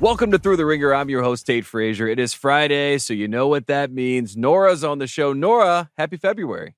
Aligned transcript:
Welcome 0.00 0.30
to 0.30 0.38
Thru 0.38 0.56
the 0.56 0.64
Ringer. 0.64 0.94
I'm 0.94 1.10
your 1.10 1.22
host, 1.22 1.44
Tate 1.44 1.66
Frazier. 1.66 2.08
It 2.08 2.18
is 2.18 2.32
Friday, 2.32 2.96
so 2.96 3.12
you 3.12 3.28
know 3.28 3.48
what 3.48 3.66
that 3.66 3.92
means. 3.92 4.34
Nora's 4.34 4.82
on 4.82 4.96
the 4.96 5.06
show. 5.06 5.34
Nora, 5.34 5.90
happy 5.98 6.16
February. 6.16 6.74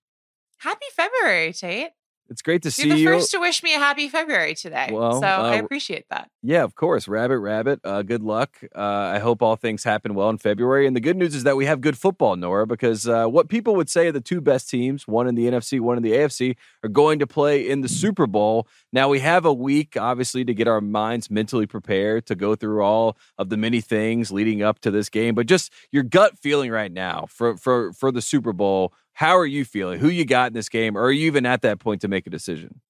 Happy 0.59 0.87
February, 0.92 1.53
Tate. 1.53 1.91
It's 2.28 2.41
great 2.41 2.62
to 2.62 2.70
see 2.70 2.87
You're 2.87 2.97
the 2.97 3.03
you. 3.03 3.09
first 3.09 3.31
to 3.33 3.39
wish 3.39 3.62
me 3.62 3.75
a 3.75 3.78
happy 3.78 4.09
February 4.09 4.55
today. 4.55 4.89
Well, 4.91 5.20
so 5.20 5.27
I 5.27 5.59
uh, 5.59 5.62
appreciate 5.62 6.06
that. 6.11 6.31
Yeah, 6.42 6.62
of 6.62 6.75
course. 6.75 7.06
Rabbit, 7.06 7.39
rabbit. 7.39 7.81
Uh, 7.84 8.03
good 8.03 8.23
luck. 8.23 8.59
Uh, 8.75 8.81
I 8.81 9.19
hope 9.19 9.42
all 9.42 9.56
things 9.56 9.84
happen 9.84 10.14
well 10.14 10.31
in 10.31 10.39
February. 10.39 10.87
And 10.87 10.97
the 10.97 11.01
good 11.01 11.17
news 11.17 11.34
is 11.34 11.45
that 11.45 11.56
we 11.56 11.67
have 11.67 11.81
good 11.81 11.98
football, 11.98 12.37
Nora, 12.37 12.67
because 12.67 13.06
uh, 13.06 13.27
what 13.27 13.48
people 13.48 13.77
would 13.77 13.91
say 13.91 14.06
are 14.06 14.12
the 14.12 14.20
two 14.20 14.41
best 14.41 14.70
teams, 14.70 15.06
one 15.06 15.27
in 15.27 15.34
the 15.34 15.47
NFC, 15.47 15.79
one 15.79 15.98
in 15.98 16.03
the 16.03 16.12
AFC, 16.12 16.56
are 16.83 16.89
going 16.89 17.19
to 17.19 17.27
play 17.27 17.69
in 17.69 17.83
the 17.83 17.89
Super 17.89 18.27
Bowl. 18.27 18.67
Now, 18.92 19.09
we 19.09 19.20
have 19.20 19.45
a 19.45 19.53
week, 19.53 19.97
obviously, 19.98 20.45
to 20.45 20.55
get 20.55 20.67
our 20.67 20.81
minds 20.81 21.31
mentally 21.31 21.67
prepared 21.67 22.27
to 22.27 22.34
go 22.34 22.55
through 22.55 22.83
all 22.83 23.17
of 23.36 23.51
the 23.51 23.57
many 23.57 23.81
things 23.81 24.31
leading 24.33 24.62
up 24.62 24.79
to 24.81 24.91
this 24.91 25.11
game. 25.11 25.34
But 25.34 25.47
just 25.47 25.73
your 25.91 26.03
gut 26.03 26.39
feeling 26.39 26.70
right 26.70 26.92
now 26.92 27.27
for, 27.29 27.57
for, 27.57 27.92
for 27.92 28.11
the 28.11 28.23
Super 28.23 28.53
Bowl, 28.53 28.95
how 29.13 29.37
are 29.37 29.47
you 29.47 29.65
feeling? 29.65 30.01
Who 30.01 30.09
you 30.09 30.25
got 30.25 30.49
in 30.49 30.53
this 30.55 30.69
game? 30.69 30.97
Or 30.97 31.03
are 31.03 31.13
you 31.13 31.27
even 31.27 31.47
at 31.47 31.63
that 31.63 31.79
point 31.79 32.01
to 32.03 32.09
make 32.09 32.27
a 32.27 32.31
decision? 32.31 32.81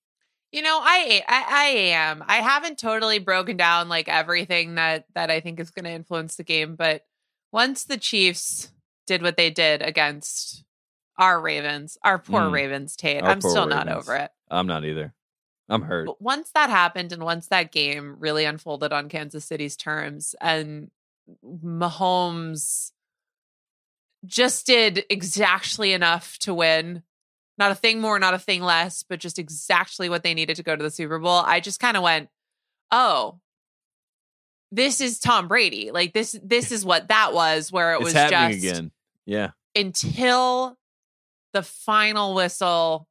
You 0.53 0.63
know, 0.63 0.81
I, 0.83 1.23
I 1.27 1.45
I 1.49 1.65
am. 1.95 2.23
I 2.27 2.37
haven't 2.37 2.79
totally 2.79 3.19
broken 3.19 3.57
down 3.57 3.89
like 3.89 4.09
everything 4.09 4.75
that 4.75 5.07
that 5.15 5.31
I 5.31 5.41
think 5.41 5.59
is 5.59 5.71
going 5.71 5.85
to 5.87 5.91
influence 5.91 6.37
the 6.37 6.45
game, 6.45 6.77
but 6.77 7.07
once 7.53 7.85
the 7.85 7.97
Chiefs 7.97 8.71
did 9.07 9.23
what 9.23 9.37
they 9.37 9.51
did 9.51 9.83
against 9.83 10.65
our 11.19 11.41
Ravens, 11.41 11.97
our 12.05 12.19
poor 12.19 12.43
Mm. 12.43 12.53
Ravens, 12.53 12.97
Tate, 12.97 13.23
Our 13.23 13.31
I'm 13.31 13.41
still 13.41 13.67
not 13.67 13.89
over 13.89 14.15
it. 14.17 14.31
I'm 14.51 14.67
not 14.67 14.85
either. 14.85 15.15
I'm 15.69 15.83
hurt. 15.83 16.07
But 16.07 16.21
once 16.21 16.51
that 16.55 16.71
happened 16.71 17.13
and 17.13 17.23
once 17.23 17.47
that 17.49 17.73
game 17.73 18.17
really 18.19 18.45
unfolded 18.45 18.93
on 18.93 19.09
Kansas 19.09 19.45
City's 19.45 19.77
terms 19.77 20.35
and 20.41 20.91
Mahomes 21.45 22.93
just 24.25 24.67
did 24.67 25.05
exactly 25.11 25.93
enough 25.93 26.39
to 26.41 26.55
win. 26.55 27.03
Not 27.59 27.71
a 27.73 27.75
thing 27.75 28.01
more, 28.01 28.19
not 28.19 28.35
a 28.35 28.39
thing 28.39 28.63
less, 28.63 29.03
but 29.03 29.21
just 29.21 29.39
exactly 29.39 30.09
what 30.09 30.23
they 30.23 30.35
needed 30.35 30.57
to 30.57 30.63
go 30.63 30.75
to 30.75 30.83
the 30.83 30.91
Super 30.91 31.19
Bowl. 31.19 31.43
I 31.45 31.61
just 31.61 31.81
kind 31.81 31.97
of 31.97 32.03
went, 32.03 32.29
"Oh, 32.91 33.41
this 34.73 35.01
is 35.01 35.19
Tom 35.19 35.49
Brady. 35.49 35.91
Like 35.93 36.15
this 36.15 36.39
this 36.43 36.73
is 36.73 36.85
what 36.85 37.09
that 37.09 37.35
was 37.35 37.71
where 37.71 37.93
it 37.93 37.97
it's 37.97 38.05
was 38.05 38.13
just 38.15 38.59
again. 38.59 38.91
Yeah. 39.27 39.51
until 39.77 40.77
the 41.53 41.63
final 41.63 42.35
whistle 42.35 43.07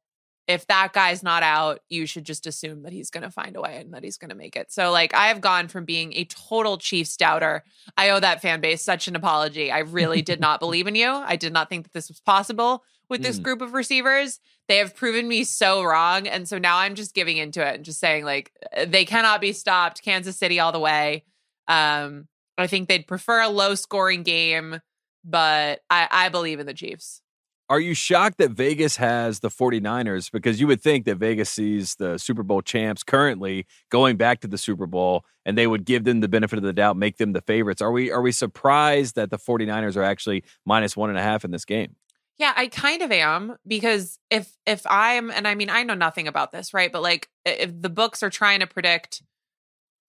if 0.52 0.66
that 0.68 0.92
guy's 0.92 1.22
not 1.22 1.42
out 1.42 1.80
you 1.88 2.06
should 2.06 2.24
just 2.24 2.46
assume 2.46 2.82
that 2.82 2.92
he's 2.92 3.10
going 3.10 3.22
to 3.24 3.30
find 3.30 3.56
a 3.56 3.60
way 3.60 3.78
and 3.78 3.92
that 3.94 4.04
he's 4.04 4.18
going 4.18 4.28
to 4.28 4.34
make 4.36 4.54
it. 4.56 4.70
So 4.72 4.90
like 4.90 5.12
i 5.14 5.26
have 5.28 5.40
gone 5.40 5.68
from 5.68 5.84
being 5.84 6.12
a 6.14 6.24
total 6.24 6.78
chiefs 6.78 7.16
doubter. 7.16 7.64
I 7.96 8.10
owe 8.10 8.20
that 8.20 8.40
fan 8.42 8.60
base 8.60 8.82
such 8.82 9.08
an 9.08 9.16
apology. 9.16 9.70
I 9.72 9.80
really 9.80 10.22
did 10.22 10.40
not 10.40 10.60
believe 10.64 10.86
in 10.86 10.94
you. 10.94 11.08
I 11.10 11.36
did 11.36 11.52
not 11.52 11.68
think 11.68 11.84
that 11.84 11.92
this 11.92 12.08
was 12.08 12.20
possible 12.20 12.84
with 13.08 13.22
this 13.22 13.38
Mm. 13.38 13.42
group 13.42 13.60
of 13.62 13.74
receivers. 13.74 14.40
They 14.68 14.78
have 14.78 14.94
proven 14.96 15.26
me 15.28 15.44
so 15.44 15.82
wrong 15.82 16.26
and 16.28 16.48
so 16.48 16.56
now 16.58 16.78
i'm 16.78 16.94
just 16.94 17.14
giving 17.14 17.36
into 17.36 17.60
it 17.66 17.74
and 17.74 17.84
just 17.84 17.98
saying 18.00 18.24
like 18.24 18.52
they 18.86 19.04
cannot 19.04 19.40
be 19.40 19.52
stopped 19.52 20.02
kansas 20.02 20.36
city 20.38 20.60
all 20.60 20.72
the 20.72 20.78
way. 20.80 21.24
Um 21.68 22.28
i 22.58 22.66
think 22.66 22.88
they'd 22.88 23.06
prefer 23.06 23.40
a 23.42 23.48
low 23.48 23.74
scoring 23.74 24.22
game 24.22 24.80
but 25.24 25.80
I, 25.88 26.08
I 26.10 26.28
believe 26.30 26.58
in 26.58 26.66
the 26.66 26.74
Chiefs. 26.74 27.22
Are 27.68 27.80
you 27.80 27.94
shocked 27.94 28.38
that 28.38 28.50
Vegas 28.50 28.96
has 28.96 29.40
the 29.40 29.48
49ers? 29.48 30.30
Because 30.30 30.60
you 30.60 30.66
would 30.66 30.82
think 30.82 31.06
that 31.06 31.16
Vegas 31.16 31.48
sees 31.48 31.94
the 31.94 32.18
Super 32.18 32.42
Bowl 32.42 32.60
champs 32.60 33.02
currently 33.02 33.66
going 33.90 34.16
back 34.16 34.40
to 34.40 34.48
the 34.48 34.58
Super 34.58 34.86
Bowl 34.86 35.24
and 35.46 35.56
they 35.56 35.66
would 35.66 35.84
give 35.84 36.04
them 36.04 36.20
the 36.20 36.28
benefit 36.28 36.58
of 36.58 36.64
the 36.64 36.72
doubt, 36.72 36.96
make 36.96 37.16
them 37.16 37.32
the 37.32 37.40
favorites. 37.40 37.80
Are 37.80 37.92
we 37.92 38.10
are 38.10 38.20
we 38.20 38.32
surprised 38.32 39.14
that 39.14 39.30
the 39.30 39.38
49ers 39.38 39.96
are 39.96 40.02
actually 40.02 40.44
minus 40.66 40.96
one 40.96 41.08
and 41.08 41.18
a 41.18 41.22
half 41.22 41.44
in 41.44 41.50
this 41.50 41.64
game? 41.64 41.96
Yeah, 42.38 42.52
I 42.56 42.66
kind 42.68 43.02
of 43.02 43.12
am 43.12 43.56
because 43.66 44.18
if 44.30 44.56
if 44.66 44.84
I'm 44.86 45.30
and 45.30 45.46
I 45.46 45.54
mean 45.54 45.70
I 45.70 45.82
know 45.82 45.94
nothing 45.94 46.28
about 46.28 46.52
this, 46.52 46.74
right? 46.74 46.90
But 46.92 47.02
like 47.02 47.28
if 47.44 47.70
the 47.80 47.90
books 47.90 48.22
are 48.22 48.30
trying 48.30 48.60
to 48.60 48.66
predict 48.66 49.22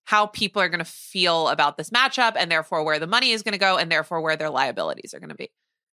how 0.05 0.27
people 0.27 0.61
are 0.61 0.69
going 0.69 0.79
to 0.79 0.85
feel 0.85 1.47
about 1.47 1.77
this 1.77 1.89
matchup 1.89 2.33
and 2.35 2.51
therefore 2.51 2.83
where 2.83 2.99
the 2.99 3.07
money 3.07 3.31
is 3.31 3.41
going 3.41 3.53
to 3.53 3.59
go 3.59 3.77
and 3.77 3.91
therefore 3.91 4.21
where 4.21 4.35
their 4.35 4.49
liabilities 4.49 5.13
are 5.13 5.19
going 5.19 5.29
to 5.29 5.35
be. 5.35 5.49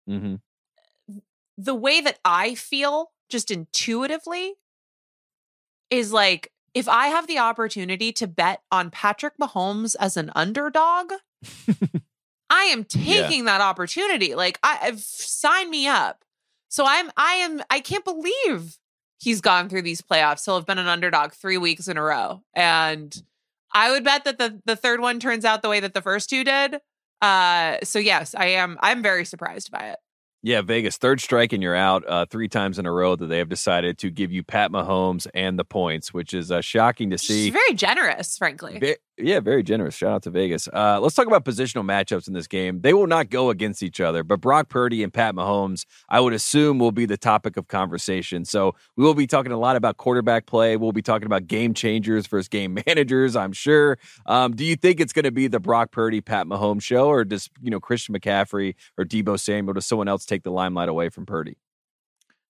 Mm-hmm. 0.09 0.35
The 1.63 1.75
way 1.75 2.01
that 2.01 2.19
I 2.25 2.55
feel 2.55 3.11
just 3.29 3.51
intuitively 3.51 4.55
is 5.91 6.13
like 6.13 6.53
if 6.73 6.89
I 6.89 7.09
have 7.09 7.27
the 7.27 7.39
opportunity 7.39 8.13
to 8.13 8.27
bet 8.27 8.63
on 8.71 8.91
Patrick 8.91 9.35
Mahomes 9.41 9.97
as 9.99 10.17
an 10.17 10.31
underdog, 10.35 11.13
I 12.51 12.65
am 12.65 12.85
taking 12.85 13.45
that 13.45 13.61
opportunity. 13.61 14.35
Like 14.35 14.59
I 14.63 14.79
I've 14.83 15.01
sign 15.01 15.71
me 15.71 15.87
up. 15.87 16.25
So 16.69 16.85
I'm 16.87 17.11
I 17.17 17.35
am 17.35 17.63
I 17.71 17.81
can't 17.81 18.05
believe 18.05 18.79
he's 19.19 19.41
gone 19.41 19.69
through 19.69 19.83
these 19.83 20.01
playoffs. 20.01 20.45
He'll 20.45 20.57
have 20.57 20.67
been 20.67 20.79
an 20.79 20.87
underdog 20.87 21.33
three 21.33 21.59
weeks 21.59 21.89
in 21.89 21.97
a 21.97 22.03
row. 22.03 22.43
And 22.55 23.23
I 23.73 23.91
would 23.91 24.05
bet 24.05 24.25
that 24.25 24.39
the 24.39 24.61
the 24.65 24.77
third 24.77 25.01
one 25.01 25.21
turns 25.21 25.45
out 25.45 25.63
the 25.63 25.69
way 25.69 25.81
that 25.81 25.95
the 25.95 26.03
first 26.03 26.31
two 26.31 26.45
did. 26.45 26.79
Uh 27.21 27.79
so 27.83 27.99
yes, 27.99 28.35
I 28.35 28.47
am 28.47 28.79
I'm 28.81 29.03
very 29.03 29.25
surprised 29.25 29.71
by 29.71 29.91
it. 29.91 29.99
Yeah, 30.43 30.63
Vegas, 30.63 30.97
third 30.97 31.21
strike 31.21 31.53
and 31.53 31.63
you're 31.63 31.77
out 31.77 32.03
uh, 32.09 32.25
three 32.25 32.49
times 32.49 32.79
in 32.79 32.87
a 32.87 32.93
row 32.93 33.15
that 33.15 33.27
they 33.27 33.39
have 33.39 33.51
decided 33.51 33.99
to 33.99 34.11
give 34.11 34.33
you 34.33 34.43
Pat 34.43 34.71
Mahomes 34.71 35.27
and 35.35 35.59
the 35.59 35.65
points, 35.65 36.15
which 36.15 36.33
is 36.33 36.51
uh, 36.51 36.63
shocking 36.63 37.11
to 37.11 37.19
see. 37.19 37.45
She's 37.45 37.53
very 37.53 37.75
generous, 37.75 38.39
frankly. 38.39 38.79
Yeah, 39.23 39.41
very 39.41 39.63
generous. 39.63 39.95
Shout 39.95 40.13
out 40.13 40.23
to 40.25 40.31
Vegas. 40.31 40.69
Uh, 40.69 40.99
let's 41.01 41.15
talk 41.15 41.27
about 41.27 41.45
positional 41.45 41.85
matchups 41.85 42.27
in 42.27 42.35
this 42.35 42.47
game. 42.47 42.81
They 42.81 42.95
will 42.95 43.07
not 43.07 43.31
go 43.31 43.51
against 43.51 43.83
each 43.83 44.01
other, 44.01 44.25
but 44.25 44.41
Brock 44.41 44.69
Purdy 44.69 45.03
and 45.03 45.13
Pat 45.13 45.35
Mahomes, 45.35 45.85
I 46.09 46.21
would 46.21 46.33
assume, 46.33 46.79
will 46.79 46.93
be 46.93 47.07
the 47.07 47.17
topic 47.17 47.57
of 47.57 47.69
conversation. 47.69 48.45
So 48.45 48.75
we 48.97 49.05
will 49.05 49.15
be 49.15 49.27
talking 49.27 49.53
a 49.53 49.59
lot 49.59 49.77
about 49.77 49.97
quarterback 49.97 50.47
play. 50.47 50.77
We'll 50.77 50.93
be 50.93 51.03
talking 51.03 51.27
about 51.27 51.47
game 51.47 51.75
changers 51.75 52.27
versus 52.27 52.49
game 52.49 52.79
managers. 52.87 53.37
I'm 53.37 53.53
sure. 53.53 53.99
Um, 54.27 54.57
do 54.57 54.65
you 54.65 54.77
think 54.77 55.01
it's 55.01 55.13
going 55.13 55.25
to 55.25 55.31
be 55.33 55.47
the 55.47 55.61
Brock 55.61 55.91
Purdy 55.93 56.21
Pat 56.21 56.47
Mahomes 56.47 56.83
show, 56.83 57.09
or 57.09 57.25
does 57.25 57.51
you 57.61 57.71
know 57.71 57.81
Christian 57.81 58.15
McCaffrey 58.15 58.75
or 58.97 59.05
Deebo 59.05 59.39
Samuel, 59.39 59.75
does 59.75 59.87
someone 59.87 60.09
else 60.09 60.25
take 60.25 60.43
the 60.43 60.51
limelight 60.51 60.89
away 60.89 61.09
from 61.09 61.27
Purdy? 61.27 61.57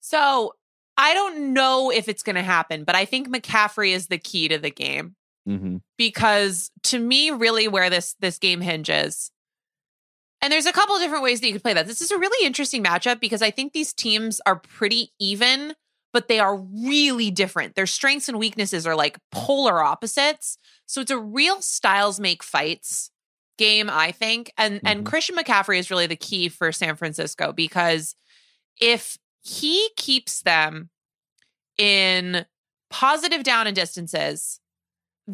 So 0.00 0.54
I 0.96 1.14
don't 1.14 1.52
know 1.52 1.90
if 1.90 2.08
it's 2.08 2.22
gonna 2.22 2.42
happen, 2.42 2.84
but 2.84 2.94
I 2.94 3.04
think 3.04 3.28
McCaffrey 3.28 3.92
is 3.92 4.08
the 4.08 4.18
key 4.18 4.48
to 4.48 4.58
the 4.58 4.70
game. 4.70 5.16
Mm-hmm. 5.48 5.78
because 5.96 6.70
to 6.84 6.98
me 6.98 7.30
really 7.30 7.66
where 7.66 7.88
this 7.90 8.14
this 8.20 8.38
game 8.38 8.60
hinges 8.60 9.30
and 10.42 10.52
there's 10.52 10.66
a 10.66 10.72
couple 10.72 10.94
of 10.94 11.00
different 11.02 11.22
ways 11.24 11.40
that 11.40 11.46
you 11.46 11.52
could 11.54 11.62
play 11.62 11.74
that 11.74 11.86
this 11.86 12.00
is 12.00 12.10
a 12.10 12.18
really 12.18 12.46
interesting 12.46 12.84
matchup 12.84 13.20
because 13.20 13.40
i 13.42 13.50
think 13.50 13.72
these 13.72 13.92
teams 13.92 14.40
are 14.46 14.56
pretty 14.56 15.12
even 15.18 15.74
but 16.12 16.28
they 16.28 16.38
are 16.40 16.56
really 16.56 17.30
different 17.30 17.74
their 17.74 17.86
strengths 17.86 18.28
and 18.28 18.38
weaknesses 18.38 18.86
are 18.86 18.94
like 18.94 19.18
polar 19.32 19.82
opposites 19.82 20.58
so 20.86 21.00
it's 21.00 21.10
a 21.10 21.18
real 21.18 21.62
styles 21.62 22.20
make 22.20 22.42
fights 22.42 23.10
game 23.58 23.88
i 23.90 24.12
think 24.12 24.52
and 24.58 24.80
and 24.84 25.00
Mhm. 25.04 25.06
christian 25.06 25.36
mccaffrey 25.36 25.78
is 25.78 25.90
really 25.90 26.06
the 26.06 26.16
key 26.16 26.48
for 26.50 26.70
san 26.70 26.96
francisco 26.96 27.52
because 27.52 28.14
if 28.80 29.16
he 29.42 29.88
keeps 29.96 30.42
them 30.42 30.90
in 31.78 32.44
positive 32.90 33.42
down 33.42 33.66
and 33.66 33.74
distances, 33.76 34.60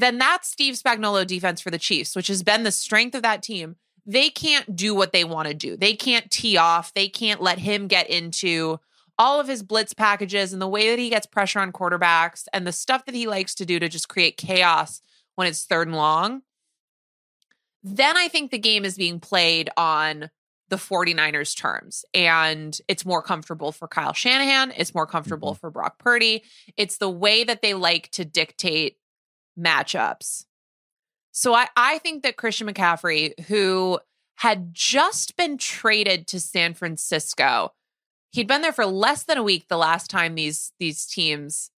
then 0.00 0.18
that's 0.18 0.48
Steve 0.48 0.74
Spagnuolo 0.74 1.26
defense 1.26 1.62
for 1.62 1.70
the 1.70 1.78
Chiefs, 1.78 2.14
which 2.14 2.26
has 2.26 2.42
been 2.42 2.64
the 2.64 2.70
strength 2.70 3.14
of 3.14 3.22
that 3.22 3.42
team. 3.42 3.76
They 4.04 4.28
can't 4.28 4.76
do 4.76 4.94
what 4.94 5.12
they 5.12 5.24
want 5.24 5.48
to 5.48 5.54
do. 5.54 5.74
They 5.76 5.94
can't 5.94 6.30
tee 6.30 6.58
off. 6.58 6.92
They 6.92 7.08
can't 7.08 7.40
let 7.40 7.58
him 7.58 7.88
get 7.88 8.08
into 8.10 8.78
all 9.18 9.40
of 9.40 9.48
his 9.48 9.62
blitz 9.62 9.94
packages 9.94 10.52
and 10.52 10.60
the 10.60 10.68
way 10.68 10.90
that 10.90 10.98
he 10.98 11.08
gets 11.08 11.26
pressure 11.26 11.60
on 11.60 11.72
quarterbacks 11.72 12.44
and 12.52 12.66
the 12.66 12.72
stuff 12.72 13.06
that 13.06 13.14
he 13.14 13.26
likes 13.26 13.54
to 13.54 13.64
do 13.64 13.78
to 13.78 13.88
just 13.88 14.10
create 14.10 14.36
chaos 14.36 15.00
when 15.34 15.48
it's 15.48 15.64
third 15.64 15.88
and 15.88 15.96
long. 15.96 16.42
Then 17.82 18.18
I 18.18 18.28
think 18.28 18.50
the 18.50 18.58
game 18.58 18.84
is 18.84 18.98
being 18.98 19.18
played 19.18 19.70
on 19.78 20.30
the 20.68 20.76
49ers 20.76 21.56
terms 21.56 22.04
and 22.12 22.78
it's 22.86 23.06
more 23.06 23.22
comfortable 23.22 23.72
for 23.72 23.88
Kyle 23.88 24.12
Shanahan, 24.12 24.74
it's 24.76 24.94
more 24.94 25.06
comfortable 25.06 25.52
mm-hmm. 25.52 25.60
for 25.60 25.70
Brock 25.70 25.98
Purdy. 25.98 26.42
It's 26.76 26.98
the 26.98 27.10
way 27.10 27.44
that 27.44 27.62
they 27.62 27.72
like 27.72 28.10
to 28.10 28.26
dictate 28.26 28.98
matchups. 29.58 30.44
So 31.32 31.54
I, 31.54 31.68
I 31.76 31.98
think 31.98 32.22
that 32.22 32.36
Christian 32.36 32.66
McCaffrey, 32.66 33.38
who 33.46 33.98
had 34.36 34.72
just 34.72 35.36
been 35.36 35.58
traded 35.58 36.26
to 36.28 36.40
San 36.40 36.74
Francisco, 36.74 37.72
he'd 38.32 38.46
been 38.46 38.62
there 38.62 38.72
for 38.72 38.86
less 38.86 39.24
than 39.24 39.38
a 39.38 39.42
week 39.42 39.68
the 39.68 39.76
last 39.76 40.10
time 40.10 40.34
these 40.34 40.72
these 40.78 41.06
teams 41.06 41.70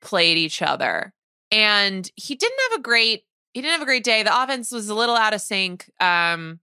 played 0.00 0.38
each 0.38 0.62
other. 0.62 1.12
And 1.50 2.10
he 2.16 2.34
didn't 2.34 2.58
have 2.70 2.80
a 2.80 2.82
great 2.82 3.24
he 3.52 3.60
didn't 3.60 3.72
have 3.72 3.82
a 3.82 3.86
great 3.86 4.04
day. 4.04 4.22
The 4.22 4.42
offense 4.42 4.70
was 4.72 4.88
a 4.88 4.94
little 4.94 5.16
out 5.16 5.34
of 5.34 5.40
sync. 5.40 5.90
Um 6.00 6.60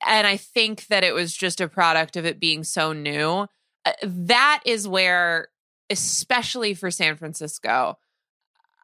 and 0.00 0.26
I 0.26 0.36
think 0.36 0.86
that 0.86 1.04
it 1.04 1.14
was 1.14 1.34
just 1.34 1.60
a 1.60 1.68
product 1.68 2.16
of 2.16 2.24
it 2.24 2.38
being 2.38 2.62
so 2.62 2.92
new. 2.92 3.48
Uh, 3.84 3.92
that 4.02 4.60
is 4.64 4.86
where 4.86 5.48
especially 5.90 6.74
for 6.74 6.90
San 6.90 7.16
Francisco, 7.16 7.98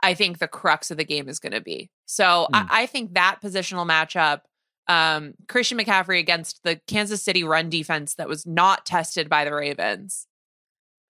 I 0.03 0.15
think 0.15 0.39
the 0.39 0.49
crux 0.49 0.91
of 0.91 0.97
the 0.97 1.05
game 1.05 1.29
is 1.29 1.39
going 1.39 1.53
to 1.53 1.61
be. 1.61 1.91
So 2.07 2.25
mm. 2.25 2.49
I, 2.55 2.83
I, 2.83 2.87
think 2.87 3.15
that 3.15 3.39
positional 3.43 3.87
matchup, 3.89 4.43
um, 4.89 5.35
Christian 5.49 5.79
McCaffrey 5.79 6.19
against 6.19 6.63
the 6.63 6.81
Kansas 6.87 7.23
City 7.23 7.45
run 7.45 7.71
defense 7.71 8.15
that 8.15 8.29
was 8.29 8.47
not 8.47 8.87
tested 8.87 9.29
by 9.29 9.45
the 9.45 9.55
Ravens, 9.55 10.27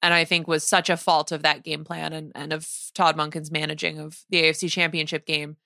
and 0.03 0.13
I 0.13 0.25
think 0.25 0.49
was 0.49 0.65
such 0.65 0.91
a 0.91 0.97
fault 0.97 1.33
of 1.33 1.43
that 1.43 1.63
game 1.63 1.85
plan 1.85 2.13
and, 2.13 2.33
and 2.35 2.53
of 2.53 2.69
Todd 2.95 3.17
Monken's 3.17 3.51
managing 3.51 3.99
of 3.99 4.21
the 4.31 4.43
AFC 4.43 4.71
Championship 4.71 5.27
game. 5.27 5.57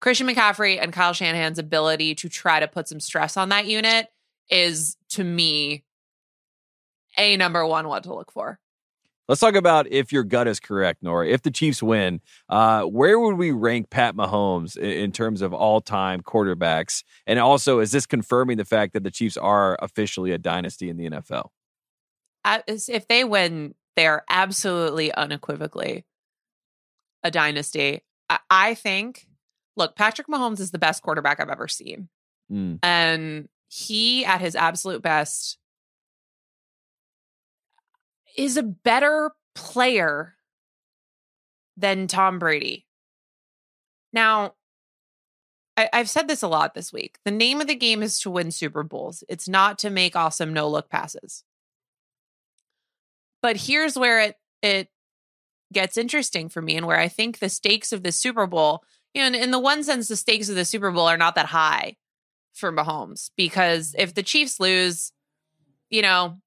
Christian 0.00 0.26
McCaffrey 0.26 0.82
and 0.82 0.92
Kyle 0.92 1.12
Shanahan's 1.12 1.60
ability 1.60 2.16
to 2.16 2.28
try 2.28 2.58
to 2.58 2.66
put 2.66 2.88
some 2.88 2.98
stress 2.98 3.36
on 3.36 3.50
that 3.50 3.66
unit 3.66 4.08
is, 4.50 4.96
to 5.10 5.22
me, 5.22 5.84
a 7.16 7.36
number 7.36 7.64
one 7.64 7.86
what 7.86 8.02
to 8.04 8.14
look 8.14 8.32
for. 8.32 8.58
Let's 9.32 9.40
talk 9.40 9.54
about 9.54 9.90
if 9.90 10.12
your 10.12 10.24
gut 10.24 10.46
is 10.46 10.60
correct, 10.60 11.02
Nora. 11.02 11.26
If 11.26 11.40
the 11.40 11.50
Chiefs 11.50 11.82
win, 11.82 12.20
uh, 12.50 12.82
where 12.82 13.18
would 13.18 13.38
we 13.38 13.50
rank 13.50 13.88
Pat 13.88 14.14
Mahomes 14.14 14.76
in, 14.76 14.90
in 14.90 15.10
terms 15.10 15.40
of 15.40 15.54
all 15.54 15.80
time 15.80 16.20
quarterbacks? 16.20 17.02
And 17.26 17.38
also, 17.38 17.78
is 17.78 17.92
this 17.92 18.04
confirming 18.04 18.58
the 18.58 18.66
fact 18.66 18.92
that 18.92 19.04
the 19.04 19.10
Chiefs 19.10 19.38
are 19.38 19.78
officially 19.80 20.32
a 20.32 20.38
dynasty 20.38 20.90
in 20.90 20.98
the 20.98 21.08
NFL? 21.08 21.48
if 22.66 23.08
they 23.08 23.24
win, 23.24 23.74
they 23.96 24.06
are 24.06 24.22
absolutely 24.28 25.14
unequivocally 25.14 26.04
a 27.22 27.30
dynasty. 27.30 28.02
I, 28.28 28.38
I 28.50 28.74
think, 28.74 29.28
look, 29.78 29.96
Patrick 29.96 30.26
Mahomes 30.26 30.60
is 30.60 30.72
the 30.72 30.78
best 30.78 31.02
quarterback 31.02 31.40
I've 31.40 31.48
ever 31.48 31.68
seen. 31.68 32.10
Mm. 32.52 32.80
And 32.82 33.48
he, 33.68 34.26
at 34.26 34.42
his 34.42 34.54
absolute 34.54 35.00
best, 35.00 35.56
is 38.36 38.56
a 38.56 38.62
better 38.62 39.32
player 39.54 40.34
than 41.76 42.06
Tom 42.06 42.38
Brady. 42.38 42.86
Now, 44.12 44.54
I, 45.76 45.88
have 45.92 46.10
said 46.10 46.28
this 46.28 46.42
a 46.42 46.48
lot 46.48 46.74
this 46.74 46.92
week. 46.92 47.18
The 47.24 47.30
name 47.30 47.60
of 47.60 47.66
the 47.66 47.74
game 47.74 48.02
is 48.02 48.20
to 48.20 48.30
win 48.30 48.50
Super 48.50 48.82
Bowls. 48.82 49.24
It's 49.28 49.48
not 49.48 49.78
to 49.80 49.90
make 49.90 50.14
awesome 50.14 50.52
no 50.52 50.68
look 50.68 50.90
passes. 50.90 51.44
But 53.40 53.56
here's 53.56 53.98
where 53.98 54.20
it 54.20 54.36
it 54.60 54.88
gets 55.72 55.96
interesting 55.96 56.48
for 56.48 56.62
me 56.62 56.76
and 56.76 56.86
where 56.86 56.98
I 56.98 57.08
think 57.08 57.38
the 57.38 57.48
stakes 57.48 57.92
of 57.92 58.02
the 58.02 58.12
Super 58.12 58.46
Bowl, 58.46 58.84
you 59.14 59.22
know, 59.22 59.26
in, 59.28 59.34
in 59.34 59.50
the 59.50 59.58
one 59.58 59.82
sense, 59.82 60.08
the 60.08 60.16
stakes 60.16 60.48
of 60.48 60.54
the 60.54 60.64
Super 60.64 60.90
Bowl 60.92 61.06
are 61.06 61.16
not 61.16 61.34
that 61.34 61.46
high 61.46 61.96
for 62.52 62.70
Mahomes 62.70 63.30
because 63.36 63.94
if 63.98 64.14
the 64.14 64.22
Chiefs 64.22 64.60
lose, 64.60 65.12
you 65.90 66.02
know, 66.02 66.38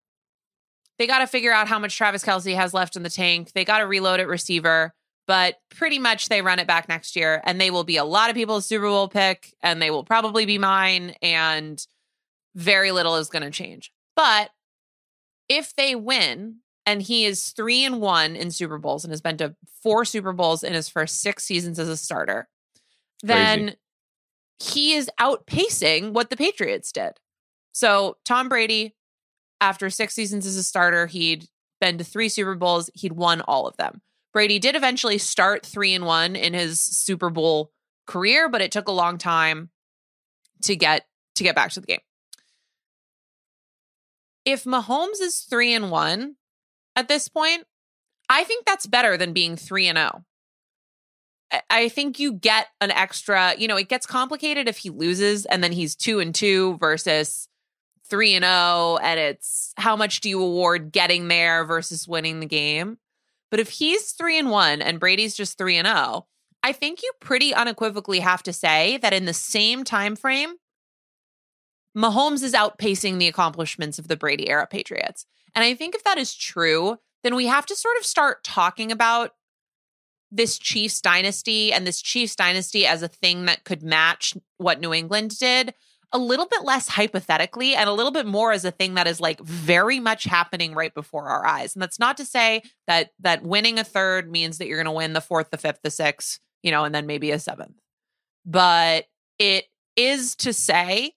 they 0.98 1.08
got 1.08 1.20
to 1.20 1.28
figure 1.28 1.52
out 1.52 1.68
how 1.68 1.80
much 1.80 1.98
Travis 1.98 2.24
Kelce 2.24 2.56
has 2.56 2.74
left 2.74 2.96
in 2.96 3.04
the 3.04 3.10
tank. 3.10 3.52
They 3.54 3.66
got 3.66 3.80
to 3.80 3.88
reload 3.88 4.20
at 4.20 4.28
receiver, 4.28 4.94
but 5.28 5.56
pretty 5.70 6.00
much 6.00 6.30
they 6.30 6.42
run 6.42 6.60
it 6.60 6.68
back 6.68 6.88
next 6.88 7.16
year 7.16 7.42
and 7.46 7.60
they 7.60 7.72
will 7.72 7.84
be 7.84 7.98
a 7.98 8.06
lot 8.06 8.30
of 8.30 8.36
people's 8.36 8.66
Super 8.66 8.86
Bowl 8.86 9.08
pick 9.08 9.54
and 9.62 9.82
they 9.82 9.92
will 9.92 10.04
probably 10.04 10.46
be 10.46 10.58
mine 10.58 11.16
and 11.22 11.86
very 12.56 12.92
little 12.92 13.16
is 13.18 13.30
going 13.30 13.44
to 13.44 13.52
change. 13.52 13.92
But 14.16 14.52
if 15.50 15.76
they 15.76 15.96
win 15.96 16.58
and 16.86 17.02
he 17.02 17.26
is 17.26 17.50
3 17.50 17.84
and 17.84 18.02
1 18.02 18.36
in 18.36 18.52
Super 18.52 18.78
Bowls 18.78 19.04
and 19.04 19.12
has 19.12 19.22
been 19.22 19.38
to 19.38 19.56
four 19.84 20.06
Super 20.06 20.32
Bowls 20.32 20.64
in 20.64 20.74
his 20.74 20.88
first 20.88 21.20
6 21.22 21.44
seasons 21.44 21.80
as 21.80 21.90
a 21.90 21.98
starter, 21.98 22.48
then 23.22 23.76
he 24.60 24.94
is 24.94 25.10
outpacing 25.20 26.12
what 26.12 26.30
the 26.30 26.38
Patriots 26.38 26.92
did. 26.92 27.14
So 27.72 28.18
Tom 28.24 28.48
Brady 28.48 28.96
after 29.62 29.90
six 29.90 30.14
seasons 30.14 30.46
as 30.46 30.58
a 30.58 30.64
starter, 30.64 31.08
he'd 31.08 31.48
been 31.82 31.98
to 31.98 32.04
three 32.04 32.30
Super 32.30 32.56
Bowls. 32.56 32.90
He'd 32.94 33.14
won 33.14 33.42
all 33.42 33.68
of 33.68 33.78
them. 33.78 34.02
Brady 34.34 34.60
did 34.60 34.76
eventually 34.76 35.18
start 35.18 35.66
three 35.66 35.94
and 35.94 36.06
one 36.06 36.36
in 36.36 36.54
his 36.54 36.82
Super 36.82 37.30
Bowl 37.30 37.72
career, 38.06 38.50
but 38.50 38.62
it 38.62 38.72
took 38.72 38.88
a 38.88 38.94
long 38.94 39.18
time 39.18 39.70
to 40.64 40.76
get 40.76 41.06
to 41.36 41.44
get 41.44 41.56
back 41.56 41.72
to 41.72 41.82
the 41.82 41.88
game. 41.88 42.00
If 44.46 44.64
Mahomes 44.64 45.22
is 45.22 45.40
three 45.40 45.74
and 45.74 45.90
one 45.90 46.36
at 46.96 47.08
this 47.08 47.28
point, 47.28 47.64
I 48.30 48.44
think 48.44 48.66
that's 48.66 48.88
better 48.88 49.18
than 49.18 49.34
being 49.34 49.56
three 49.56 49.88
and 49.88 49.98
zero. 49.98 50.12
Oh. 50.14 50.24
I 51.70 51.90
think 51.90 52.20
you 52.20 52.34
get 52.34 52.68
an 52.82 52.92
extra, 52.92 53.56
you 53.58 53.68
know, 53.68 53.78
it 53.78 53.88
gets 53.88 54.06
complicated 54.06 54.68
if 54.68 54.78
he 54.78 54.90
loses 54.90 55.46
and 55.46 55.64
then 55.64 55.72
he's 55.72 55.96
two 55.96 56.20
and 56.20 56.34
two 56.34 56.78
versus 56.80 57.48
3 58.10 58.36
and 58.36 58.46
0 58.46 58.98
and 59.02 59.20
it's 59.20 59.74
how 59.78 59.96
much 59.96 60.22
do 60.22 60.30
you 60.30 60.42
award 60.42 60.92
getting 60.92 61.28
there 61.28 61.66
versus 61.66 62.08
winning 62.08 62.40
the 62.40 62.46
game. 62.46 62.98
But 63.52 63.60
if 63.60 63.70
he's 63.70 64.12
3 64.12 64.40
and 64.40 64.52
1 64.52 64.82
and 64.82 65.00
Brady's 65.00 65.36
just 65.36 65.58
3 65.58 65.78
and 65.78 65.88
0, 65.88 66.28
I 66.64 66.72
think 66.72 67.04
you 67.04 67.12
pretty 67.20 67.54
unequivocally 67.54 68.20
have 68.20 68.44
to 68.44 68.54
say 68.54 68.98
that 68.98 69.14
in 69.14 69.26
the 69.26 69.34
same 69.34 69.84
time 69.84 70.16
frame 70.16 70.56
Mahomes 71.96 72.44
is 72.44 72.54
outpacing 72.54 73.20
the 73.20 73.28
accomplishments 73.28 73.98
of 73.98 74.08
the 74.08 74.18
Brady 74.18 74.50
era 74.50 74.68
Patriots. 74.68 75.26
And 75.54 75.64
I 75.64 75.76
think 75.76 75.96
if 75.96 76.04
that 76.04 76.18
is 76.18 76.36
true, 76.36 76.98
then 77.24 77.36
we 77.36 77.48
have 77.48 77.66
to 77.68 77.76
sort 77.76 77.98
of 77.98 78.06
start 78.06 78.44
talking 78.44 78.92
about 78.92 79.32
this 80.32 80.58
Chiefs 80.58 81.00
dynasty 81.00 81.72
and 81.72 81.88
this 81.88 82.02
Chiefs 82.02 82.36
dynasty 82.36 82.86
as 82.86 83.02
a 83.02 83.08
thing 83.08 83.46
that 83.46 83.64
could 83.64 83.82
match 83.82 84.36
what 84.58 84.82
New 84.82 84.94
England 84.94 85.38
did 85.40 85.74
a 86.16 86.18
little 86.18 86.48
bit 86.48 86.64
less 86.64 86.88
hypothetically 86.88 87.76
and 87.76 87.90
a 87.90 87.94
little 87.94 88.12
bit 88.12 88.26
more 88.26 88.54
as 88.54 88.64
a 88.64 88.72
thing 88.72 88.94
that 88.94 89.06
is 89.06 89.20
like 89.20 89.42
very 89.42 90.00
much 90.00 90.24
happening 90.24 90.74
right 90.74 90.94
before 90.94 91.28
our 91.28 91.46
eyes. 91.46 91.76
And 91.76 91.82
that's 91.82 92.00
not 92.00 92.16
to 92.18 92.26
say 92.26 92.64
that 92.88 93.12
that 93.20 93.44
winning 93.44 93.78
a 93.80 93.84
third 93.84 94.32
means 94.32 94.58
that 94.58 94.68
you're 94.68 94.78
going 94.78 94.86
to 94.86 94.92
win 94.92 95.12
the 95.12 95.20
fourth, 95.20 95.50
the 95.52 95.58
fifth, 95.58 95.80
the 95.84 95.92
sixth, 95.92 96.40
you 96.64 96.72
know, 96.72 96.86
and 96.86 96.96
then 96.96 97.06
maybe 97.06 97.32
a 97.32 97.38
seventh. 97.38 97.76
But 98.46 99.08
it 99.40 99.66
is 99.98 100.38
to 100.38 100.54
say 100.54 101.16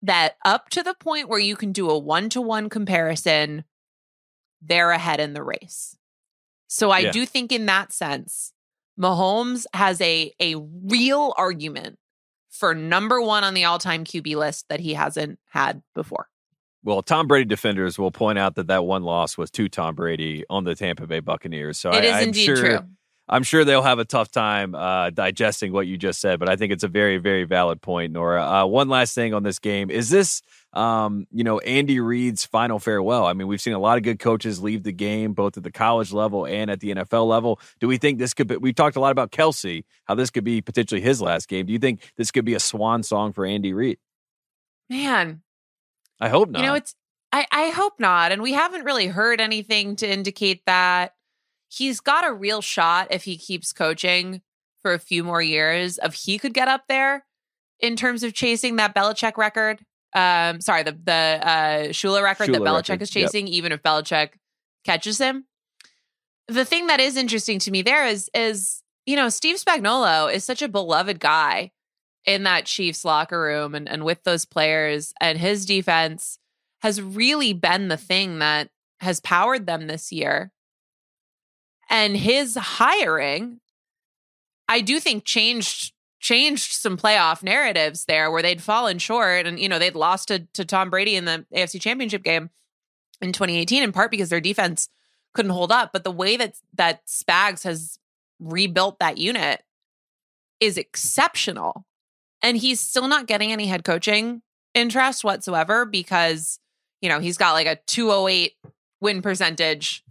that 0.00 0.36
up 0.42 0.70
to 0.70 0.82
the 0.82 0.94
point 0.94 1.28
where 1.28 1.38
you 1.38 1.56
can 1.56 1.72
do 1.72 1.90
a 1.90 1.98
one 1.98 2.30
to 2.30 2.40
one 2.40 2.70
comparison, 2.70 3.64
they're 4.62 4.92
ahead 4.92 5.20
in 5.20 5.34
the 5.34 5.42
race. 5.42 5.94
So 6.68 6.90
I 6.90 7.00
yeah. 7.00 7.10
do 7.10 7.26
think 7.26 7.52
in 7.52 7.66
that 7.66 7.92
sense, 7.92 8.54
Mahomes 8.98 9.66
has 9.74 10.00
a 10.00 10.32
a 10.40 10.54
real 10.56 11.34
argument 11.36 11.98
for 12.60 12.74
number 12.74 13.20
one 13.20 13.42
on 13.42 13.54
the 13.54 13.64
all 13.64 13.78
time 13.78 14.04
QB 14.04 14.36
list 14.36 14.66
that 14.68 14.78
he 14.78 14.94
hasn't 14.94 15.38
had 15.48 15.82
before. 15.94 16.28
Well, 16.84 17.02
Tom 17.02 17.26
Brady 17.26 17.46
defenders 17.46 17.98
will 17.98 18.12
point 18.12 18.38
out 18.38 18.54
that 18.54 18.68
that 18.68 18.84
one 18.84 19.02
loss 19.02 19.36
was 19.36 19.50
to 19.52 19.68
Tom 19.68 19.94
Brady 19.94 20.44
on 20.48 20.64
the 20.64 20.74
Tampa 20.74 21.06
Bay 21.06 21.20
Buccaneers. 21.20 21.78
So 21.78 21.90
it 21.90 22.04
I, 22.04 22.06
is 22.06 22.14
I'm 22.14 22.22
indeed 22.28 22.44
sure, 22.44 22.56
true. 22.56 22.78
I'm 23.30 23.44
sure 23.44 23.64
they'll 23.64 23.82
have 23.82 24.00
a 24.00 24.04
tough 24.04 24.32
time 24.32 24.74
uh, 24.74 25.10
digesting 25.10 25.72
what 25.72 25.86
you 25.86 25.96
just 25.96 26.20
said, 26.20 26.40
but 26.40 26.48
I 26.48 26.56
think 26.56 26.72
it's 26.72 26.82
a 26.82 26.88
very, 26.88 27.18
very 27.18 27.44
valid 27.44 27.80
point, 27.80 28.12
Nora. 28.12 28.44
Uh, 28.44 28.66
one 28.66 28.88
last 28.88 29.14
thing 29.14 29.34
on 29.34 29.44
this 29.44 29.60
game 29.60 29.88
is 29.88 30.10
this, 30.10 30.42
um, 30.72 31.28
you 31.30 31.44
know, 31.44 31.60
Andy 31.60 32.00
Reid's 32.00 32.44
final 32.44 32.80
farewell. 32.80 33.26
I 33.26 33.32
mean, 33.32 33.46
we've 33.46 33.60
seen 33.60 33.72
a 33.72 33.78
lot 33.78 33.96
of 33.98 34.02
good 34.02 34.18
coaches 34.18 34.60
leave 34.60 34.82
the 34.82 34.92
game, 34.92 35.32
both 35.32 35.56
at 35.56 35.62
the 35.62 35.70
college 35.70 36.12
level 36.12 36.44
and 36.44 36.72
at 36.72 36.80
the 36.80 36.92
NFL 36.92 37.28
level. 37.28 37.60
Do 37.78 37.86
we 37.86 37.98
think 37.98 38.18
this 38.18 38.34
could 38.34 38.48
be? 38.48 38.56
We've 38.56 38.74
talked 38.74 38.96
a 38.96 39.00
lot 39.00 39.12
about 39.12 39.30
Kelce, 39.30 39.84
how 40.06 40.16
this 40.16 40.30
could 40.30 40.44
be 40.44 40.60
potentially 40.60 41.00
his 41.00 41.22
last 41.22 41.48
game. 41.48 41.66
Do 41.66 41.72
you 41.72 41.78
think 41.78 42.12
this 42.16 42.32
could 42.32 42.44
be 42.44 42.54
a 42.54 42.60
swan 42.60 43.04
song 43.04 43.32
for 43.32 43.46
Andy 43.46 43.72
Reid? 43.72 43.98
Man, 44.88 45.42
I 46.20 46.30
hope 46.30 46.50
not. 46.50 46.62
You 46.62 46.66
know, 46.66 46.74
it's 46.74 46.96
I, 47.32 47.46
I 47.52 47.68
hope 47.68 48.00
not. 48.00 48.32
And 48.32 48.42
we 48.42 48.54
haven't 48.54 48.84
really 48.84 49.06
heard 49.06 49.40
anything 49.40 49.94
to 49.96 50.10
indicate 50.10 50.62
that. 50.66 51.14
He's 51.72 52.00
got 52.00 52.26
a 52.26 52.32
real 52.32 52.60
shot 52.60 53.08
if 53.10 53.24
he 53.24 53.36
keeps 53.36 53.72
coaching 53.72 54.42
for 54.82 54.92
a 54.92 54.98
few 54.98 55.22
more 55.22 55.40
years 55.40 55.98
of 55.98 56.14
he 56.14 56.36
could 56.36 56.52
get 56.52 56.68
up 56.68 56.84
there 56.88 57.24
in 57.78 57.94
terms 57.96 58.22
of 58.22 58.34
chasing 58.34 58.76
that 58.76 58.94
Belichick 58.94 59.36
record. 59.36 59.80
Um, 60.12 60.60
sorry, 60.60 60.82
the 60.82 60.92
the 60.92 61.12
uh 61.12 61.78
Shula 61.90 62.22
record 62.22 62.48
Shula 62.48 62.52
that 62.54 62.62
Belichick 62.62 62.88
record, 62.88 63.02
is 63.02 63.14
yep. 63.14 63.26
chasing, 63.26 63.46
even 63.46 63.70
if 63.70 63.82
Belichick 63.82 64.30
catches 64.84 65.18
him. 65.18 65.46
The 66.48 66.64
thing 66.64 66.88
that 66.88 66.98
is 66.98 67.16
interesting 67.16 67.60
to 67.60 67.70
me 67.70 67.82
there 67.82 68.04
is 68.04 68.28
is 68.34 68.82
you 69.06 69.14
know 69.14 69.28
Steve 69.28 69.56
Spagnuolo 69.56 70.32
is 70.32 70.44
such 70.44 70.62
a 70.62 70.68
beloved 70.68 71.20
guy 71.20 71.70
in 72.24 72.42
that 72.42 72.66
Chiefs 72.66 73.04
locker 73.04 73.40
room 73.40 73.76
and 73.76 73.88
and 73.88 74.04
with 74.04 74.24
those 74.24 74.44
players, 74.44 75.14
and 75.20 75.38
his 75.38 75.64
defense 75.66 76.38
has 76.82 77.00
really 77.00 77.52
been 77.52 77.86
the 77.86 77.96
thing 77.96 78.40
that 78.40 78.70
has 79.00 79.20
powered 79.20 79.66
them 79.66 79.86
this 79.86 80.10
year. 80.10 80.50
And 81.90 82.16
his 82.16 82.56
hiring, 82.56 83.60
I 84.68 84.80
do 84.80 85.00
think 85.00 85.24
changed 85.24 85.92
changed 86.20 86.72
some 86.72 86.98
playoff 86.98 87.42
narratives 87.42 88.04
there 88.04 88.30
where 88.30 88.42
they'd 88.42 88.62
fallen 88.62 88.98
short 88.98 89.46
and 89.46 89.58
you 89.58 89.68
know 89.68 89.78
they'd 89.78 89.94
lost 89.94 90.28
to, 90.28 90.40
to 90.52 90.64
Tom 90.66 90.90
Brady 90.90 91.16
in 91.16 91.24
the 91.24 91.46
AFC 91.54 91.80
Championship 91.80 92.22
game 92.22 92.50
in 93.22 93.32
2018 93.32 93.82
in 93.82 93.90
part 93.90 94.10
because 94.10 94.28
their 94.28 94.40
defense 94.40 94.90
couldn't 95.32 95.52
hold 95.52 95.72
up 95.72 95.94
but 95.94 96.04
the 96.04 96.10
way 96.10 96.36
that 96.36 96.56
that 96.74 97.06
Spags 97.06 97.64
has 97.64 97.98
rebuilt 98.38 98.98
that 98.98 99.18
unit 99.18 99.62
is 100.60 100.76
exceptional. 100.76 101.86
And 102.42 102.56
he's 102.56 102.80
still 102.80 103.08
not 103.08 103.26
getting 103.26 103.52
any 103.52 103.66
head 103.66 103.84
coaching 103.84 104.42
interest 104.74 105.24
whatsoever 105.24 105.84
because 105.84 106.60
you 107.00 107.08
know 107.08 107.18
he's 107.18 107.36
got 107.36 107.52
like 107.52 107.66
a 107.66 107.80
208 107.86 108.54
win 109.00 109.20
percentage 109.20 110.04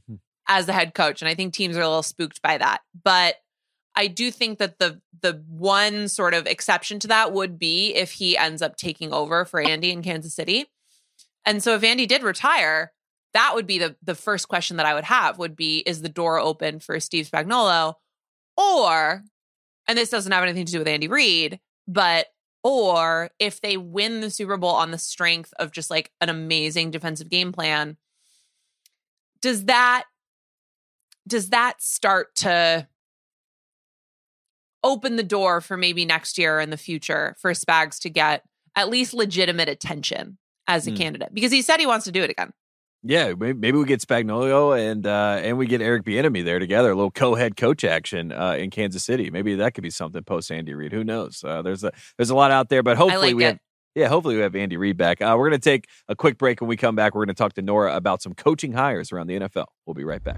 as 0.50 0.66
the 0.66 0.74
head 0.74 0.94
coach 0.94 1.22
and 1.22 1.30
I 1.30 1.36
think 1.36 1.54
teams 1.54 1.78
are 1.78 1.82
a 1.82 1.88
little 1.88 2.04
spooked 2.04 2.42
by 2.42 2.58
that 2.58 2.82
but 3.04 3.36
I 3.96 4.08
do 4.08 4.32
think 4.32 4.60
that 4.60 4.80
the 4.80 5.02
the 5.22 5.44
one 5.50 6.08
sort 6.08 6.34
of 6.34 6.48
exception 6.48 7.00
to 7.00 7.08
that 7.08 7.34
would 7.34 7.60
be 7.60 7.94
if 7.94 8.14
he 8.14 8.38
ends 8.38 8.62
up 8.62 8.78
taking 8.78 9.12
over 9.12 9.44
for 9.44 9.60
Andy 9.60 9.92
in 9.92 10.02
Kansas 10.02 10.34
City. 10.34 10.68
And 11.46 11.62
so 11.62 11.76
if 11.76 11.84
Andy 11.84 12.06
did 12.06 12.24
retire, 12.24 12.94
that 13.34 13.56
would 13.56 13.68
be 13.68 13.78
the 13.78 13.98
the 14.02 14.16
first 14.16 14.48
question 14.48 14.78
that 14.78 14.86
I 14.86 14.94
would 14.94 15.04
have 15.04 15.38
would 15.38 15.56
be 15.56 15.80
is 15.80 16.02
the 16.02 16.08
door 16.08 16.40
open 16.40 16.80
for 16.80 17.00
Steve 17.00 17.30
Spagnuolo 17.30 17.96
or 18.56 19.24
and 19.88 19.98
this 19.98 20.10
doesn't 20.10 20.32
have 20.32 20.44
anything 20.44 20.66
to 20.66 20.72
do 20.72 20.80
with 20.80 20.88
Andy 20.88 21.08
Reid, 21.08 21.60
but 21.88 22.28
or 22.64 23.32
if 23.40 23.60
they 23.60 23.76
win 23.76 24.22
the 24.22 24.30
Super 24.30 24.58
Bowl 24.58 24.76
on 24.76 24.92
the 24.92 24.98
strength 24.98 25.54
of 25.60 25.72
just 25.72 25.90
like 25.90 26.12
an 26.22 26.30
amazing 26.30 26.92
defensive 26.92 27.30
game 27.30 27.52
plan, 27.52 27.98
does 29.42 29.66
that 29.66 30.06
does 31.30 31.50
that 31.50 31.82
start 31.82 32.36
to 32.38 32.88
open 34.84 35.16
the 35.16 35.24
door 35.24 35.62
for 35.62 35.78
maybe 35.78 36.06
next 36.06 36.38
year 36.38 36.60
in 36.60 36.70
the 36.70 36.78
future 36.78 37.36
for 37.40 37.52
Spags 37.52 38.00
to 38.00 38.10
get 38.10 38.44
at 38.76 38.90
least 38.90 39.14
legitimate 39.14 39.68
attention 39.70 40.38
as 40.68 40.88
a 40.88 40.92
Hmm. 40.92 40.98
candidate 40.98 41.34
because 41.34 41.52
he 41.52 41.62
said 41.62 41.80
he 41.80 41.86
wants 41.86 42.06
to 42.06 42.12
do 42.12 42.24
it 42.24 42.30
again. 42.30 42.52
Yeah, 43.02 43.34
maybe 43.34 43.72
we 43.72 43.86
get 43.86 44.02
Spagnuolo 44.02 44.78
and 44.78 45.08
uh, 45.08 45.40
and 45.42 45.58
we 45.58 45.68
get 45.68 45.82
Eric 45.82 46.04
Bieniemy 46.04 46.44
there 46.44 46.60
together, 46.60 46.92
a 46.92 46.96
little 46.96 47.12
co-head 47.12 47.56
coach 47.56 47.86
action 47.86 48.34
uh, 48.34 48.56
in 48.60 48.70
Kansas 48.72 49.04
City. 49.06 49.30
Maybe 49.30 49.56
that 49.56 49.74
could 49.74 49.84
be 49.84 49.90
something 49.90 50.22
post 50.24 50.52
Andy 50.52 50.74
Reid. 50.74 50.92
Who 50.92 51.06
knows? 51.06 51.42
Uh, 51.42 51.62
there's 51.62 51.84
a 51.86 51.92
there's 52.18 52.30
a 52.30 52.36
lot 52.36 52.52
out 52.52 52.68
there, 52.68 52.84
but 52.84 52.98
hopefully 52.98 53.30
like 53.30 53.36
we 53.36 53.44
it. 53.46 53.48
have 53.48 53.60
yeah, 53.96 54.08
hopefully 54.10 54.36
we 54.36 54.42
have 54.42 54.54
Andy 54.56 54.76
Reid 54.78 54.98
back. 54.98 55.22
Uh, 55.22 55.34
we're 55.38 55.50
going 55.50 55.60
to 55.60 55.64
take 55.64 55.86
a 56.10 56.16
quick 56.16 56.38
break. 56.38 56.60
When 56.62 56.68
we 56.68 56.76
come 56.78 56.96
back, 56.96 57.16
we're 57.16 57.22
going 57.26 57.34
to 57.36 57.40
talk 57.42 57.54
to 57.54 57.62
Nora 57.62 57.96
about 57.96 58.22
some 58.22 58.34
coaching 58.34 58.74
hires 58.74 59.12
around 59.14 59.28
the 59.28 59.40
NFL. 59.40 59.66
We'll 59.86 59.94
be 59.96 60.04
right 60.04 60.24
back. 60.24 60.38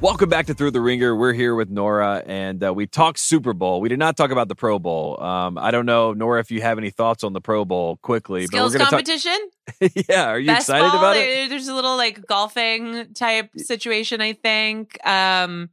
Welcome 0.00 0.30
back 0.30 0.46
to 0.46 0.54
Thru 0.54 0.70
the 0.70 0.80
Ringer. 0.80 1.14
We're 1.14 1.34
here 1.34 1.54
with 1.54 1.68
Nora, 1.68 2.22
and 2.24 2.64
uh, 2.64 2.72
we 2.72 2.86
talked 2.86 3.18
Super 3.18 3.52
Bowl. 3.52 3.82
We 3.82 3.90
did 3.90 3.98
not 3.98 4.16
talk 4.16 4.30
about 4.30 4.48
the 4.48 4.54
Pro 4.54 4.78
Bowl. 4.78 5.22
Um, 5.22 5.58
I 5.58 5.70
don't 5.70 5.84
know, 5.84 6.14
Nora, 6.14 6.40
if 6.40 6.50
you 6.50 6.62
have 6.62 6.78
any 6.78 6.88
thoughts 6.88 7.22
on 7.22 7.34
the 7.34 7.40
Pro 7.42 7.66
Bowl 7.66 7.98
quickly. 7.98 8.46
Skills 8.46 8.72
but 8.72 8.80
we're 8.80 8.86
competition? 8.86 9.38
talk. 9.78 9.92
yeah, 10.08 10.28
are 10.28 10.38
you 10.38 10.46
Best 10.46 10.70
excited 10.70 10.88
ball, 10.88 10.98
about 11.00 11.16
it? 11.18 11.50
There's 11.50 11.68
a 11.68 11.74
little 11.74 11.98
like 11.98 12.26
golfing 12.26 13.12
type 13.12 13.50
situation, 13.58 14.22
I 14.22 14.32
think. 14.32 15.06
Um, 15.06 15.68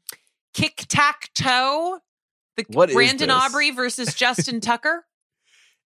kick 0.54 0.84
tack 0.90 1.30
toe. 1.34 2.00
The 2.58 2.66
what 2.68 2.92
Brandon? 2.92 3.30
Aubrey 3.30 3.72
versus 3.72 4.14
Justin 4.14 4.60
Tucker. 4.62 5.06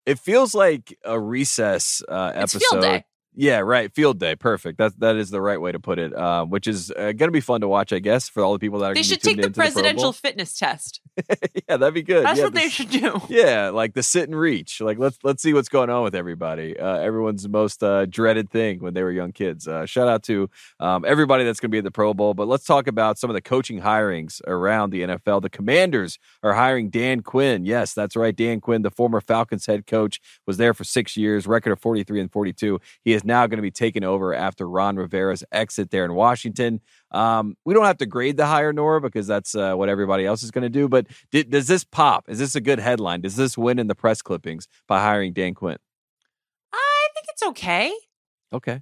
It 0.08 0.18
feels 0.18 0.56
like 0.56 0.98
a 1.06 1.20
recess 1.20 2.02
uh, 2.10 2.32
episode. 2.34 3.04
Yeah, 3.34 3.60
right. 3.60 3.94
Field 3.94 4.20
day. 4.20 4.36
Perfect. 4.36 4.78
That 4.78 5.00
that 5.00 5.16
is 5.16 5.30
the 5.30 5.40
right 5.40 5.60
way 5.60 5.72
to 5.72 5.80
put 5.80 6.00
it. 6.00 6.14
Uh, 6.14 6.44
which 6.44 6.68
is 6.68 6.92
uh, 6.92 7.14
going 7.14 7.18
to 7.18 7.32
be 7.32 7.40
fun 7.40 7.62
to 7.62 7.68
watch, 7.68 7.94
I 7.94 8.00
guess, 8.00 8.28
for 8.28 8.44
all 8.44 8.52
the 8.52 8.60
people 8.60 8.80
that 8.80 8.92
are. 8.92 8.94
They 8.94 9.04
should 9.04 9.22
be 9.22 9.36
take 9.36 9.42
the 9.42 9.52
presidential 9.52 10.04
Bowl. 10.04 10.12
fitness 10.12 10.58
test. 10.58 11.00
yeah, 11.70 11.78
that'd 11.78 11.94
be 11.94 12.02
good. 12.02 12.26
That's 12.26 12.40
yeah, 12.40 12.44
what 12.44 12.54
they 12.54 12.70
should 12.70 12.90
do. 12.90 13.22
Yeah, 13.30 13.70
like 13.70 13.94
the 13.94 14.04
sit 14.04 14.28
and 14.28 14.38
reach. 14.38 14.82
Like 14.82 14.98
let's 14.98 15.18
let's 15.24 15.42
see 15.42 15.54
what's 15.54 15.70
going 15.70 15.90
on 15.90 16.04
with 16.04 16.16
everybody. 16.16 16.78
Uh, 16.78 16.98
everyone's 16.98 17.48
most 17.48 17.82
uh, 17.82 18.06
dreaded 18.06 18.50
thing 18.50 18.80
when 18.82 18.94
they 18.94 19.04
were 19.04 19.12
young 19.12 19.32
kids. 19.32 19.68
Uh, 19.68 19.86
shout 19.86 20.08
out 20.08 20.24
to 20.24 20.50
um, 20.80 21.06
everybody 21.06 21.46
that's 21.46 21.60
going 21.62 21.70
to 21.70 21.72
be 21.72 21.78
at 21.78 21.84
the 21.86 21.92
Pro 21.92 22.14
Bowl. 22.14 22.34
But 22.34 22.48
let's 22.48 22.66
talk 22.66 22.88
about 22.88 23.18
some 23.18 23.30
of 23.30 23.36
the 23.36 23.42
coaching 23.42 23.82
hirings 23.82 24.42
around 24.48 24.90
the 24.90 25.02
NFL. 25.02 25.42
The 25.42 25.50
Commanders 25.50 26.20
are 26.44 26.54
hiring 26.54 26.90
Dan 26.90 27.22
Quinn. 27.22 27.64
Yes, 27.64 27.94
that's 27.94 28.16
right. 28.18 28.36
Dan 28.36 28.60
Quinn, 28.60 28.82
the 28.82 28.92
former 28.92 29.22
Falcons 29.22 29.66
head 29.66 29.88
coach, 29.88 30.20
was 30.46 30.58
there 30.58 30.74
for 30.74 30.84
six 30.84 31.16
years, 31.16 31.48
record 31.48 31.72
of 31.72 31.80
forty 31.80 32.04
three 32.04 32.20
and 32.20 32.32
forty 32.32 32.52
two. 32.52 32.80
He 33.06 33.14
is 33.22 33.26
now 33.26 33.48
going 33.48 33.58
to 33.58 33.62
be 33.62 33.72
taken 33.72 34.04
over 34.04 34.34
after 34.34 34.68
Ron 34.68 34.96
Rivera's 34.98 35.44
exit 35.52 35.92
there 35.92 36.06
in 36.06 36.14
Washington. 36.14 36.82
Um, 37.12 37.56
we 37.66 37.74
don't 37.74 37.86
have 37.86 37.98
to 37.98 38.06
grade 38.06 38.38
the 38.38 38.46
hire, 38.46 38.74
Nora, 38.74 39.00
because 39.02 39.28
that's 39.28 39.56
uh, 39.56 39.76
what 39.76 39.90
everybody 39.90 40.26
else 40.26 40.44
is 40.44 40.52
going 40.52 40.64
to 40.64 40.70
do. 40.70 40.88
But 40.88 41.08
di- 41.32 41.44
does 41.44 41.68
this 41.68 41.84
pop? 41.84 42.30
Is 42.30 42.40
this 42.40 42.56
a 42.56 42.62
good 42.62 42.80
headline? 42.80 43.22
Does 43.22 43.36
this 43.36 43.58
win 43.58 43.80
in 43.80 43.88
the 43.88 43.96
press 43.96 44.22
clippings 44.22 44.68
by 44.88 45.00
hiring 45.02 45.34
Dan 45.34 45.54
Quinn? 45.54 45.78
I 46.74 47.08
think 47.14 47.28
it's 47.30 47.44
okay. 47.44 47.94
Okay. 48.54 48.82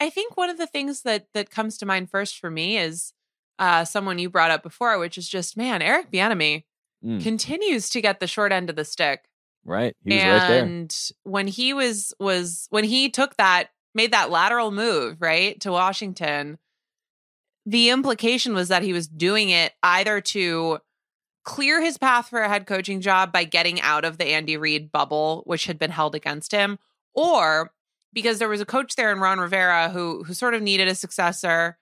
I 0.00 0.10
think 0.10 0.36
one 0.36 0.50
of 0.50 0.58
the 0.58 0.66
things 0.66 1.02
that 1.02 1.26
that 1.34 1.50
comes 1.50 1.76
to 1.78 1.86
mind 1.86 2.10
first 2.10 2.38
for 2.38 2.50
me 2.50 2.78
is 2.78 3.12
uh, 3.58 3.84
someone 3.84 4.18
you 4.18 4.30
brought 4.30 4.50
up 4.50 4.62
before, 4.62 4.98
which 4.98 5.18
is 5.18 5.28
just 5.28 5.56
man, 5.56 5.82
Eric 5.82 6.10
Bieniemy 6.10 6.64
Mm. 7.04 7.22
continues 7.22 7.90
to 7.90 8.00
get 8.00 8.18
the 8.18 8.26
short 8.26 8.50
end 8.50 8.68
of 8.68 8.74
the 8.74 8.84
stick. 8.84 9.27
Right. 9.68 9.94
He 10.02 10.14
was 10.14 10.24
right 10.24 10.48
there. 10.48 10.64
and 10.64 10.96
when 11.24 11.46
he 11.46 11.74
was 11.74 12.14
was 12.18 12.66
when 12.70 12.84
he 12.84 13.10
took 13.10 13.36
that 13.36 13.68
made 13.94 14.12
that 14.12 14.30
lateral 14.30 14.70
move 14.70 15.20
right 15.20 15.60
to 15.60 15.70
Washington, 15.70 16.58
the 17.66 17.90
implication 17.90 18.54
was 18.54 18.68
that 18.68 18.82
he 18.82 18.94
was 18.94 19.06
doing 19.06 19.50
it 19.50 19.74
either 19.82 20.22
to 20.22 20.78
clear 21.44 21.82
his 21.82 21.98
path 21.98 22.30
for 22.30 22.40
a 22.40 22.48
head 22.48 22.66
coaching 22.66 23.02
job 23.02 23.30
by 23.30 23.44
getting 23.44 23.78
out 23.82 24.06
of 24.06 24.16
the 24.16 24.28
Andy 24.28 24.56
Reid 24.56 24.90
bubble, 24.90 25.42
which 25.44 25.66
had 25.66 25.78
been 25.78 25.90
held 25.90 26.14
against 26.14 26.50
him, 26.50 26.78
or 27.12 27.70
because 28.14 28.38
there 28.38 28.48
was 28.48 28.62
a 28.62 28.66
coach 28.66 28.96
there 28.96 29.12
in 29.12 29.20
Ron 29.20 29.38
Rivera 29.38 29.90
who 29.90 30.24
who 30.24 30.32
sort 30.32 30.54
of 30.54 30.62
needed 30.62 30.88
a 30.88 30.94
successor. 30.94 31.76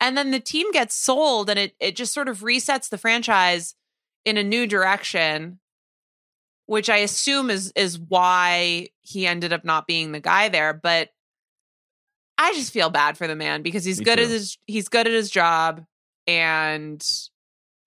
And 0.00 0.16
then 0.16 0.30
the 0.30 0.40
team 0.40 0.72
gets 0.72 0.94
sold 0.94 1.50
and 1.50 1.58
it 1.58 1.74
it 1.80 1.96
just 1.96 2.14
sort 2.14 2.28
of 2.28 2.40
resets 2.40 2.88
the 2.88 2.96
franchise 2.96 3.74
in 4.24 4.38
a 4.38 4.42
new 4.42 4.66
direction 4.66 5.58
which 6.66 6.90
I 6.90 6.98
assume 6.98 7.50
is 7.50 7.72
is 7.74 7.98
why 7.98 8.88
he 9.00 9.26
ended 9.26 9.52
up 9.52 9.64
not 9.64 9.86
being 9.86 10.12
the 10.12 10.20
guy 10.20 10.48
there. 10.48 10.74
But 10.74 11.10
I 12.38 12.52
just 12.54 12.72
feel 12.72 12.90
bad 12.90 13.16
for 13.16 13.26
the 13.26 13.36
man 13.36 13.62
because 13.62 13.84
he's 13.84 13.98
Me 13.98 14.04
good 14.04 14.20
at 14.20 14.28
his 14.28 14.58
he's 14.66 14.88
good 14.88 15.06
at 15.06 15.12
his 15.12 15.30
job, 15.30 15.84
and 16.26 17.04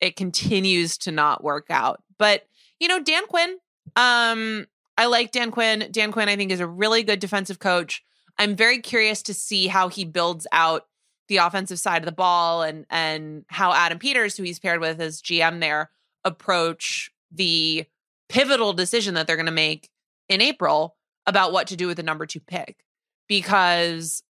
it 0.01 0.15
continues 0.15 0.97
to 0.99 1.11
not 1.11 1.43
work 1.43 1.67
out. 1.69 2.01
But 2.17 2.43
you 2.79 2.87
know, 2.87 3.01
Dan 3.01 3.27
Quinn, 3.27 3.57
um, 3.95 4.65
I 4.97 5.05
like 5.05 5.31
Dan 5.31 5.51
Quinn. 5.51 5.87
Dan 5.91 6.11
Quinn, 6.11 6.29
I 6.29 6.35
think, 6.35 6.51
is 6.51 6.59
a 6.59 6.67
really 6.67 7.03
good 7.03 7.19
defensive 7.19 7.59
coach. 7.59 8.03
I'm 8.37 8.55
very 8.55 8.79
curious 8.79 9.21
to 9.23 9.33
see 9.33 9.67
how 9.67 9.89
he 9.89 10.05
builds 10.05 10.47
out 10.51 10.87
the 11.27 11.37
offensive 11.37 11.79
side 11.79 12.01
of 12.01 12.05
the 12.05 12.11
ball 12.11 12.63
and 12.63 12.85
and 12.89 13.45
how 13.47 13.73
Adam 13.73 13.99
Peters, 13.99 14.37
who 14.37 14.43
he's 14.43 14.59
paired 14.59 14.79
with 14.79 14.99
as 15.01 15.21
GM 15.21 15.59
there, 15.59 15.91
approach 16.23 17.11
the 17.31 17.85
pivotal 18.29 18.73
decision 18.73 19.15
that 19.15 19.27
they're 19.27 19.35
going 19.35 19.45
to 19.47 19.51
make 19.51 19.89
in 20.29 20.41
April 20.41 20.95
about 21.25 21.51
what 21.51 21.67
to 21.67 21.75
do 21.75 21.87
with 21.87 21.97
the 21.97 22.03
number 22.03 22.25
two 22.25 22.39
pick. 22.39 22.77
Because 23.27 24.23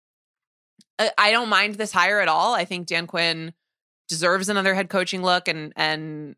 I 1.19 1.31
don't 1.31 1.51
mind 1.51 1.75
this 1.75 1.93
hire 1.93 2.21
at 2.21 2.29
all. 2.29 2.55
I 2.55 2.65
think 2.65 2.87
Dan 2.87 3.07
Quinn 3.07 3.53
deserves 4.09 4.49
another 4.49 4.75
head 4.75 4.89
coaching 4.89 5.23
look 5.23 5.49
and 5.49 5.73
and 5.77 6.37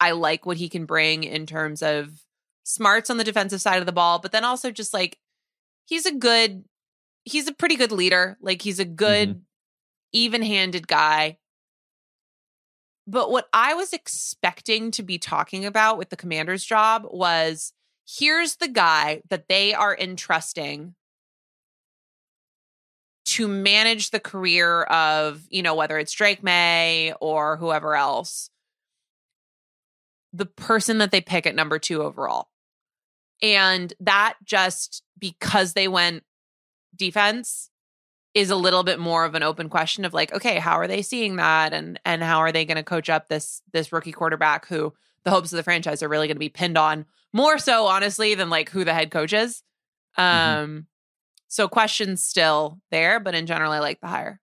I 0.00 0.12
like 0.12 0.46
what 0.46 0.56
he 0.56 0.68
can 0.68 0.86
bring 0.86 1.24
in 1.24 1.44
terms 1.44 1.82
of 1.82 2.24
smarts 2.64 3.10
on 3.10 3.18
the 3.18 3.24
defensive 3.24 3.60
side 3.60 3.80
of 3.80 3.86
the 3.86 3.92
ball, 3.92 4.18
but 4.18 4.32
then 4.32 4.44
also 4.44 4.70
just 4.70 4.94
like 4.94 5.18
he's 5.84 6.06
a 6.06 6.14
good 6.14 6.64
he's 7.24 7.48
a 7.48 7.54
pretty 7.54 7.76
good 7.76 7.92
leader. 7.92 8.38
Like 8.40 8.62
he's 8.62 8.78
a 8.78 8.84
good 8.84 9.30
mm-hmm. 9.30 9.40
even-handed 10.12 10.88
guy. 10.88 11.38
But 13.10 13.32
what 13.32 13.48
I 13.52 13.74
was 13.74 13.92
expecting 13.92 14.92
to 14.92 15.02
be 15.02 15.18
talking 15.18 15.66
about 15.66 15.98
with 15.98 16.10
the 16.10 16.16
commander's 16.16 16.64
job 16.64 17.04
was 17.10 17.72
here's 18.08 18.56
the 18.56 18.68
guy 18.68 19.22
that 19.30 19.48
they 19.48 19.74
are 19.74 19.96
entrusting 19.98 20.94
to 23.24 23.48
manage 23.48 24.10
the 24.10 24.20
career 24.20 24.84
of, 24.84 25.42
you 25.50 25.60
know, 25.60 25.74
whether 25.74 25.98
it's 25.98 26.12
Drake 26.12 26.44
Maye 26.44 27.12
or 27.20 27.56
whoever 27.56 27.96
else, 27.96 28.48
the 30.32 30.46
person 30.46 30.98
that 30.98 31.10
they 31.10 31.20
pick 31.20 31.48
at 31.48 31.54
number 31.56 31.80
two 31.80 32.04
overall. 32.04 32.46
And 33.42 33.92
that 33.98 34.34
just 34.44 35.02
because 35.18 35.72
they 35.72 35.88
went 35.88 36.22
defense 36.94 37.69
is 38.34 38.50
a 38.50 38.56
little 38.56 38.82
bit 38.82 38.98
more 38.98 39.24
of 39.24 39.34
an 39.34 39.42
open 39.42 39.68
question 39.68 40.04
of 40.04 40.14
like, 40.14 40.32
okay, 40.32 40.58
how 40.58 40.78
are 40.78 40.86
they 40.86 41.02
seeing 41.02 41.36
that? 41.36 41.72
And 41.72 41.98
and 42.04 42.22
how 42.22 42.38
are 42.38 42.52
they 42.52 42.64
going 42.64 42.76
to 42.76 42.82
coach 42.82 43.08
up 43.08 43.28
this 43.28 43.62
this 43.72 43.92
rookie 43.92 44.12
quarterback 44.12 44.66
who 44.66 44.92
the 45.24 45.30
hopes 45.30 45.52
of 45.52 45.56
the 45.56 45.62
franchise 45.62 46.02
are 46.02 46.08
really 46.08 46.28
going 46.28 46.36
to 46.36 46.40
be 46.40 46.48
pinned 46.48 46.78
on 46.78 47.06
more 47.32 47.58
so 47.58 47.86
honestly 47.86 48.34
than 48.34 48.50
like 48.50 48.70
who 48.70 48.84
the 48.84 48.94
head 48.94 49.10
coach 49.10 49.32
is. 49.32 49.62
Mm-hmm. 50.18 50.22
Um 50.22 50.68
mm-hmm. 50.68 50.80
So 51.48 51.66
questions 51.66 52.22
still 52.22 52.78
there, 52.92 53.18
but 53.18 53.34
in 53.34 53.46
general, 53.46 53.72
I 53.72 53.80
like 53.80 54.00
the 54.00 54.06
hire. 54.06 54.40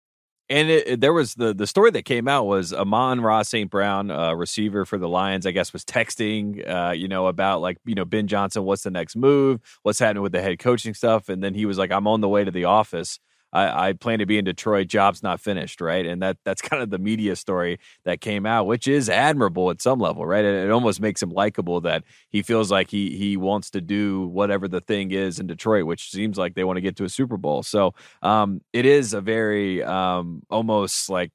And 0.50 0.70
it, 0.70 1.02
there 1.02 1.14
was 1.14 1.36
the 1.36 1.54
the 1.54 1.68
story 1.68 1.92
that 1.92 2.04
came 2.04 2.28
out 2.28 2.46
was 2.46 2.74
Amon-Ra 2.74 3.44
St. 3.44 3.70
Brown, 3.70 4.12
uh, 4.12 4.34
receiver 4.34 4.86
for 4.86 4.98
the 4.98 5.08
Lions, 5.10 5.46
I 5.46 5.52
guess, 5.52 5.74
was 5.74 5.84
texting, 5.84 6.70
uh, 6.70 6.92
you 6.92 7.08
know, 7.08 7.28
about 7.28 7.62
like 7.62 7.78
you 7.86 7.96
know 7.96 8.06
Ben 8.06 8.28
Johnson, 8.28 8.64
what's 8.64 8.84
the 8.84 8.92
next 8.92 9.16
move, 9.16 9.62
what's 9.84 10.00
happening 10.00 10.24
with 10.24 10.32
the 10.34 10.42
head 10.42 10.60
coaching 10.60 10.94
stuff, 10.94 11.28
and 11.30 11.42
then 11.42 11.54
he 11.54 11.66
was 11.66 11.78
like, 11.78 11.92
I'm 11.92 12.08
on 12.08 12.22
the 12.22 12.30
way 12.30 12.44
to 12.44 12.52
the 12.52 12.66
office. 12.66 13.20
I, 13.54 13.90
I, 13.90 13.94
plan 13.94 14.20
to 14.20 14.26
be 14.26 14.38
in 14.38 14.46
Detroit. 14.46 14.88
Job's 14.88 15.24
not 15.24 15.40
finished, 15.40 15.82
right? 15.82 16.06
And 16.06 16.22
that 16.22 16.38
that's 16.44 16.62
kind 16.62 16.82
of 16.82 16.90
the 16.90 16.98
media 16.98 17.36
story 17.36 17.80
that 18.06 18.22
came 18.22 18.46
out, 18.46 18.68
which 18.68 18.88
is 18.88 19.10
admirable 19.10 19.70
at 19.70 19.82
some 19.82 20.00
level, 20.00 20.26
right? 20.26 20.44
It, 20.44 20.66
it 20.66 20.72
almost 20.72 21.00
makes 21.00 21.22
him 21.22 21.30
likable 21.30 21.82
that 21.82 22.04
he 22.30 22.42
feels 22.42 22.72
like 22.72 22.90
he 22.90 23.18
he 23.18 23.38
wants 23.38 23.70
to 23.72 23.82
do 23.82 24.28
whatever 24.28 24.68
the 24.68 24.82
thing 24.82 25.12
is 25.12 25.40
in 25.40 25.48
Detroit, 25.48 25.86
which 25.86 26.12
seems 26.12 26.38
like 26.38 26.56
they 26.56 26.64
want 26.64 26.78
to 26.78 26.82
get 26.82 26.96
to 26.98 27.06
a 27.06 27.10
Super 27.10 27.38
Bowl. 27.38 27.64
So 27.64 27.94
um, 28.22 28.62
it 28.74 28.86
is 28.86 29.14
a 29.14 29.22
very 29.22 29.84
um, 29.84 30.44
almost 30.50 31.10
like 31.10 31.32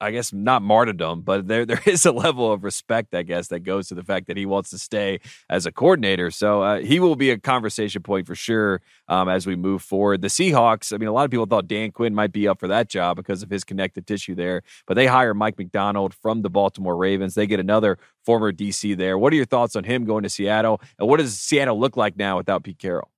I 0.00 0.10
guess 0.10 0.32
not 0.32 0.62
martyrdom, 0.62 1.22
but 1.22 1.48
there 1.48 1.64
there 1.66 1.80
is 1.86 2.04
a 2.04 2.12
level 2.12 2.52
of 2.52 2.64
respect, 2.64 3.14
I 3.14 3.22
guess, 3.22 3.48
that 3.48 3.60
goes 3.60 3.88
to 3.88 3.94
the 3.94 4.02
fact 4.02 4.26
that 4.26 4.36
he 4.36 4.46
wants 4.46 4.70
to 4.70 4.78
stay 4.78 5.20
as 5.48 5.66
a 5.66 5.72
coordinator. 5.72 6.30
So 6.30 6.62
uh, 6.62 6.80
he 6.80 7.00
will 7.00 7.16
be 7.16 7.30
a 7.30 7.38
conversation 7.38 8.02
point 8.02 8.26
for 8.26 8.34
sure 8.34 8.82
um, 9.08 9.28
as 9.28 9.46
we 9.46 9.56
move 9.56 9.82
forward. 9.82 10.22
The 10.22 10.28
Seahawks, 10.28 10.92
I 10.92 10.98
mean, 10.98 11.08
a 11.08 11.12
lot 11.12 11.24
of 11.24 11.30
people 11.30 11.46
thought 11.46 11.66
Dan 11.66 11.90
Quinn 11.92 12.14
might 12.14 12.32
be 12.32 12.46
up 12.48 12.60
for 12.60 12.68
that 12.68 12.88
job 12.88 13.16
because 13.16 13.42
of 13.42 13.50
his 13.50 13.64
connective 13.64 14.06
tissue 14.06 14.34
there, 14.34 14.62
but 14.86 14.94
they 14.94 15.06
hire 15.06 15.34
Mike 15.34 15.58
Macdonald 15.58 16.14
from 16.14 16.42
the 16.42 16.50
Baltimore 16.50 16.96
Ravens. 16.96 17.34
They 17.34 17.46
get 17.46 17.60
another 17.60 17.98
former 18.24 18.52
DC 18.52 18.96
there. 18.96 19.16
What 19.16 19.32
are 19.32 19.36
your 19.36 19.46
thoughts 19.46 19.76
on 19.76 19.84
him 19.84 20.04
going 20.04 20.22
to 20.24 20.28
Seattle, 20.28 20.80
and 20.98 21.08
what 21.08 21.18
does 21.18 21.38
Seattle 21.38 21.78
look 21.78 21.96
like 21.96 22.16
now 22.16 22.36
without 22.36 22.64
Pete 22.64 22.78
Carroll? 22.78 23.10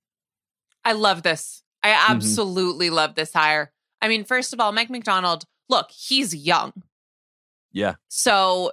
I 0.85 0.93
love 0.93 1.23
this. 1.23 1.63
I 1.83 1.91
mm-hmm. 1.91 2.13
absolutely 2.13 2.87
mm-hmm. 2.87 2.97
love 2.97 3.15
this 3.15 3.33
hire. 3.33 3.73
I 4.01 4.09
mean, 4.09 4.25
first 4.25 4.53
of 4.53 4.61
all, 4.61 4.73
Mike 4.73 4.91
Macdonald 4.91 5.45
look, 5.69 5.91
he's 5.91 6.35
young. 6.35 6.73
Yeah. 7.73 7.95
So 8.09 8.73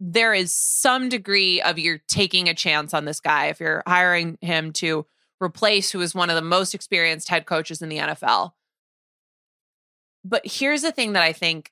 there 0.00 0.32
is 0.32 0.54
some 0.54 1.08
degree 1.08 1.60
of 1.60 1.78
you're 1.78 2.00
taking 2.08 2.48
a 2.48 2.54
chance 2.54 2.94
on 2.94 3.04
this 3.04 3.20
guy 3.20 3.46
if 3.46 3.60
you're 3.60 3.82
hiring 3.86 4.38
him 4.40 4.72
to 4.72 5.06
replace 5.40 5.90
who 5.90 6.00
is 6.00 6.14
one 6.14 6.30
of 6.30 6.36
the 6.36 6.42
most 6.42 6.74
experienced 6.74 7.28
head 7.28 7.46
coaches 7.46 7.82
in 7.82 7.88
the 7.88 7.98
NFL. 7.98 8.52
But 10.24 10.42
here's 10.44 10.82
the 10.82 10.92
thing 10.92 11.12
that 11.12 11.22
I 11.22 11.32
think 11.32 11.70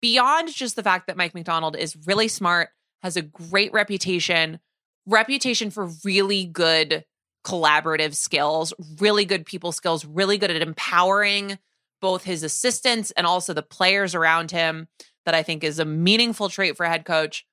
beyond 0.00 0.52
just 0.52 0.76
the 0.76 0.82
fact 0.82 1.06
that 1.06 1.16
Mike 1.16 1.34
Macdonald 1.34 1.76
is 1.76 1.96
really 2.06 2.28
smart, 2.28 2.70
has 3.02 3.16
a 3.16 3.22
great 3.22 3.72
reputation, 3.72 4.58
reputation 5.06 5.70
for 5.70 5.90
really 6.04 6.44
good 6.44 7.04
collaborative 7.44 8.14
skills, 8.14 8.72
really 8.98 9.24
good 9.24 9.46
people 9.46 9.72
skills, 9.72 10.04
really 10.04 10.38
good 10.38 10.50
at 10.50 10.62
empowering 10.62 11.58
both 12.00 12.24
his 12.24 12.42
assistants 12.42 13.10
and 13.12 13.26
also 13.26 13.52
the 13.52 13.62
players 13.62 14.14
around 14.14 14.50
him 14.50 14.88
that 15.24 15.34
I 15.34 15.42
think 15.42 15.62
is 15.62 15.78
a 15.78 15.84
meaningful 15.84 16.48
trait 16.48 16.76
for 16.76 16.84
a 16.84 16.88
head 16.88 17.04
coach. 17.04 17.46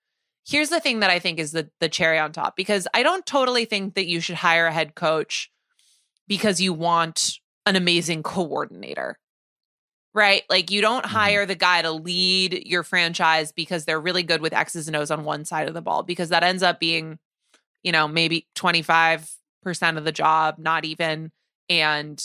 Here's 0.46 0.70
the 0.70 0.80
thing 0.80 1.02
that 1.02 1.10
I 1.10 1.20
think 1.20 1.40
is 1.40 1.52
the 1.52 1.70
the 1.80 1.90
cherry 1.90 2.18
on 2.18 2.32
top 2.32 2.56
because 2.56 2.88
I 2.94 3.04
don't 3.04 3.26
totally 3.26 3.66
think 3.66 3.96
that 3.96 4.08
you 4.08 4.22
should 4.22 4.36
hire 4.36 4.68
a 4.68 4.72
head 4.72 4.96
coach 4.96 5.52
because 6.28 6.62
you 6.62 6.74
want 6.74 7.34
an 7.66 7.76
amazing 7.76 8.24
coordinator. 8.24 9.20
Right? 10.14 10.44
Like 10.50 10.72
you 10.72 10.82
don't 10.82 11.06
mm-hmm. 11.06 11.16
hire 11.16 11.46
the 11.46 11.56
guy 11.56 11.82
to 11.82 11.92
lead 11.92 12.64
your 12.66 12.84
franchise 12.84 13.52
because 13.52 13.86
they're 13.86 14.00
really 14.00 14.24
good 14.24 14.42
with 14.42 14.54
X's 14.54 14.88
and 14.88 14.96
O's 14.96 15.12
on 15.12 15.26
one 15.26 15.46
side 15.46 15.68
of 15.68 15.74
the 15.74 15.82
ball 15.82 16.02
because 16.02 16.30
that 16.30 16.44
ends 16.44 16.64
up 16.64 16.80
being, 16.80 17.20
you 17.84 17.92
know, 17.92 18.08
maybe 18.08 18.48
25% 18.56 19.28
of 19.98 20.06
the 20.06 20.12
job, 20.12 20.56
not 20.58 20.86
even 20.86 21.32
and 21.70 22.24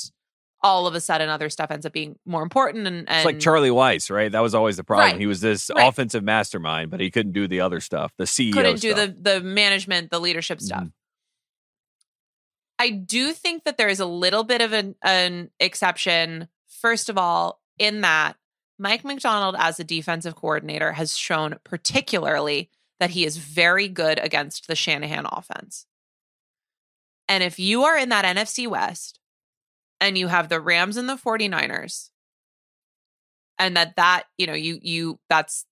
all 0.63 0.87
of 0.87 0.95
a 0.95 1.01
sudden 1.01 1.29
other 1.29 1.51
stuff 1.51 1.71
ends 1.71 1.85
up 1.85 1.93
being 1.93 2.17
more 2.25 2.43
important 2.43 2.87
and, 2.87 3.09
and 3.09 3.17
it's 3.17 3.25
like 3.25 3.41
Charlie 3.41 3.71
Weis, 3.71 4.11
right? 4.11 4.31
That 4.31 4.41
was 4.41 4.55
always 4.55 4.77
the 4.77 4.85
problem. 4.85 5.13
Right. 5.13 5.21
He 5.21 5.27
was 5.27 5.41
this 5.41 5.71
right. 5.75 5.89
offensive 5.89 6.23
mastermind, 6.23 6.91
but 6.91 7.01
he 7.01 7.11
couldn't 7.11 7.33
do 7.33 7.49
the 7.49 7.61
other 7.61 7.81
stuff, 7.81 8.13
the 8.17 8.25
CEO 8.25 8.53
couldn't 8.53 8.79
stuff. 8.79 8.97
do 8.97 9.07
the 9.07 9.17
the 9.21 9.41
management, 9.41 10.11
the 10.11 10.21
leadership 10.21 10.61
stuff. 10.61 10.85
Mm. 10.85 10.93
I 12.79 12.91
do 12.91 13.33
think 13.33 13.65
that 13.65 13.77
there 13.77 13.89
is 13.89 14.01
a 14.01 14.07
little 14.07 14.45
bit 14.45 14.61
of 14.61 14.73
an, 14.73 14.97
an 15.03 15.51
exception. 15.61 16.49
First 16.69 17.09
of 17.09 17.17
all, 17.17 17.61
in 17.79 18.01
that 18.01 18.37
Mike 18.79 19.05
Macdonald 19.05 19.55
as 19.59 19.79
a 19.79 19.85
defensive 19.85 20.35
coordinator, 20.35 20.93
has 20.93 21.17
shown 21.17 21.59
particularly 21.63 22.71
that 22.99 23.11
he 23.11 23.25
is 23.25 23.37
very 23.37 23.87
good 23.87 24.19
against 24.19 24.67
the 24.67 24.75
Shanahan 24.75 25.27
offense. 25.31 25.87
And 27.29 27.45
if 27.45 27.59
you 27.59 27.85
are 27.85 27.97
in 27.97 28.09
that 28.09 28.25
NFC 28.25 28.67
West 28.67 29.21
and 30.03 30.19
you 30.19 30.27
have 30.27 30.49
the 30.49 30.61
Rams 30.61 30.97
and 30.99 31.09
the 31.09 31.17
49ers 31.17 32.11
and 33.59 33.77
that 33.77 33.97
that, 33.97 34.25
you 34.37 34.47
know, 34.47 34.53
you 34.53 34.79
you 34.83 35.21
that's 35.31 35.65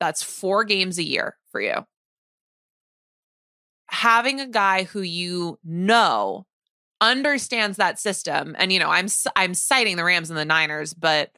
that's 0.00 0.22
4 0.22 0.64
games 0.64 0.98
a 0.98 1.04
year 1.04 1.36
for 1.52 1.60
you. 1.60 1.86
Having 3.90 4.40
a 4.40 4.48
guy 4.48 4.84
who 4.84 5.02
you 5.02 5.58
know 5.62 6.46
understands 7.02 7.76
that 7.76 8.00
system 8.00 8.56
and 8.58 8.72
you 8.72 8.78
know, 8.78 8.88
I'm 8.88 9.08
I'm 9.36 9.52
citing 9.54 9.96
the 9.96 10.04
Rams 10.04 10.30
and 10.30 10.38
the 10.38 10.44
Niners, 10.44 10.94
but 10.94 11.30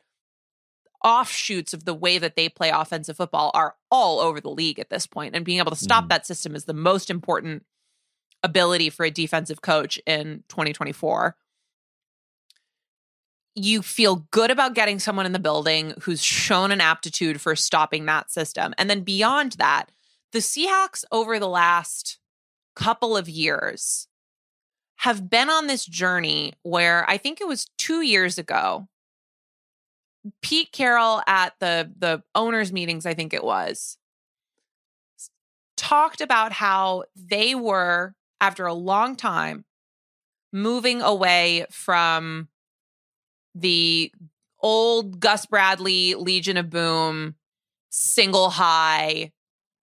offshoots 1.05 1.75
of 1.75 1.85
the 1.85 1.95
way 1.95 2.19
that 2.19 2.37
they 2.37 2.49
play 2.49 2.71
offensive 2.71 3.17
football 3.17 3.51
are 3.53 3.75
all 3.91 4.21
over 4.21 4.41
the 4.41 4.49
league 4.49 4.79
at 4.79 4.91
this 4.91 5.09
point 5.09 5.35
and 5.35 5.45
being 5.45 5.59
able 5.59 5.73
to 5.73 5.77
stop 5.77 6.05
mm. 6.05 6.09
that 6.11 6.25
system 6.25 6.55
is 6.55 6.67
the 6.67 6.73
most 6.73 7.11
important 7.11 7.65
ability 8.45 8.89
for 8.91 9.05
a 9.05 9.11
defensive 9.11 9.61
coach 9.61 9.99
in 10.07 10.45
2024 10.49 11.35
you 13.55 13.83
feel 13.83 14.27
good 14.31 14.51
about 14.51 14.75
getting 14.75 14.99
someone 14.99 15.27
in 15.27 15.33
the 15.33 15.39
building 15.39 15.95
who's 16.03 16.23
shown 16.23 16.73
an 16.73 16.81
aptitude 16.81 17.41
for 17.41 17.55
stopping 17.55 18.07
that 18.07 18.31
system. 18.31 18.73
And 18.79 18.89
then 18.89 19.03
beyond 19.03 19.53
that, 19.53 19.91
the 20.33 20.39
Seahawks 20.39 21.05
over 21.13 21.39
the 21.39 21.49
last 21.49 22.19
couple 22.75 23.17
of 23.17 23.29
years 23.29 24.09
have 24.97 25.29
been 25.29 25.51
on 25.51 25.67
this 25.67 25.85
journey 25.85 26.55
where 26.63 27.09
I 27.09 27.19
think 27.19 27.41
it 27.41 27.47
was 27.47 27.67
2 27.79 28.01
years 28.03 28.39
ago 28.39 28.89
Pete 30.41 30.71
Carroll 30.73 31.21
at 31.27 31.55
the 31.59 31.93
the 31.99 32.23
owners 32.35 32.73
meetings 32.73 33.05
I 33.05 33.15
think 33.15 33.35
it 33.35 33.45
was 33.45 33.99
talked 35.77 36.21
about 36.21 36.53
how 36.53 37.05
they 37.17 37.55
were 37.55 38.15
after 38.41 38.67
a 38.67 38.75
long 38.75 39.17
time 39.17 39.65
moving 40.53 41.03
away 41.03 41.67
from 41.71 42.49
the 43.55 44.13
old 44.61 45.21
Gus 45.21 45.47
Bradley 45.47 46.15
Legion 46.15 46.57
of 46.57 46.71
Boom 46.71 47.35
single 47.91 48.51
high 48.51 49.33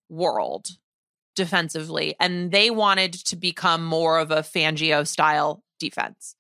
world 0.10 0.70
defensively, 1.36 2.16
and 2.20 2.52
they 2.52 2.70
wanted 2.70 3.14
to 3.14 3.36
become 3.36 3.86
more 3.86 4.20
of 4.20 4.32
a 4.32 4.38
Fangio 4.38 5.08
style 5.08 5.64
defense 5.80 6.36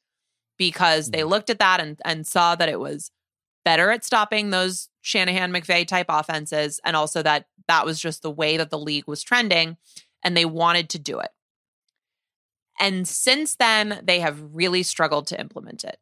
because 0.58 1.12
they 1.12 1.22
mm. 1.22 1.30
looked 1.30 1.50
at 1.50 1.60
that 1.60 1.80
and, 1.80 2.00
and 2.04 2.28
saw 2.28 2.56
that 2.56 2.70
it 2.70 2.80
was 2.80 3.12
better 3.64 3.92
at 3.92 4.04
stopping 4.04 4.50
those 4.50 4.90
Shanahan 5.02 5.54
McVay 5.54 5.88
type 5.88 6.08
offenses, 6.10 6.80
and 6.84 6.96
also 6.96 7.22
that 7.24 7.46
that 7.68 7.86
was 7.86 8.00
just 8.00 8.22
the 8.22 8.32
way 8.32 8.58
that 8.58 8.70
the 8.70 8.80
league 8.80 9.08
was 9.08 9.24
trending, 9.24 9.78
and 10.24 10.36
they 10.36 10.46
wanted 10.46 10.90
to 10.90 11.00
do 11.00 11.20
it. 11.20 11.30
And 12.80 13.08
since 13.08 13.56
then, 13.56 14.02
they 14.04 14.20
have 14.22 14.42
really 14.54 14.84
struggled 14.84 15.28
to 15.28 15.40
implement 15.40 15.84
it. 15.84 15.98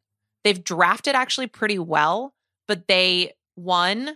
They've 0.48 0.64
drafted 0.64 1.14
actually 1.14 1.48
pretty 1.48 1.78
well, 1.78 2.34
but 2.70 2.88
they, 2.88 3.34
one, 3.56 4.16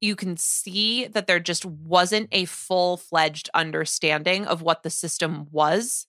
you 0.00 0.14
can 0.14 0.36
see 0.36 1.08
that 1.08 1.26
there 1.26 1.40
just 1.40 1.64
wasn't 1.66 2.28
a 2.30 2.44
full 2.44 2.96
fledged 2.96 3.50
understanding 3.52 4.46
of 4.46 4.62
what 4.62 4.84
the 4.84 4.90
system 4.90 5.48
was. 5.50 6.06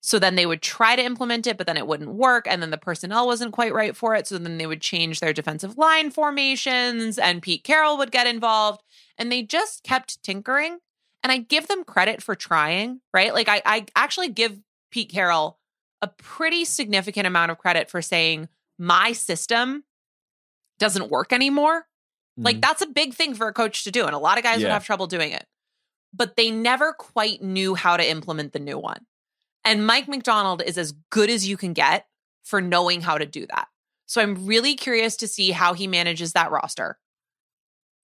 So 0.00 0.18
then 0.18 0.34
they 0.34 0.46
would 0.46 0.62
try 0.62 0.96
to 0.96 1.04
implement 1.04 1.46
it, 1.46 1.58
but 1.58 1.66
then 1.66 1.76
it 1.76 1.86
wouldn't 1.86 2.14
work. 2.14 2.46
And 2.48 2.62
then 2.62 2.70
the 2.70 2.78
personnel 2.78 3.26
wasn't 3.26 3.52
quite 3.52 3.74
right 3.74 3.94
for 3.94 4.14
it. 4.14 4.26
So 4.26 4.38
then 4.38 4.56
they 4.56 4.66
would 4.66 4.80
change 4.80 5.20
their 5.20 5.34
defensive 5.34 5.76
line 5.76 6.10
formations 6.10 7.18
and 7.18 7.42
Pete 7.42 7.64
Carroll 7.64 7.98
would 7.98 8.10
get 8.10 8.26
involved. 8.26 8.82
And 9.18 9.30
they 9.30 9.42
just 9.42 9.82
kept 9.82 10.22
tinkering. 10.22 10.78
And 11.22 11.30
I 11.30 11.36
give 11.36 11.68
them 11.68 11.84
credit 11.84 12.22
for 12.22 12.34
trying, 12.34 13.02
right? 13.12 13.34
Like 13.34 13.50
I, 13.50 13.60
I 13.66 13.84
actually 13.94 14.30
give 14.30 14.58
Pete 14.90 15.10
Carroll 15.10 15.58
a 16.00 16.08
pretty 16.08 16.64
significant 16.64 17.26
amount 17.26 17.50
of 17.50 17.58
credit 17.58 17.90
for 17.90 18.00
saying, 18.00 18.48
my 18.80 19.12
system 19.12 19.84
doesn't 20.78 21.10
work 21.10 21.32
anymore. 21.32 21.80
Mm-hmm. 21.80 22.44
Like 22.44 22.60
that's 22.60 22.82
a 22.82 22.86
big 22.86 23.14
thing 23.14 23.34
for 23.34 23.46
a 23.46 23.52
coach 23.52 23.84
to 23.84 23.90
do. 23.90 24.06
And 24.06 24.14
a 24.14 24.18
lot 24.18 24.38
of 24.38 24.42
guys 24.44 24.60
yeah. 24.60 24.68
would 24.68 24.72
have 24.72 24.86
trouble 24.86 25.06
doing 25.06 25.32
it. 25.32 25.46
But 26.12 26.34
they 26.34 26.50
never 26.50 26.92
quite 26.92 27.42
knew 27.42 27.74
how 27.74 27.96
to 27.96 28.10
implement 28.10 28.52
the 28.52 28.58
new 28.58 28.78
one. 28.78 29.06
And 29.64 29.86
Mike 29.86 30.08
Macdonald 30.08 30.62
is 30.64 30.78
as 30.78 30.92
good 31.10 31.28
as 31.28 31.46
you 31.46 31.56
can 31.56 31.74
get 31.74 32.06
for 32.42 32.62
knowing 32.62 33.02
how 33.02 33.18
to 33.18 33.26
do 33.26 33.46
that. 33.54 33.68
So 34.06 34.22
I'm 34.22 34.46
really 34.46 34.74
curious 34.74 35.14
to 35.18 35.28
see 35.28 35.50
how 35.50 35.74
he 35.74 35.86
manages 35.86 36.32
that 36.32 36.50
roster 36.50 36.98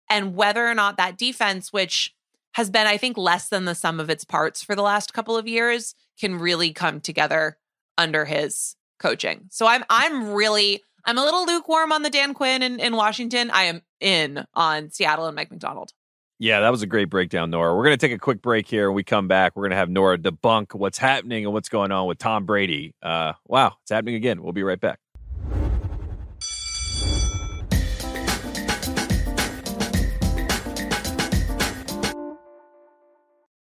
and 0.09 0.37
whether 0.37 0.69
or 0.69 0.75
not 0.75 0.99
that 0.99 1.17
defense, 1.17 1.73
which 1.73 2.15
has 2.53 2.71
been, 2.71 2.87
I 2.87 2.97
think, 2.97 3.17
less 3.17 3.49
than 3.49 3.65
the 3.65 3.75
sum 3.75 3.99
of 3.99 4.11
its 4.11 4.25
parts 4.25 4.63
for 4.63 4.77
the 4.77 4.83
last 4.83 5.15
couple 5.15 5.37
of 5.37 5.49
years, 5.49 5.95
can 6.21 6.39
really 6.39 6.73
come 6.73 7.01
together 7.01 7.59
under 7.99 8.27
his 8.27 8.77
coaching. 8.99 9.47
So 9.51 9.67
I'm 9.67 9.85
I'm 9.91 10.33
really 10.33 10.83
I'm 11.05 11.19
a 11.19 11.23
little 11.23 11.47
lukewarm 11.47 11.93
on 11.93 12.03
the 12.03 12.11
Dan 12.11 12.35
Quinn 12.35 12.63
in, 12.63 12.81
in 12.81 12.97
Washington. 12.97 13.51
I 13.51 13.65
am 13.65 13.83
in 14.01 14.45
on 14.55 14.91
Seattle 14.91 15.27
and 15.27 15.37
Mike 15.37 15.51
Macdonald. 15.51 15.93
Yeah, 16.39 16.61
that 16.61 16.71
was 16.71 16.83
a 16.83 16.87
great 16.87 17.09
breakdown, 17.09 17.51
Nora. 17.51 17.75
We're 17.75 17.85
going 17.85 17.97
to 17.97 18.07
take 18.07 18.15
a 18.15 18.19
quick 18.19 18.43
break 18.43 18.69
here. 18.69 18.91
When 18.91 18.97
we 18.97 19.05
come 19.05 19.27
back, 19.27 19.57
we're 19.57 19.63
going 19.63 19.71
to 19.71 19.77
have 19.77 19.89
Nora 19.89 20.19
debunk 20.19 20.75
what's 20.75 20.99
happening 20.99 21.45
and 21.45 21.55
what's 21.55 21.71
going 21.71 21.93
on 21.93 22.07
with 22.07 22.19
Tom 22.19 22.45
Brady. 22.45 22.93
Uh, 23.03 23.33
wow, 23.47 23.73
it's 23.81 23.91
happening 23.91 24.17
again. 24.17 24.43
We'll 24.43 24.53
be 24.53 24.63
right 24.63 24.79
back. 24.79 24.99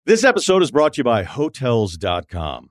This 0.06 0.24
episode 0.24 0.62
is 0.62 0.72
brought 0.72 0.94
to 0.94 1.00
you 1.00 1.04
by 1.04 1.24
Hotels.com. 1.24 2.71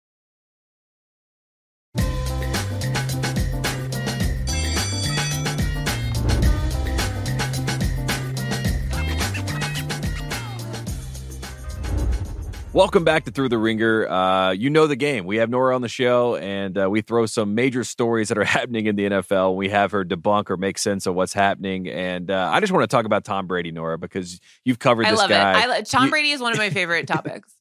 Welcome 12.73 13.03
back 13.03 13.25
to 13.25 13.31
Thru 13.31 13.49
the 13.49 13.57
Ringer. 13.57 14.07
Uh, 14.07 14.51
you 14.51 14.69
know 14.69 14.87
the 14.87 14.95
game. 14.95 15.25
We 15.25 15.35
have 15.37 15.49
Nora 15.49 15.75
on 15.75 15.81
the 15.81 15.89
show, 15.89 16.37
and 16.37 16.77
uh, 16.77 16.89
we 16.89 17.01
throw 17.01 17.25
some 17.25 17.53
major 17.53 17.83
stories 17.83 18.29
that 18.29 18.37
are 18.37 18.43
happening 18.45 18.85
in 18.85 18.95
the 18.95 19.09
NFL. 19.09 19.57
We 19.57 19.67
have 19.67 19.91
her 19.91 20.05
debunk 20.05 20.49
or 20.49 20.55
make 20.55 20.77
sense 20.77 21.05
of 21.05 21.13
what's 21.13 21.33
happening. 21.33 21.89
And 21.89 22.31
uh, 22.31 22.49
I 22.49 22.61
just 22.61 22.71
want 22.71 22.83
to 22.83 22.87
talk 22.87 23.05
about 23.05 23.25
Tom 23.25 23.45
Brady, 23.45 23.71
Nora, 23.71 23.97
because 23.97 24.39
you've 24.63 24.79
covered 24.79 25.05
I 25.05 25.11
this 25.11 25.19
love 25.19 25.29
guy. 25.29 25.63
It. 25.63 25.69
I, 25.69 25.81
Tom 25.81 26.05
you, 26.05 26.11
Brady 26.11 26.31
is 26.31 26.39
one 26.39 26.53
of 26.53 26.57
my 26.57 26.69
favorite 26.69 27.07
topics 27.07 27.53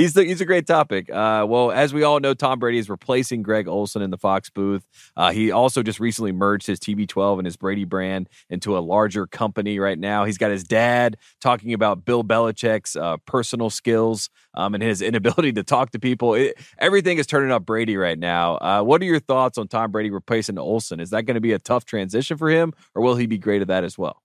he's 0.00 0.14
the, 0.14 0.24
he's 0.24 0.40
a 0.40 0.44
great 0.44 0.66
topic. 0.66 1.10
Uh, 1.10 1.44
well, 1.48 1.70
as 1.70 1.92
we 1.92 2.02
all 2.02 2.20
know, 2.20 2.34
Tom 2.34 2.58
Brady 2.58 2.78
is 2.78 2.88
replacing 2.88 3.42
Greg 3.42 3.68
Olsen 3.68 4.02
in 4.02 4.10
the 4.10 4.16
Fox 4.16 4.50
booth. 4.50 4.86
Uh, 5.16 5.30
he 5.30 5.50
also 5.50 5.82
just 5.82 6.00
recently 6.00 6.32
merged 6.32 6.66
his 6.66 6.80
TB12 6.80 7.38
and 7.38 7.46
his 7.46 7.56
Brady 7.56 7.84
brand 7.84 8.28
into 8.48 8.76
a 8.76 8.80
larger 8.80 9.26
company. 9.26 9.78
Right 9.78 9.98
now, 9.98 10.24
he's 10.24 10.38
got 10.38 10.50
his 10.50 10.64
dad 10.64 11.16
talking 11.40 11.72
about 11.74 12.04
Bill 12.04 12.24
Belichick's 12.24 12.96
uh, 12.96 13.18
personal 13.26 13.70
skills 13.70 14.30
um, 14.54 14.74
and 14.74 14.82
his 14.82 15.02
inability 15.02 15.52
to 15.52 15.62
talk 15.62 15.90
to 15.90 15.98
people. 15.98 16.34
It, 16.34 16.58
everything 16.78 17.18
is 17.18 17.26
turning 17.26 17.52
up 17.52 17.66
Brady 17.66 17.96
right 17.96 18.18
now. 18.18 18.56
Uh, 18.56 18.82
what 18.82 19.02
are 19.02 19.06
your 19.06 19.20
thoughts 19.20 19.58
on 19.58 19.68
Tom 19.68 19.90
Brady 19.90 20.10
replacing 20.10 20.58
Olsen? 20.58 21.00
Is 21.00 21.10
that 21.10 21.24
going 21.24 21.34
to 21.34 21.40
be 21.40 21.52
a 21.52 21.58
tough 21.58 21.84
transition 21.84 22.36
for 22.36 22.48
him, 22.48 22.72
or 22.94 23.02
will 23.02 23.16
he 23.16 23.26
be 23.26 23.38
great 23.38 23.62
at 23.62 23.68
that 23.68 23.84
as 23.84 23.98
well? 23.98 24.22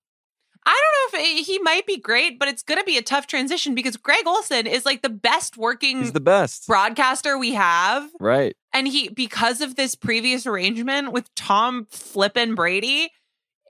He 1.13 1.59
might 1.59 1.85
be 1.85 1.97
great, 1.97 2.39
but 2.39 2.47
it's 2.47 2.63
going 2.63 2.79
to 2.79 2.85
be 2.85 2.97
a 2.97 3.01
tough 3.01 3.27
transition 3.27 3.75
because 3.75 3.97
Greg 3.97 4.25
Olsen 4.25 4.67
is 4.67 4.85
like 4.85 5.01
the 5.01 5.09
best 5.09 5.57
working 5.57 5.99
He's 5.99 6.11
the 6.11 6.19
best 6.19 6.67
broadcaster 6.67 7.37
we 7.37 7.53
have. 7.53 8.09
Right. 8.19 8.55
And 8.73 8.87
he 8.87 9.09
because 9.09 9.61
of 9.61 9.75
this 9.75 9.95
previous 9.95 10.45
arrangement 10.45 11.11
with 11.11 11.33
Tom 11.35 11.87
Flippin 11.89 12.55
Brady, 12.55 13.11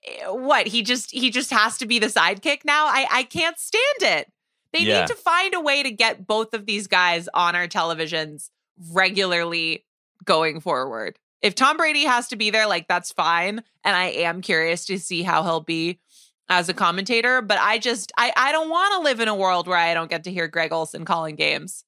eh, 0.06 0.28
what? 0.28 0.68
He 0.68 0.82
just 0.82 1.12
he 1.12 1.30
just 1.30 1.52
has 1.52 1.78
to 1.80 1.86
be 1.86 2.00
the 2.00 2.08
sidekick 2.08 2.66
now. 2.66 2.86
I 2.88 3.08
I 3.12 3.24
can't 3.24 3.60
stand 3.60 4.02
it. 4.02 4.32
They 4.74 4.84
yeah. 4.84 5.02
need 5.02 5.08
to 5.08 5.16
find 5.16 5.54
a 5.54 5.62
way 5.62 5.84
to 5.84 5.92
get 5.92 6.28
both 6.28 6.54
of 6.54 6.66
these 6.66 6.88
guys 6.88 7.30
on 7.34 7.56
our 7.56 7.68
televisions 7.68 8.50
regularly 8.92 9.86
going 10.26 10.60
forward. 10.60 11.18
If 11.42 11.56
Tom 11.56 11.78
Brady 11.78 12.06
has 12.06 12.28
to 12.30 12.36
be 12.36 12.50
there, 12.50 12.68
like 12.68 12.88
that's 12.88 13.12
fine. 13.12 13.64
And 13.84 13.96
I 13.96 14.06
am 14.06 14.42
curious 14.42 14.86
to 14.86 14.98
see 14.98 15.22
how 15.22 15.44
he'll 15.44 15.62
be 15.62 16.00
as 16.50 16.70
a 16.70 16.74
commentator, 16.74 17.42
but 17.42 17.58
I 17.60 17.78
just 17.80 18.12
I 18.18 18.32
I 18.36 18.52
don't 18.52 18.70
want 18.70 18.94
to 18.94 19.00
live 19.00 19.20
in 19.20 19.28
a 19.28 19.36
world 19.36 19.68
where 19.68 19.78
I 19.78 19.94
don't 19.94 20.10
get 20.10 20.24
to 20.26 20.32
hear 20.32 20.48
Greg 20.48 20.72
Olsen 20.72 21.06
calling 21.06 21.36
games. 21.36 21.84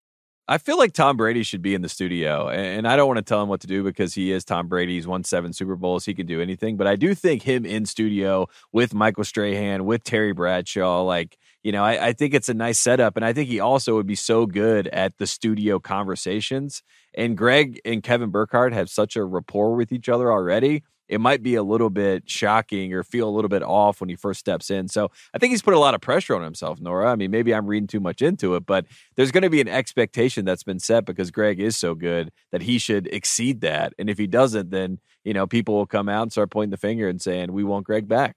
I 0.49 0.59
feel 0.59 0.77
like 0.77 0.93
Tom 0.93 1.17
Brady 1.17 1.43
should 1.43 1.61
be 1.61 1.75
in 1.75 1.81
the 1.81 1.89
studio, 1.89 2.47
and 2.47 2.87
I 2.87 2.95
don't 2.95 3.07
want 3.07 3.17
to 3.17 3.23
tell 3.23 3.43
him 3.43 3.49
what 3.49 3.59
to 3.61 3.67
do 3.67 3.83
because 3.83 4.13
he 4.13 4.31
is 4.31 4.45
Tom 4.45 4.69
Brady. 4.69 4.95
He's 4.95 5.05
won 5.05 5.25
seven 5.25 5.51
Super 5.51 5.75
Bowls. 5.75 6.05
He 6.05 6.13
can 6.13 6.25
do 6.25 6.41
anything, 6.41 6.77
but 6.77 6.87
I 6.87 6.95
do 6.95 7.13
think 7.13 7.41
him 7.41 7.65
in 7.65 7.85
studio 7.85 8.47
with 8.71 8.93
Michael 8.93 9.25
Strahan, 9.25 9.83
with 9.83 10.05
Terry 10.05 10.31
Bradshaw, 10.31 11.01
like 11.01 11.37
you 11.63 11.73
know, 11.73 11.83
I, 11.83 12.07
I 12.07 12.13
think 12.13 12.33
it's 12.33 12.47
a 12.47 12.53
nice 12.53 12.79
setup, 12.79 13.17
and 13.17 13.25
I 13.25 13.33
think 13.33 13.49
he 13.49 13.59
also 13.59 13.95
would 13.95 14.07
be 14.07 14.15
so 14.15 14.45
good 14.45 14.87
at 14.87 15.17
the 15.17 15.27
studio 15.27 15.79
conversations. 15.79 16.81
And 17.13 17.35
Greg 17.37 17.81
and 17.83 18.01
Kevin 18.01 18.29
Burkhardt 18.29 18.71
have 18.71 18.89
such 18.89 19.17
a 19.17 19.25
rapport 19.25 19.75
with 19.75 19.91
each 19.91 20.07
other 20.07 20.31
already 20.31 20.83
it 21.09 21.21
might 21.21 21.41
be 21.41 21.55
a 21.55 21.63
little 21.63 21.89
bit 21.89 22.29
shocking 22.29 22.93
or 22.93 23.03
feel 23.03 23.27
a 23.27 23.31
little 23.31 23.49
bit 23.49 23.63
off 23.63 24.01
when 24.01 24.09
he 24.09 24.15
first 24.15 24.39
steps 24.39 24.69
in. 24.69 24.87
So 24.87 25.11
I 25.33 25.37
think 25.37 25.51
he's 25.51 25.61
put 25.61 25.73
a 25.73 25.79
lot 25.79 25.93
of 25.93 26.01
pressure 26.01 26.35
on 26.35 26.43
himself, 26.43 26.79
Nora. 26.79 27.11
I 27.11 27.15
mean, 27.15 27.31
maybe 27.31 27.53
I'm 27.53 27.67
reading 27.67 27.87
too 27.87 27.99
much 27.99 28.21
into 28.21 28.55
it, 28.55 28.65
but 28.65 28.85
there's 29.15 29.31
going 29.31 29.43
to 29.43 29.49
be 29.49 29.61
an 29.61 29.67
expectation 29.67 30.45
that's 30.45 30.63
been 30.63 30.79
set 30.79 31.05
because 31.05 31.31
Greg 31.31 31.59
is 31.59 31.77
so 31.77 31.95
good 31.95 32.31
that 32.51 32.61
he 32.61 32.77
should 32.77 33.07
exceed 33.07 33.61
that. 33.61 33.93
And 33.97 34.09
if 34.09 34.17
he 34.17 34.27
doesn't, 34.27 34.71
then, 34.71 34.99
you 35.23 35.33
know, 35.33 35.47
people 35.47 35.75
will 35.75 35.85
come 35.85 36.09
out 36.09 36.23
and 36.23 36.31
start 36.31 36.51
pointing 36.51 36.71
the 36.71 36.77
finger 36.77 37.07
and 37.07 37.21
saying, 37.21 37.51
we 37.51 37.63
want 37.63 37.85
Greg 37.85 38.07
back. 38.07 38.35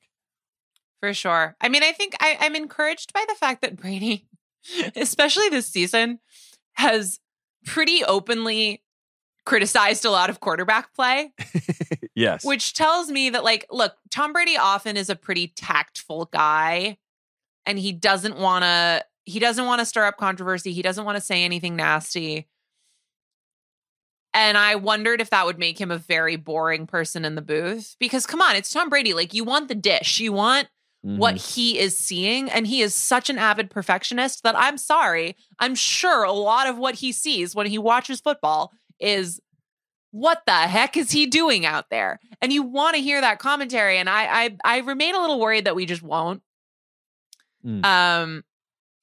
For 1.01 1.15
sure. 1.15 1.57
I 1.61 1.69
mean, 1.69 1.83
I 1.83 1.93
think 1.93 2.15
I, 2.21 2.37
I'm 2.41 2.55
encouraged 2.55 3.13
by 3.13 3.25
the 3.27 3.35
fact 3.35 3.63
that 3.63 3.77
Brady, 3.77 4.27
especially 4.97 5.49
this 5.49 5.67
season, 5.67 6.21
has 6.75 7.21
pretty 7.65 8.05
openly 8.05 8.83
criticized 9.45 10.05
a 10.05 10.11
lot 10.11 10.31
of 10.31 10.41
quarterback 10.41 10.95
play, 10.95 11.33
yes. 12.15 12.45
which 12.45 12.75
tells 12.75 13.11
me 13.11 13.31
that, 13.31 13.43
like, 13.45 13.67
look, 13.71 13.95
Tom 14.11 14.33
Brady 14.33 14.57
often 14.57 14.97
is 14.97 15.11
a 15.11 15.17
pretty 15.17 15.49
tactful 15.57 16.27
guy 16.33 16.99
and 17.67 17.79
he 17.79 17.93
doesn't 17.93 18.37
want 18.39 18.63
to. 18.65 19.05
He 19.25 19.39
doesn't 19.39 19.67
want 19.67 19.81
to 19.81 19.87
stir 19.87 20.07
up 20.07 20.17
controversy. 20.17 20.73
He 20.73 20.83
doesn't 20.83 21.05
want 21.05 21.17
to 21.17 21.21
say 21.21 21.45
anything 21.45 21.77
nasty. 21.77 22.49
And 24.33 24.57
I 24.57 24.77
wondered 24.77 25.21
if 25.21 25.31
that 25.31 25.45
would 25.47 25.59
make 25.59 25.81
him 25.81 25.91
a 25.91 25.99
very 25.99 26.37
boring 26.37 26.87
person 26.87 27.25
in 27.25 27.35
the 27.35 27.43
booth. 27.43 27.97
Because 27.99 28.27
come 28.27 28.41
on, 28.41 28.57
it's 28.57 28.73
Tom 28.73 28.89
Brady. 28.89 29.13
Like, 29.13 29.35
you 29.35 29.45
want 29.45 29.69
the 29.69 29.75
dish. 29.75 30.21
You 30.21 30.33
want 30.33 30.69
what 31.03 31.37
Mhm. 31.37 31.55
he 31.55 31.79
is 31.79 31.97
seeing. 31.99 32.51
And 32.51 32.67
he 32.67 32.81
is 32.83 32.95
such 32.95 33.29
an 33.31 33.39
avid 33.39 33.71
perfectionist 33.71 34.43
that 34.43 34.57
I'm 34.57 34.79
sorry. 34.79 35.37
I'm 35.59 35.75
sure 35.75 36.23
a 36.25 36.33
lot 36.33 36.67
of 36.67 36.77
what 36.79 36.97
he 36.97 37.11
sees 37.13 37.55
when 37.55 37.67
he 37.67 37.79
watches 37.79 38.21
football 38.21 38.73
is 39.01 39.41
what 40.13 40.43
the 40.47 40.53
heck 40.53 40.97
is 40.97 41.11
he 41.11 41.27
doing 41.27 41.65
out 41.65 41.91
there? 41.91 42.19
And 42.43 42.53
you 42.53 42.63
want 42.63 42.97
to 42.97 43.03
hear 43.03 43.21
that 43.21 43.39
commentary. 43.39 43.99
And 43.99 44.09
I 44.09 44.45
I 44.45 44.57
I 44.65 44.79
remain 44.79 45.15
a 45.15 45.21
little 45.21 45.41
worried 45.41 45.67
that 45.67 45.77
we 45.77 45.87
just 45.87 46.03
won't. 46.03 46.43
Mm. 47.65 47.85
Um 47.85 48.45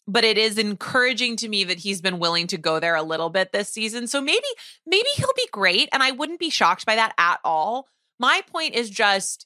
but 0.10 0.24
it 0.24 0.38
is 0.38 0.58
encouraging 0.58 1.36
to 1.36 1.50
me 1.50 1.66
that 1.66 1.80
he's 1.80 2.00
been 2.00 2.18
willing 2.18 2.48
to 2.48 2.58
go 2.58 2.80
there 2.80 2.96
a 2.96 3.04
little 3.04 3.30
bit 3.30 3.52
this 3.52 3.70
season. 3.70 4.08
So 4.08 4.22
maybe 4.22 4.48
maybe 4.86 5.10
he'll 5.16 5.28
be 5.36 5.48
great 5.52 5.90
and 5.92 6.02
I 6.02 6.12
wouldn't 6.12 6.40
be 6.40 6.50
shocked 6.50 6.86
by 6.86 6.96
that 6.96 7.14
at 7.18 7.40
all. 7.44 7.88
My 8.20 8.42
point 8.52 8.74
is 8.74 8.90
just 8.90 9.46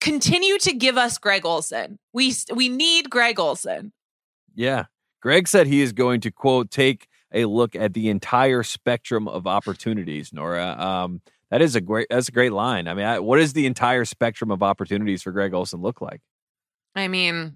continue 0.00 0.58
to 0.58 0.72
give 0.72 0.96
us 0.96 1.18
Greg 1.18 1.44
Olsen. 1.44 1.98
We 2.12 2.34
we 2.54 2.68
need 2.68 3.10
Greg 3.10 3.40
Olsen. 3.40 3.92
Yeah. 4.54 4.84
Greg 5.20 5.48
said 5.48 5.66
he 5.66 5.80
is 5.82 5.92
going 5.92 6.20
to 6.20 6.30
quote 6.30 6.70
take 6.70 7.08
a 7.36 7.44
look 7.46 7.76
at 7.76 7.94
the 7.94 8.08
entire 8.08 8.62
spectrum 8.62 9.28
of 9.28 9.46
opportunities, 9.46 10.32
Nora. 10.32 10.76
Um, 10.78 11.20
that 11.50 11.62
is 11.62 11.76
a 11.76 11.80
great 11.80 12.08
that's 12.10 12.28
a 12.28 12.32
great 12.32 12.52
line. 12.52 12.88
I 12.88 12.94
mean, 12.94 13.04
I, 13.04 13.18
what 13.20 13.38
does 13.38 13.52
the 13.52 13.66
entire 13.66 14.04
spectrum 14.04 14.50
of 14.50 14.62
opportunities 14.62 15.22
for 15.22 15.30
Greg 15.30 15.54
Olsen 15.54 15.80
look 15.80 16.00
like? 16.00 16.20
I 16.96 17.08
mean, 17.08 17.54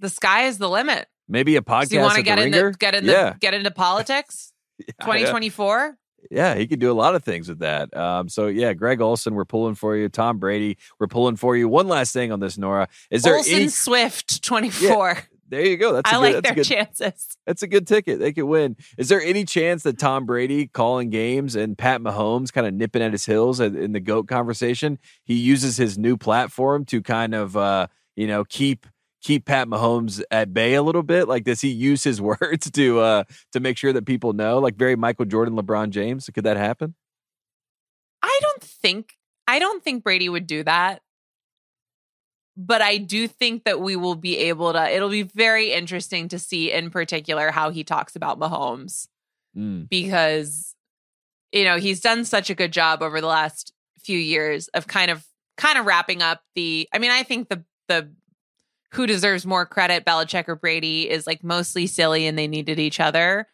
the 0.00 0.08
sky 0.08 0.44
is 0.44 0.58
the 0.58 0.68
limit. 0.68 1.08
Maybe 1.26 1.56
a 1.56 1.62
podcast. 1.62 1.88
So 1.88 1.96
you 1.96 2.00
want 2.02 2.16
to 2.16 2.22
get 2.22 2.38
into 2.38 2.72
get 2.78 2.94
into 2.94 3.10
yeah. 3.10 3.34
get 3.40 3.54
into 3.54 3.70
politics? 3.70 4.52
2024? 5.00 5.96
Yeah, 6.30 6.54
he 6.54 6.66
could 6.66 6.80
do 6.80 6.90
a 6.90 6.94
lot 6.94 7.14
of 7.14 7.22
things 7.22 7.48
with 7.48 7.60
that. 7.60 7.94
Um, 7.96 8.28
so 8.28 8.46
yeah, 8.46 8.72
Greg 8.72 9.00
Olsen, 9.00 9.34
we're 9.34 9.44
pulling 9.44 9.74
for 9.74 9.96
you. 9.96 10.08
Tom 10.08 10.38
Brady, 10.38 10.78
we're 10.98 11.06
pulling 11.06 11.36
for 11.36 11.56
you. 11.56 11.68
One 11.68 11.86
last 11.86 12.12
thing 12.12 12.32
on 12.32 12.40
this, 12.40 12.56
Nora. 12.56 12.88
Is 13.10 13.22
there 13.22 13.36
Olsen 13.36 13.54
any? 13.54 13.68
Swift 13.68 14.42
24. 14.42 15.18
There 15.48 15.64
you 15.64 15.76
go. 15.76 15.92
That's 15.92 16.10
a 16.10 16.14
I 16.14 16.16
good, 16.16 16.20
like 16.20 16.32
that's 16.34 16.42
their 16.42 16.52
a 16.52 16.56
good, 16.56 16.64
chances. 16.64 17.36
That's 17.46 17.62
a 17.62 17.66
good 17.66 17.86
ticket. 17.86 18.18
They 18.18 18.32
could 18.32 18.44
win. 18.44 18.76
Is 18.96 19.08
there 19.08 19.20
any 19.20 19.44
chance 19.44 19.82
that 19.82 19.98
Tom 19.98 20.26
Brady 20.26 20.66
calling 20.66 21.10
games 21.10 21.54
and 21.54 21.76
Pat 21.76 22.00
Mahomes 22.00 22.52
kind 22.52 22.66
of 22.66 22.74
nipping 22.74 23.02
at 23.02 23.12
his 23.12 23.26
heels 23.26 23.60
in 23.60 23.76
in 23.76 23.92
the 23.92 24.00
GOAT 24.00 24.26
conversation? 24.28 24.98
He 25.24 25.34
uses 25.34 25.76
his 25.76 25.98
new 25.98 26.16
platform 26.16 26.84
to 26.86 27.02
kind 27.02 27.34
of, 27.34 27.56
uh, 27.56 27.88
you 28.16 28.26
know, 28.26 28.44
keep 28.44 28.86
keep 29.20 29.46
Pat 29.46 29.68
Mahomes 29.68 30.22
at 30.30 30.52
bay 30.54 30.74
a 30.74 30.82
little 30.82 31.02
bit. 31.02 31.28
Like, 31.28 31.44
does 31.44 31.60
he 31.60 31.68
use 31.68 32.04
his 32.04 32.20
words 32.22 32.70
to 32.70 33.00
uh, 33.00 33.24
to 33.52 33.60
make 33.60 33.76
sure 33.76 33.92
that 33.92 34.06
people 34.06 34.32
know? 34.32 34.58
Like, 34.58 34.76
very 34.76 34.96
Michael 34.96 35.24
Jordan, 35.24 35.56
LeBron 35.56 35.90
James. 35.90 36.30
Could 36.32 36.44
that 36.44 36.56
happen? 36.56 36.94
I 38.22 38.38
don't 38.42 38.62
think 38.62 39.16
I 39.46 39.58
don't 39.58 39.82
think 39.82 40.04
Brady 40.04 40.28
would 40.28 40.46
do 40.46 40.64
that. 40.64 41.02
But 42.56 42.82
I 42.82 42.98
do 42.98 43.26
think 43.26 43.64
that 43.64 43.80
we 43.80 43.96
will 43.96 44.14
be 44.14 44.38
able 44.38 44.72
to 44.72 44.90
it'll 44.90 45.08
be 45.10 45.22
very 45.22 45.72
interesting 45.72 46.28
to 46.28 46.38
see 46.38 46.70
in 46.72 46.90
particular 46.90 47.50
how 47.50 47.70
he 47.70 47.84
talks 47.84 48.16
about 48.16 48.38
Mahomes 48.38 49.08
Mm. 49.56 49.88
because 49.88 50.74
you 51.52 51.62
know, 51.62 51.78
he's 51.78 52.00
done 52.00 52.24
such 52.24 52.50
a 52.50 52.54
good 52.56 52.72
job 52.72 53.00
over 53.00 53.20
the 53.20 53.28
last 53.28 53.72
few 54.00 54.18
years 54.18 54.66
of 54.68 54.88
kind 54.88 55.10
of 55.10 55.24
kind 55.56 55.78
of 55.78 55.86
wrapping 55.86 56.22
up 56.22 56.42
the 56.56 56.88
I 56.92 56.98
mean, 56.98 57.12
I 57.12 57.22
think 57.22 57.48
the 57.48 57.64
the 57.86 58.10
who 58.92 59.06
deserves 59.06 59.46
more 59.46 59.64
credit, 59.66 60.04
Belichick 60.04 60.48
or 60.48 60.56
Brady, 60.56 61.08
is 61.08 61.26
like 61.26 61.44
mostly 61.44 61.86
silly 61.86 62.26
and 62.26 62.36
they 62.36 62.48
needed 62.48 62.78
each 62.80 62.98
other. 63.00 63.46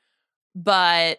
But 0.55 1.19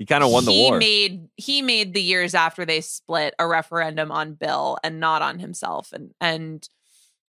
He 0.00 0.06
kind 0.06 0.24
of 0.24 0.30
won 0.30 0.46
the 0.46 0.52
he 0.52 0.62
war. 0.62 0.78
made 0.78 1.28
he 1.36 1.60
made 1.60 1.92
the 1.92 2.00
years 2.00 2.34
after 2.34 2.64
they 2.64 2.80
split 2.80 3.34
a 3.38 3.46
referendum 3.46 4.10
on 4.10 4.32
Bill 4.32 4.78
and 4.82 4.98
not 4.98 5.20
on 5.20 5.38
himself, 5.38 5.92
and 5.92 6.14
and 6.22 6.66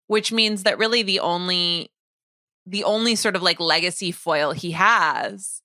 which 0.07 0.31
means 0.31 0.63
that 0.63 0.77
really 0.77 1.03
the 1.03 1.19
only 1.19 1.91
the 2.65 2.85
only 2.85 3.15
sort 3.15 3.35
of 3.35 3.41
like 3.43 3.59
legacy 3.59 4.13
foil 4.13 4.53
he 4.53 4.71
has 4.71 5.61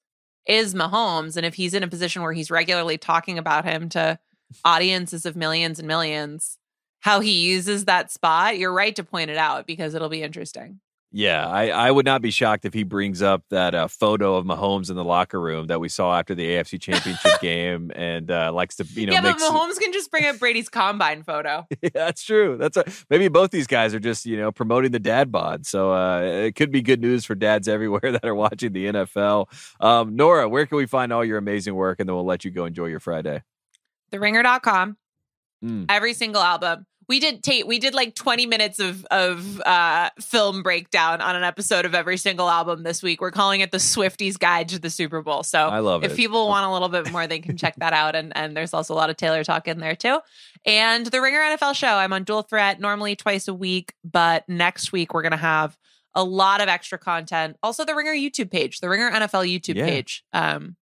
is 0.48 0.74
Mahomes, 0.74 1.36
and 1.36 1.46
if 1.46 1.54
he's 1.54 1.74
in 1.74 1.84
a 1.84 1.88
position 1.88 2.22
where 2.22 2.32
he's 2.32 2.50
regularly 2.50 2.98
talking 2.98 3.38
about 3.38 3.64
him 3.64 3.88
to 3.90 4.18
audiences 4.64 5.24
of 5.24 5.36
millions 5.36 5.78
and 5.78 5.86
millions, 5.86 6.58
how 7.02 7.20
he 7.20 7.46
uses 7.46 7.84
that 7.84 8.10
spot, 8.10 8.58
you're 8.58 8.72
right 8.72 8.96
to 8.96 9.04
point 9.04 9.30
it 9.30 9.36
out 9.36 9.64
because 9.64 9.94
it'll 9.94 10.08
be 10.08 10.24
interesting. 10.24 10.80
Yeah, 11.16 11.48
I, 11.48 11.68
I 11.68 11.90
would 11.90 12.04
not 12.04 12.20
be 12.20 12.30
shocked 12.30 12.66
if 12.66 12.74
he 12.74 12.82
brings 12.82 13.22
up 13.22 13.42
that 13.48 13.74
uh, 13.74 13.88
photo 13.88 14.36
of 14.36 14.44
Mahomes 14.44 14.90
in 14.90 14.96
the 14.96 15.04
locker 15.04 15.40
room 15.40 15.68
that 15.68 15.80
we 15.80 15.88
saw 15.88 16.18
after 16.18 16.34
the 16.34 16.46
AFC 16.46 16.78
Championship 16.78 17.32
game, 17.40 17.90
and 17.96 18.30
uh, 18.30 18.52
likes 18.52 18.76
to 18.76 18.84
you 18.84 19.06
know. 19.06 19.14
yeah, 19.14 19.22
but 19.22 19.38
Mahomes 19.38 19.78
can 19.78 19.94
just 19.94 20.10
bring 20.10 20.26
up 20.26 20.38
Brady's 20.38 20.68
combine 20.68 21.22
photo. 21.22 21.66
Yeah, 21.80 21.88
that's 21.94 22.22
true. 22.22 22.58
That's 22.58 22.76
a, 22.76 22.84
maybe 23.08 23.28
both 23.28 23.50
these 23.50 23.66
guys 23.66 23.94
are 23.94 23.98
just 23.98 24.26
you 24.26 24.36
know 24.36 24.52
promoting 24.52 24.90
the 24.90 24.98
dad 24.98 25.32
bod. 25.32 25.64
So 25.64 25.90
uh, 25.90 26.20
it 26.20 26.54
could 26.54 26.70
be 26.70 26.82
good 26.82 27.00
news 27.00 27.24
for 27.24 27.34
dads 27.34 27.66
everywhere 27.66 28.00
that 28.12 28.24
are 28.24 28.34
watching 28.34 28.74
the 28.74 28.84
NFL. 28.84 29.46
Um, 29.80 30.16
Nora, 30.16 30.50
where 30.50 30.66
can 30.66 30.76
we 30.76 30.84
find 30.84 31.14
all 31.14 31.24
your 31.24 31.38
amazing 31.38 31.76
work, 31.76 31.98
and 31.98 32.06
then 32.06 32.14
we'll 32.14 32.26
let 32.26 32.44
you 32.44 32.50
go 32.50 32.66
enjoy 32.66 32.86
your 32.86 33.00
Friday. 33.00 33.42
TheRinger.com. 34.12 34.98
Mm. 35.64 35.86
every 35.88 36.12
single 36.12 36.42
album. 36.42 36.84
We 37.08 37.20
did 37.20 37.42
Tate. 37.44 37.66
We 37.66 37.78
did 37.78 37.94
like 37.94 38.14
20 38.16 38.46
minutes 38.46 38.80
of 38.80 39.04
of 39.12 39.60
uh, 39.60 40.10
film 40.20 40.62
breakdown 40.64 41.20
on 41.20 41.36
an 41.36 41.44
episode 41.44 41.84
of 41.84 41.94
every 41.94 42.16
single 42.16 42.48
album 42.48 42.82
this 42.82 43.02
week. 43.02 43.20
We're 43.20 43.30
calling 43.30 43.60
it 43.60 43.70
the 43.70 43.78
Swifties 43.78 44.36
Guide 44.38 44.68
to 44.70 44.78
the 44.80 44.90
Super 44.90 45.22
Bowl. 45.22 45.42
So 45.44 45.68
I 45.68 45.78
love 45.78 46.02
if 46.02 46.12
it. 46.12 46.16
people 46.16 46.48
want 46.48 46.66
a 46.66 46.72
little 46.72 46.88
bit 46.88 47.12
more, 47.12 47.26
they 47.28 47.38
can 47.38 47.56
check 47.56 47.76
that 47.76 47.92
out. 47.92 48.16
And 48.16 48.36
and 48.36 48.56
there's 48.56 48.74
also 48.74 48.92
a 48.92 48.96
lot 48.96 49.08
of 49.10 49.16
Taylor 49.16 49.44
talk 49.44 49.68
in 49.68 49.78
there 49.78 49.94
too. 49.94 50.18
And 50.64 51.06
the 51.06 51.20
Ringer 51.20 51.38
NFL 51.40 51.74
show. 51.76 51.86
I'm 51.94 52.12
on 52.12 52.24
Dual 52.24 52.42
Threat 52.42 52.80
normally 52.80 53.14
twice 53.14 53.46
a 53.46 53.54
week, 53.54 53.92
but 54.04 54.48
next 54.48 54.90
week 54.90 55.14
we're 55.14 55.22
gonna 55.22 55.36
have 55.36 55.78
a 56.14 56.24
lot 56.24 56.60
of 56.60 56.68
extra 56.68 56.98
content. 56.98 57.56
Also, 57.62 57.84
the 57.84 57.94
Ringer 57.94 58.14
YouTube 58.14 58.50
page, 58.50 58.80
the 58.80 58.88
Ringer 58.88 59.10
NFL 59.12 59.46
YouTube 59.46 59.76
Yeah. 59.76 59.84
page. 59.86 60.24
Um, 60.32 60.74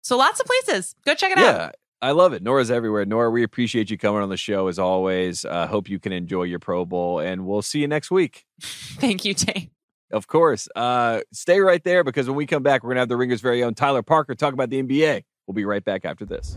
so 0.00 0.16
lots 0.16 0.40
of 0.40 0.46
places. 0.46 0.94
Go 1.04 1.14
check 1.14 1.32
it 1.32 1.38
out. 1.38 1.74
I 2.02 2.12
love 2.12 2.32
it. 2.32 2.42
Nora's 2.42 2.70
everywhere. 2.70 3.04
Nora, 3.04 3.30
we 3.30 3.42
appreciate 3.42 3.90
you 3.90 3.98
coming 3.98 4.22
on 4.22 4.30
the 4.30 4.36
show 4.36 4.68
as 4.68 4.78
always. 4.78 5.44
Uh, 5.44 5.66
hope 5.66 5.88
you 5.88 5.98
can 5.98 6.12
enjoy 6.12 6.44
your 6.44 6.58
Pro 6.58 6.84
Bowl, 6.86 7.18
and 7.18 7.46
we'll 7.46 7.62
see 7.62 7.80
you 7.80 7.88
next 7.88 8.10
week. 8.10 8.46
Thank 8.60 9.24
you, 9.24 9.34
Tate. 9.34 9.70
Of 10.10 10.26
course. 10.26 10.68
Uh, 10.74 11.20
stay 11.32 11.60
right 11.60 11.82
there 11.84 12.02
because 12.02 12.26
when 12.26 12.36
we 12.36 12.46
come 12.46 12.62
back, 12.62 12.82
we're 12.82 12.88
going 12.88 12.96
to 12.96 13.00
have 13.00 13.08
the 13.08 13.16
Ringer's 13.16 13.40
very 13.40 13.62
own 13.62 13.74
Tyler 13.74 14.02
Parker 14.02 14.34
talk 14.34 14.54
about 14.54 14.70
the 14.70 14.82
NBA. 14.82 15.24
We'll 15.46 15.54
be 15.54 15.64
right 15.64 15.84
back 15.84 16.04
after 16.04 16.24
this. 16.24 16.56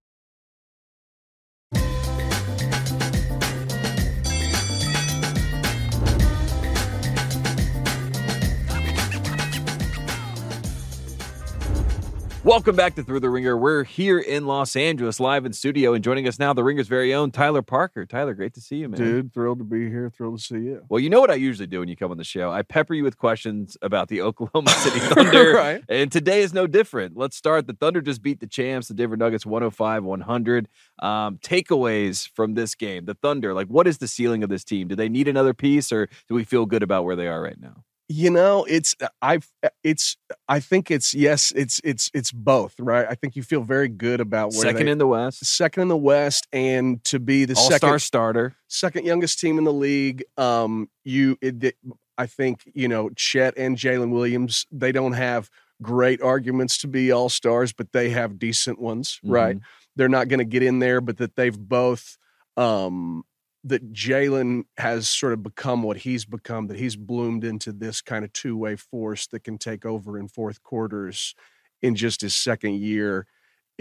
Welcome 12.51 12.75
back 12.75 12.95
to 12.95 13.03
Thru 13.03 13.21
the 13.21 13.29
Ringer. 13.29 13.55
We're 13.55 13.85
here 13.85 14.19
in 14.19 14.45
Los 14.45 14.75
Angeles, 14.75 15.21
live 15.21 15.45
in 15.45 15.53
studio, 15.53 15.93
and 15.93 16.03
joining 16.03 16.27
us 16.27 16.37
now, 16.37 16.51
the 16.51 16.65
Ringer's 16.65 16.89
very 16.89 17.13
own 17.13 17.31
Tyler 17.31 17.61
Parker. 17.61 18.05
Tyler, 18.05 18.33
great 18.33 18.53
to 18.55 18.59
see 18.59 18.75
you, 18.75 18.89
man. 18.89 18.99
Dude, 18.99 19.33
thrilled 19.33 19.59
to 19.59 19.63
be 19.63 19.89
here. 19.89 20.09
Thrilled 20.09 20.37
to 20.37 20.43
see 20.43 20.55
you. 20.55 20.83
Well, 20.89 20.99
you 20.99 21.09
know 21.09 21.21
what 21.21 21.31
I 21.31 21.35
usually 21.35 21.65
do 21.65 21.79
when 21.79 21.87
you 21.87 21.95
come 21.95 22.11
on 22.11 22.17
the 22.17 22.25
show? 22.25 22.51
I 22.51 22.63
pepper 22.63 22.93
you 22.93 23.05
with 23.05 23.17
questions 23.17 23.77
about 23.81 24.09
the 24.09 24.19
Oklahoma 24.21 24.69
City 24.71 24.99
Thunder. 24.99 25.53
right. 25.53 25.81
And 25.87 26.11
today 26.11 26.41
is 26.41 26.53
no 26.53 26.67
different. 26.67 27.15
Let's 27.15 27.37
start. 27.37 27.67
The 27.67 27.73
Thunder 27.73 28.01
just 28.01 28.21
beat 28.21 28.41
the 28.41 28.47
champs, 28.47 28.89
the 28.89 28.95
Denver 28.95 29.15
Nuggets 29.15 29.45
105 29.45 30.03
100. 30.03 30.67
Um, 30.99 31.37
takeaways 31.37 32.29
from 32.35 32.55
this 32.55 32.75
game. 32.75 33.05
The 33.05 33.15
Thunder, 33.15 33.53
like, 33.53 33.67
what 33.67 33.87
is 33.87 33.99
the 33.99 34.09
ceiling 34.09 34.43
of 34.43 34.49
this 34.49 34.65
team? 34.65 34.89
Do 34.89 34.97
they 34.97 35.07
need 35.07 35.29
another 35.29 35.53
piece 35.53 35.89
or 35.93 36.09
do 36.27 36.35
we 36.35 36.43
feel 36.43 36.65
good 36.65 36.83
about 36.83 37.05
where 37.05 37.15
they 37.15 37.29
are 37.29 37.41
right 37.41 37.61
now? 37.61 37.85
You 38.13 38.29
know, 38.29 38.65
it's 38.65 38.93
I 39.21 39.39
it's 39.85 40.17
I 40.49 40.59
think 40.59 40.91
it's 40.91 41.13
yes, 41.13 41.53
it's 41.55 41.79
it's 41.83 42.11
it's 42.13 42.33
both, 42.33 42.75
right? 42.77 43.05
I 43.09 43.15
think 43.15 43.37
you 43.37 43.43
feel 43.43 43.61
very 43.63 43.87
good 43.87 44.19
about 44.19 44.51
where 44.51 44.63
Second 44.63 44.87
they, 44.87 44.91
in 44.91 44.97
the 44.97 45.07
West, 45.07 45.45
second 45.45 45.83
in 45.83 45.87
the 45.87 45.95
West, 45.95 46.45
and 46.51 47.01
to 47.05 47.19
be 47.19 47.45
the 47.45 47.55
All 47.55 47.63
second 47.69 47.77
Star 47.87 47.99
starter. 47.99 48.55
second 48.67 49.05
youngest 49.05 49.39
team 49.39 49.57
in 49.57 49.63
the 49.63 49.71
league. 49.71 50.25
Um, 50.35 50.89
you, 51.05 51.37
it, 51.41 51.77
I 52.17 52.25
think 52.27 52.69
you 52.73 52.89
know 52.89 53.09
Chet 53.15 53.57
and 53.57 53.77
Jalen 53.77 54.11
Williams. 54.11 54.65
They 54.73 54.91
don't 54.91 55.13
have 55.13 55.49
great 55.81 56.21
arguments 56.21 56.77
to 56.79 56.87
be 56.89 57.13
all 57.13 57.29
stars, 57.29 57.71
but 57.71 57.93
they 57.93 58.09
have 58.09 58.37
decent 58.37 58.77
ones, 58.79 59.21
right? 59.23 59.55
Mhm. 59.57 59.61
They're 59.95 60.09
not 60.09 60.27
going 60.27 60.39
to 60.39 60.45
get 60.45 60.63
in 60.63 60.79
there, 60.79 60.99
but 60.99 61.17
that 61.17 61.37
they've 61.37 61.57
both. 61.57 62.17
Um, 62.57 63.23
that 63.63 63.93
Jalen 63.93 64.63
has 64.77 65.07
sort 65.07 65.33
of 65.33 65.43
become 65.43 65.83
what 65.83 65.97
he's 65.97 66.25
become. 66.25 66.67
That 66.67 66.77
he's 66.77 66.95
bloomed 66.95 67.43
into 67.43 67.71
this 67.71 68.01
kind 68.01 68.25
of 68.25 68.33
two 68.33 68.57
way 68.57 68.75
force 68.75 69.27
that 69.27 69.43
can 69.43 69.57
take 69.57 69.85
over 69.85 70.17
in 70.17 70.27
fourth 70.27 70.63
quarters 70.63 71.35
in 71.81 71.95
just 71.95 72.21
his 72.21 72.35
second 72.35 72.75
year 72.75 73.27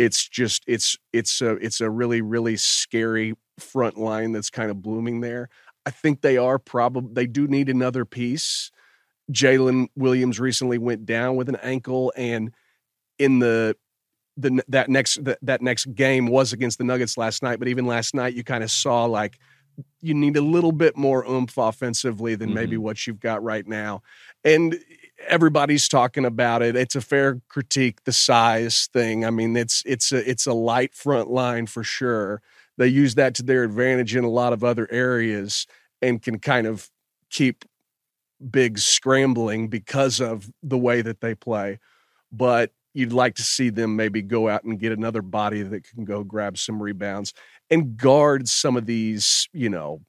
it's 0.00 0.26
just 0.26 0.64
it's 0.66 0.96
it's 1.12 1.42
a 1.42 1.50
it's 1.56 1.82
a 1.82 1.90
really 1.90 2.22
really 2.22 2.56
scary 2.56 3.34
front 3.58 3.98
line 3.98 4.32
that's 4.32 4.48
kind 4.48 4.70
of 4.70 4.80
blooming 4.80 5.20
there. 5.20 5.50
I 5.84 5.90
think 5.90 6.22
they 6.22 6.38
are 6.38 6.58
probably 6.58 7.12
they 7.12 7.26
do 7.26 7.46
need 7.46 7.68
another 7.68 8.06
piece. 8.06 8.70
Jalen 9.30 9.88
Williams 9.96 10.40
recently 10.40 10.78
went 10.78 11.04
down 11.04 11.36
with 11.36 11.50
an 11.50 11.56
ankle, 11.56 12.14
and 12.16 12.50
in 13.18 13.40
the 13.40 13.76
the 14.38 14.62
that 14.68 14.88
next 14.88 15.22
that, 15.22 15.38
that 15.42 15.60
next 15.60 15.94
game 15.94 16.26
was 16.28 16.54
against 16.54 16.78
the 16.78 16.84
Nuggets 16.84 17.18
last 17.18 17.42
night. 17.42 17.58
But 17.58 17.68
even 17.68 17.86
last 17.86 18.14
night, 18.14 18.32
you 18.32 18.42
kind 18.42 18.64
of 18.64 18.70
saw 18.70 19.04
like 19.04 19.38
you 20.00 20.14
need 20.14 20.36
a 20.36 20.42
little 20.42 20.72
bit 20.72 20.96
more 20.96 21.24
oomph 21.26 21.56
offensively 21.58 22.34
than 22.34 22.54
maybe 22.54 22.76
mm-hmm. 22.76 22.84
what 22.84 23.06
you've 23.06 23.20
got 23.20 23.42
right 23.42 23.66
now. 23.66 24.02
And 24.44 24.78
everybody's 25.28 25.88
talking 25.88 26.24
about 26.24 26.62
it. 26.62 26.76
It's 26.76 26.96
a 26.96 27.00
fair 27.00 27.40
critique, 27.48 28.04
the 28.04 28.12
size 28.12 28.88
thing. 28.92 29.24
I 29.24 29.30
mean, 29.30 29.56
it's 29.56 29.82
it's 29.86 30.12
a 30.12 30.28
it's 30.28 30.46
a 30.46 30.52
light 30.52 30.94
front 30.94 31.30
line 31.30 31.66
for 31.66 31.84
sure. 31.84 32.40
They 32.78 32.88
use 32.88 33.14
that 33.16 33.34
to 33.36 33.42
their 33.42 33.64
advantage 33.64 34.16
in 34.16 34.24
a 34.24 34.30
lot 34.30 34.52
of 34.52 34.64
other 34.64 34.88
areas 34.90 35.66
and 36.00 36.22
can 36.22 36.38
kind 36.38 36.66
of 36.66 36.90
keep 37.28 37.64
big 38.50 38.78
scrambling 38.78 39.68
because 39.68 40.20
of 40.20 40.50
the 40.62 40.78
way 40.78 41.02
that 41.02 41.20
they 41.20 41.34
play. 41.34 41.78
But 42.32 42.72
you'd 42.94 43.12
like 43.12 43.34
to 43.36 43.42
see 43.42 43.70
them 43.70 43.96
maybe 43.96 44.22
go 44.22 44.48
out 44.48 44.64
and 44.64 44.78
get 44.78 44.92
another 44.92 45.22
body 45.22 45.62
that 45.62 45.84
can 45.84 46.04
go 46.04 46.24
grab 46.24 46.58
some 46.58 46.82
rebounds 46.82 47.32
and 47.70 47.96
guard 47.96 48.48
some 48.48 48.76
of 48.76 48.86
these, 48.86 49.48
you 49.52 49.68
know, 49.68 50.00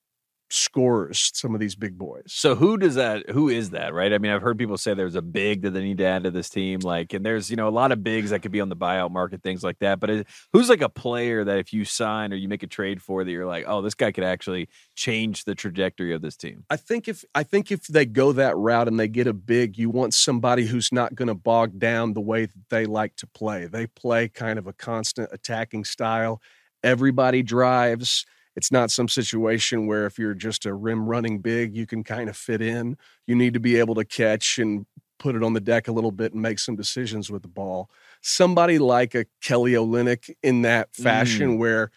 scorers, 0.52 1.32
some 1.34 1.54
of 1.54 1.60
these 1.60 1.76
big 1.76 1.98
boys. 1.98 2.24
So 2.28 2.56
who 2.56 2.78
does 2.78 2.96
that? 2.96 3.30
Who 3.30 3.50
is 3.50 3.72
that? 3.72 3.94
Right? 3.94 4.14
I 4.14 4.18
mean, 4.18 4.32
I've 4.32 4.42
heard 4.42 4.58
people 4.58 4.78
say 4.78 4.94
there's 4.94 5.16
a 5.16 5.22
big 5.22 5.62
that 5.62 5.72
they 5.72 5.82
need 5.82 5.98
to 6.00 6.06
add 6.06 6.24
to 6.24 6.32
this 6.32 6.50
team. 6.50 6.82
Like, 6.82 7.14
and 7.14 7.26
there's 7.26 7.50
you 7.50 7.56
know 7.56 7.68
a 7.68 7.70
lot 7.70 7.92
of 7.92 8.04
bigs 8.04 8.32
that 8.32 8.42
could 8.42 8.52
be 8.52 8.62
on 8.62 8.70
the 8.70 8.76
buyout 8.76 9.12
market, 9.12 9.42
things 9.42 9.64
like 9.64 9.80
that. 9.80 10.00
But 10.00 10.10
it, 10.10 10.28
who's 10.54 10.70
like 10.70 10.82
a 10.82 10.90
player 10.90 11.44
that 11.44 11.58
if 11.58 11.74
you 11.74 11.86
sign 11.86 12.34
or 12.34 12.36
you 12.36 12.48
make 12.48 12.64
a 12.64 12.68
trade 12.68 13.02
for, 13.02 13.24
that 13.24 13.32
you're 13.32 13.46
like, 13.46 13.66
oh, 13.68 13.82
this 13.82 13.96
guy 13.96 14.12
could 14.12 14.24
actually 14.24 14.70
change 14.96 15.46
the 15.46 15.56
trajectory 15.56 16.14
of 16.14 16.22
this 16.22 16.36
team. 16.36 16.64
I 16.70 16.78
think 16.78 17.08
if 17.08 17.24
I 17.34 17.44
think 17.44 17.72
if 17.72 17.88
they 17.88 18.06
go 18.06 18.32
that 18.34 18.58
route 18.58 18.88
and 18.88 19.00
they 19.00 19.08
get 19.08 19.28
a 19.28 19.34
big, 19.34 19.78
you 19.78 19.90
want 19.90 20.14
somebody 20.14 20.66
who's 20.66 20.92
not 20.92 21.16
going 21.16 21.28
to 21.28 21.36
bog 21.36 21.80
down 21.80 22.14
the 22.14 22.22
way 22.22 22.46
that 22.46 22.70
they 22.70 22.86
like 22.86 23.16
to 23.18 23.28
play. 23.28 23.68
They 23.68 23.88
play 23.88 24.28
kind 24.28 24.60
of 24.60 24.68
a 24.68 24.74
constant 24.74 25.30
attacking 25.32 25.86
style. 25.86 26.42
Everybody 26.84 27.44
drives. 27.44 28.26
It's 28.56 28.72
not 28.72 28.92
some 28.92 29.08
situation 29.08 29.88
where 29.88 30.06
if 30.06 30.20
you're 30.20 30.34
just 30.34 30.66
a 30.66 30.74
rim 30.74 31.06
running 31.06 31.40
big, 31.40 31.76
you 31.76 31.86
can 31.86 32.04
kind 32.04 32.30
of 32.30 32.36
fit 32.36 32.62
in. 32.62 32.98
You 33.28 33.36
need 33.36 33.54
to 33.54 33.60
be 33.60 33.78
able 33.78 33.96
to 33.96 34.06
catch 34.06 34.60
and 34.60 34.86
put 35.20 35.36
it 35.36 35.44
on 35.44 35.54
the 35.54 35.62
deck 35.62 35.88
a 35.88 35.92
little 35.92 36.12
bit 36.12 36.34
and 36.34 36.42
make 36.42 36.60
some 36.60 36.76
decisions 36.76 37.30
with 37.30 37.44
the 37.44 37.48
ball. 37.48 37.90
Somebody 38.22 38.80
like 38.80 39.16
a 39.16 39.26
Kelly 39.42 39.74
Olynyk 39.74 40.32
in 40.44 40.64
that 40.64 40.92
mm. 40.92 41.04
fashion 41.04 41.58
where 41.60 41.92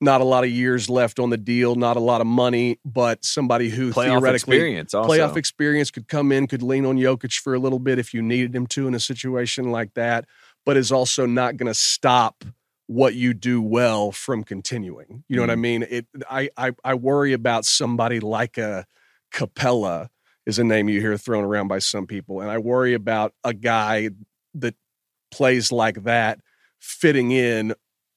not 0.00 0.20
a 0.20 0.24
lot 0.24 0.44
of 0.44 0.50
years 0.50 0.90
left 0.90 1.18
on 1.18 1.30
the 1.30 1.38
deal, 1.38 1.74
not 1.74 1.96
a 1.96 2.00
lot 2.00 2.20
of 2.20 2.26
money, 2.26 2.78
but 2.84 3.24
somebody 3.24 3.70
who 3.70 3.90
Playoff 3.90 4.04
theoretically 4.04 4.56
experience, 4.56 4.94
also. 4.94 5.10
playoff 5.10 5.36
experience 5.36 5.90
could 5.90 6.06
come 6.06 6.32
in, 6.32 6.46
could 6.46 6.62
lean 6.62 6.84
on 6.84 6.98
Jokic 6.98 7.40
for 7.40 7.54
a 7.54 7.58
little 7.58 7.78
bit 7.78 7.98
if 7.98 8.12
you 8.12 8.20
needed 8.20 8.54
him 8.54 8.66
to 8.68 8.86
in 8.86 8.94
a 8.94 9.00
situation 9.00 9.70
like 9.70 9.94
that, 9.94 10.26
but 10.66 10.76
is 10.76 10.92
also 10.92 11.24
not 11.24 11.56
going 11.56 11.68
to 11.68 11.74
stop 11.74 12.44
what 12.86 13.14
you 13.14 13.34
do 13.34 13.60
well 13.60 14.12
from 14.12 14.44
continuing. 14.44 15.24
You 15.28 15.36
know 15.36 15.42
what 15.42 15.50
I 15.50 15.54
mm-hmm. 15.54 15.62
mean? 15.62 15.86
It 15.88 16.06
I, 16.30 16.50
I 16.56 16.72
I 16.84 16.94
worry 16.94 17.32
about 17.32 17.64
somebody 17.64 18.20
like 18.20 18.58
a 18.58 18.86
Capela 19.32 20.08
is 20.46 20.58
a 20.58 20.64
name 20.64 20.88
you 20.88 21.00
hear 21.00 21.16
thrown 21.18 21.44
around 21.44 21.68
by 21.68 21.80
some 21.80 22.06
people, 22.06 22.40
and 22.40 22.50
I 22.50 22.58
worry 22.58 22.94
about 22.94 23.34
a 23.44 23.52
guy 23.52 24.10
that 24.54 24.74
plays 25.30 25.72
like 25.72 26.04
that 26.04 26.38
fitting 26.80 27.32
in 27.32 27.74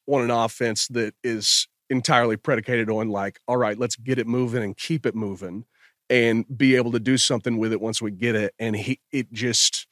on 0.08 0.21
an 0.21 0.32
offense 0.32 0.88
that 0.89 1.13
is 1.23 1.67
entirely 1.89 2.38
predicated 2.38 2.89
on 2.89 3.10
like, 3.10 3.39
all 3.47 3.58
right, 3.58 3.77
let's 3.77 3.95
get 3.95 4.19
it 4.19 4.27
moving 4.27 4.63
and 4.63 4.77
keep 4.77 5.05
it 5.05 5.15
moving 5.15 5.65
and 6.10 6.45
be 6.55 6.75
able 6.75 6.91
to 6.91 6.99
do 6.99 7.17
something 7.17 7.58
with 7.58 7.71
it 7.73 7.82
once 7.82 8.01
we 8.01 8.12
get 8.12 8.36
it. 8.36 8.53
And 8.60 8.75
he 8.75 8.99
it 9.12 9.32
just 9.32 9.88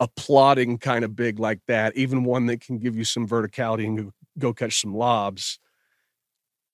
applauding 0.00 0.78
kind 0.78 1.04
of 1.04 1.16
big 1.16 1.38
like 1.38 1.60
that, 1.66 1.96
even 1.96 2.24
one 2.24 2.46
that 2.46 2.60
can 2.60 2.78
give 2.78 2.96
you 2.96 3.04
some 3.04 3.26
verticality 3.26 3.86
and 3.86 4.12
go, 4.38 4.52
catch 4.52 4.80
some 4.80 4.94
lobs. 4.94 5.58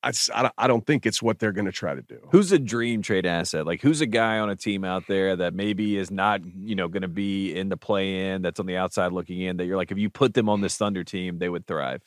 I, 0.03 0.09
s- 0.09 0.29
I 0.35 0.43
don't- 0.43 0.55
I 0.59 0.67
don't 0.67 0.87
think 0.87 1.07
it's 1.07 1.23
what 1.23 1.39
they're 1.39 1.53
going 1.53 1.65
to 1.65 1.73
try 1.73 1.95
to 1.95 2.03
do. 2.03 2.19
Who's 2.31 2.53
a 2.53 2.59
dream 2.59 3.01
trade 3.01 3.25
asset? 3.25 3.65
Like 3.65 3.81
who's 3.81 4.03
a 4.03 4.07
guy 4.07 4.39
on 4.39 4.51
a 4.51 4.57
team 4.57 4.85
out 4.85 5.05
there 5.09 5.35
that 5.37 5.55
maybe 5.55 5.97
is 5.97 6.11
not, 6.11 6.43
you 6.45 6.75
know, 6.75 6.89
going 6.89 7.01
to 7.03 7.09
be 7.09 7.55
in 7.55 7.71
the 7.71 7.79
play 7.79 8.29
in, 8.33 8.43
that's 8.43 8.61
on 8.61 8.67
the 8.67 8.77
outside 8.77 9.13
looking 9.13 9.41
in, 9.41 9.57
that 9.57 9.65
you're 9.65 9.79
like, 9.79 9.91
if 9.91 9.97
you 9.97 10.11
put 10.11 10.35
them 10.35 10.51
on 10.51 10.61
this 10.61 10.77
Thunder 10.77 11.05
team, 11.05 11.39
they 11.39 11.49
would 11.49 11.67
thrive. 11.67 12.03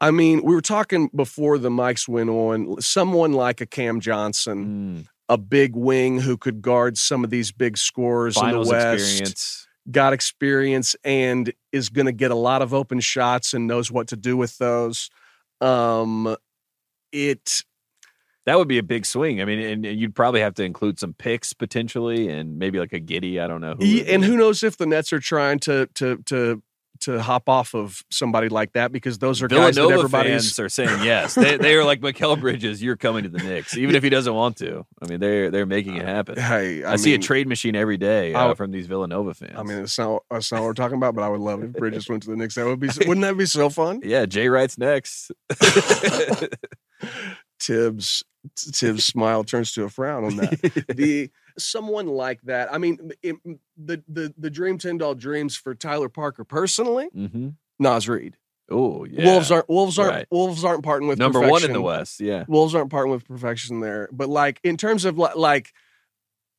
I 0.00 0.12
mean, 0.12 0.42
we 0.44 0.54
were 0.54 0.62
talking 0.62 1.10
before 1.14 1.58
the 1.58 1.68
mics 1.68 2.06
went 2.08 2.30
on. 2.30 2.80
Someone 2.80 3.32
like 3.32 3.60
a 3.60 3.66
Cam 3.66 3.98
Johnson, 4.00 5.04
Mm, 5.04 5.06
a 5.28 5.36
big 5.36 5.74
wing 5.76 6.20
who 6.20 6.36
could 6.36 6.62
guard 6.62 6.96
some 6.96 7.24
of 7.24 7.30
these 7.30 7.50
big 7.52 7.76
scorers 7.76 8.36
finals 8.36 8.68
in 8.70 8.78
the 8.78 8.84
West. 8.84 9.02
experience. 9.02 9.66
Got 9.90 10.12
experience 10.12 10.96
and 11.04 11.52
is 11.72 11.88
going 11.88 12.06
to 12.06 12.12
get 12.12 12.30
a 12.30 12.34
lot 12.34 12.62
of 12.62 12.74
open 12.74 13.00
shots 13.00 13.54
and 13.54 13.66
knows 13.66 13.90
what 13.90 14.08
to 14.08 14.16
do 14.16 14.36
with 14.36 14.58
those. 14.58 15.10
Um, 15.60 16.36
it 17.12 17.62
That 18.46 18.58
would 18.58 18.68
be 18.68 18.78
a 18.78 18.82
big 18.82 19.06
swing. 19.06 19.40
I 19.40 19.44
mean, 19.44 19.58
and, 19.58 19.86
and 19.86 20.00
you'd 20.00 20.14
probably 20.14 20.40
have 20.40 20.54
to 20.54 20.64
include 20.64 20.98
some 20.98 21.14
picks 21.14 21.52
potentially, 21.52 22.28
and 22.28 22.58
maybe 22.58 22.78
like 22.78 22.92
a 22.92 23.00
Giddey. 23.00 23.40
I 23.40 23.46
don't 23.46 23.60
know. 23.60 23.74
Who 23.74 23.84
and 24.06 24.24
who 24.24 24.36
knows 24.36 24.62
if 24.62 24.76
the 24.76 24.86
Nets 24.86 25.12
are 25.12 25.20
trying 25.20 25.58
to 25.60 25.88
to 25.94 26.18
to 26.26 26.62
to 27.00 27.20
hop 27.20 27.48
off 27.48 27.74
of 27.74 28.02
somebody 28.10 28.48
like 28.48 28.72
that 28.74 28.92
because 28.92 29.18
those 29.18 29.42
are 29.42 29.48
guys 29.48 29.74
that 29.74 29.80
Villanova 29.80 30.04
everybody's 30.04 30.54
fans 30.54 30.58
are 30.58 30.68
saying 30.68 31.02
yes. 31.02 31.34
They, 31.34 31.56
they 31.56 31.74
are 31.74 31.84
like 31.84 32.00
Mikal 32.00 32.38
Bridges. 32.40 32.82
You're 32.82 32.96
coming 32.96 33.24
to 33.24 33.28
the 33.28 33.38
Knicks, 33.38 33.76
even 33.76 33.94
if 33.94 34.02
he 34.02 34.10
doesn't 34.10 34.34
want 34.34 34.56
to. 34.58 34.86
I 35.02 35.06
mean, 35.06 35.20
they're 35.20 35.50
they're 35.50 35.66
making 35.66 35.96
it 35.96 36.04
happen. 36.04 36.38
Hey, 36.38 36.84
I, 36.84 36.92
I, 36.92 36.96
see 36.96 37.14
a 37.14 37.18
trade 37.18 37.48
machine 37.48 37.74
every 37.74 37.96
day 37.96 38.34
uh, 38.34 38.48
would- 38.48 38.56
from 38.56 38.70
these 38.70 38.86
Villanova 38.86 39.34
fans. 39.34 39.54
I 39.56 39.62
mean, 39.62 39.78
it's 39.78 39.98
not 39.98 40.22
that's 40.30 40.52
not 40.52 40.60
what 40.60 40.66
we're 40.66 40.74
talking 40.74 40.96
about, 40.96 41.14
but 41.14 41.22
I 41.22 41.28
would 41.28 41.40
love 41.40 41.62
if 41.62 41.72
Bridges 41.72 42.08
went 42.08 42.22
to 42.24 42.30
the 42.30 42.36
Knicks. 42.36 42.54
That 42.54 42.66
would 42.66 42.80
be 42.80 42.88
wouldn't 43.06 43.22
that 43.22 43.36
be 43.36 43.46
so 43.46 43.70
fun? 43.70 44.00
yeah, 44.04 44.26
Jay 44.26 44.48
Wright's 44.48 44.78
next. 44.78 45.30
Thibs 47.60 48.24
Thibs' 48.56 49.04
smile 49.04 49.44
turns 49.44 49.72
to 49.72 49.84
a 49.84 49.88
frown 49.90 50.24
on 50.24 50.36
that. 50.36 50.84
the 50.88 51.30
someone 51.58 52.06
like 52.06 52.40
that. 52.42 52.72
I 52.72 52.78
mean, 52.78 53.12
it, 53.22 53.36
the 53.76 54.02
the 54.08 54.34
the 54.36 54.50
dream 54.50 54.78
Tyndall 54.78 55.14
dreams 55.14 55.56
for 55.56 55.74
Tyler 55.74 56.08
Parker 56.08 56.44
personally. 56.44 57.08
mm-hmm. 57.14 57.48
Naz 57.78 58.08
Reid. 58.08 58.36
Oh, 58.70 59.04
yeah. 59.04 59.24
Wolves 59.24 59.50
aren't 59.50 59.68
Wolves 59.68 59.98
aren't 59.98 60.12
Right. 60.14 60.26
Wolves 60.30 60.64
aren't 60.64 60.84
parting 60.84 61.08
with 61.08 61.18
number 61.18 61.40
one 61.40 61.64
in 61.64 61.72
the. 61.72 61.80
West. 61.80 62.20
Yeah. 62.20 62.44
Wolves 62.46 62.74
aren't 62.74 62.90
parting 62.90 63.10
with 63.10 63.26
perfection 63.26 63.80
there. 63.80 64.08
But 64.12 64.28
like 64.28 64.60
in 64.62 64.76
terms 64.76 65.04
of 65.04 65.18
li- 65.18 65.28
like 65.34 65.72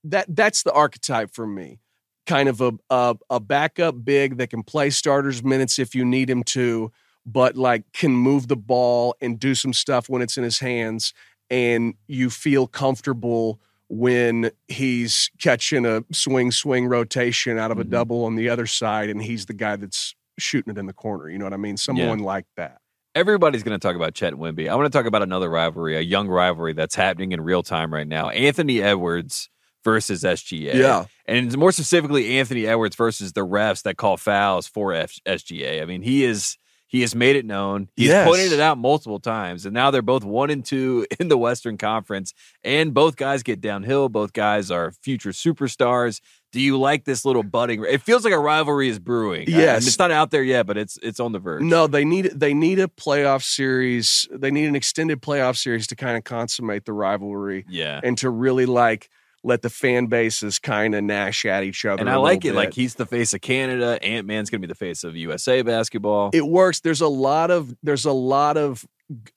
that 0.06 0.26
that's 0.30 0.64
the 0.64 0.74
archetype 0.74 1.34
for 1.34 1.48
me. 1.48 1.80
Kind 2.28 2.50
of 2.50 2.60
a 2.60 2.74
a, 2.90 3.16
a 3.30 3.40
backup 3.40 4.04
big 4.04 4.38
that 4.38 4.50
can 4.50 4.64
play 4.64 4.90
starters 4.90 5.44
minutes 5.44 5.80
if 5.80 5.96
you 5.96 6.04
need 6.04 6.30
him 6.30 6.44
to, 6.44 6.92
but 7.26 7.56
like 7.56 7.84
can 7.94 8.12
move 8.12 8.48
the 8.48 8.58
ball 8.58 9.16
and 9.22 9.40
do 9.40 9.56
some 9.56 9.74
stuff 9.74 10.10
when 10.10 10.22
it's 10.22 10.38
in 10.38 10.44
his 10.44 10.60
hands 10.60 11.14
and 11.50 11.96
you 12.08 12.30
feel 12.30 12.66
comfortable 12.68 13.60
when 13.94 14.50
he's 14.70 15.30
catching 15.38 15.86
a 15.86 16.02
swing 16.14 16.50
swing 16.50 16.88
rotation 16.88 17.58
out 17.60 17.72
of 17.72 17.78
a 17.78 17.84
Mhm. 17.84 17.90
double 17.90 18.24
on 18.24 18.36
the 18.38 18.48
other 18.48 18.66
side 18.66 19.10
and 19.10 19.22
he's 19.22 19.48
the 19.48 19.54
guy 19.54 19.76
that's 19.76 20.16
shooting 20.40 20.72
it 20.72 20.78
in 20.80 20.86
the 20.86 20.94
corner. 20.94 21.30
You 21.30 21.38
know 21.38 21.46
what 21.46 21.54
I 21.54 21.58
mean? 21.58 21.76
Someone 21.76 22.20
like 22.20 22.46
that. 22.56 22.78
Everybody's 23.16 23.64
going 23.64 23.78
to 23.78 23.86
talk 23.86 23.98
about 23.98 24.14
Chet 24.14 24.36
Wemby. 24.36 24.70
I 24.70 24.76
want 24.76 24.90
to 24.92 24.98
talk 24.98 25.06
about 25.06 25.22
another 25.24 25.50
rivalry, 25.50 25.98
a 25.98 26.02
young 26.02 26.30
rivalry 26.30 26.72
that's 26.72 26.96
happening 26.96 27.34
in 27.34 27.42
real 27.42 27.64
time 27.64 27.94
right 27.94 28.08
now. 28.08 28.30
Anthony 28.30 28.82
Edwards 28.82 29.50
versus 29.84 30.24
SGA. 30.24 30.74
Yeah. 30.76 31.06
And 31.26 31.58
more 31.58 31.74
specifically, 31.74 32.40
Anthony 32.40 32.66
Edwards 32.68 32.96
versus 32.96 33.34
the 33.34 33.46
refs 33.46 33.84
that 33.84 33.98
call 33.98 34.16
fouls 34.16 34.68
for 34.68 34.94
F- 34.94 35.20
SGA. 35.26 35.82
I 35.82 35.86
mean, 35.86 36.02
he 36.02 36.24
is 36.24 36.58
he 36.92 37.00
has 37.02 37.16
made 37.16 37.38
it 37.38 37.46
known. 37.46 37.88
He's 37.96 38.10
Yes. 38.10 38.28
pointed 38.28 38.52
it 38.52 38.60
out 38.60 38.78
multiple 38.78 39.20
times, 39.20 39.66
and 39.66 39.74
now 39.74 39.92
they're 39.92 40.02
both 40.02 40.26
one 40.26 40.50
and 40.50 40.64
two 40.64 41.08
in 41.22 41.30
the 41.30 41.38
Western 41.38 41.78
Conference. 41.78 42.34
And 42.66 42.94
both 42.94 43.16
guys 43.16 43.44
get 43.44 43.62
downhill. 43.62 44.10
Both 44.10 44.34
guys 44.34 44.70
are 44.70 44.92
future 45.02 45.30
superstars. 45.30 46.20
Do 46.52 46.60
you 46.60 46.78
like 46.78 47.06
this 47.06 47.24
little 47.24 47.44
budding? 47.44 47.86
It 47.88 48.02
feels 48.02 48.26
like 48.26 48.34
a 48.34 48.38
rivalry 48.40 48.90
is 48.90 49.00
brewing. 49.00 49.46
Yes. 49.48 49.78
and 49.78 49.88
it's 49.88 49.98
not 49.98 50.12
out 50.12 50.32
there 50.32 50.44
yet, 50.44 50.68
but 50.68 50.78
it's 50.78 51.00
it's 51.02 51.22
on 51.22 51.32
the 51.32 51.40
verge. 51.40 51.62
No, 51.64 51.88
they 51.88 52.04
need 52.04 52.26
they 52.36 52.54
need 52.54 52.78
a 52.78 52.88
playoff 52.88 53.42
series. 53.44 54.28
They 54.30 54.52
need 54.52 54.66
an 54.66 54.76
extended 54.76 55.22
playoff 55.22 55.56
series 55.56 55.88
to 55.88 55.96
kind 55.96 56.18
of 56.18 56.26
consummate 56.26 56.84
the 56.84 56.92
rivalry 56.92 57.64
yeah. 57.70 58.02
and 58.04 58.18
to 58.18 58.30
really 58.30 58.66
like 58.66 59.10
let 59.44 59.62
the 59.64 59.70
fan 59.70 60.06
bases 60.06 60.60
kind 60.60 60.94
of 60.94 61.04
gnash 61.04 61.46
at 61.46 61.64
each 61.64 61.84
other. 61.86 62.00
And 62.00 62.10
I 62.10 62.18
like 62.18 62.46
it. 62.46 62.50
little 62.50 62.62
Like 62.64 62.74
he's 62.74 62.96
the 62.96 63.06
face 63.06 63.34
of 63.34 63.42
Canada. 63.42 63.98
Ant 64.04 64.28
Man's 64.28 64.50
gonna 64.50 64.62
be 64.62 64.68
the 64.68 64.76
face 64.76 65.04
of 65.04 65.16
USA 65.16 65.62
basketball. 65.64 66.30
it 66.34 66.46
works. 66.46 66.80
There's 66.82 67.02
a 67.02 67.08
lot 67.08 67.50
of 67.52 67.76
there's 67.84 68.06
a 68.06 68.12
lot 68.14 68.58
of 68.58 68.86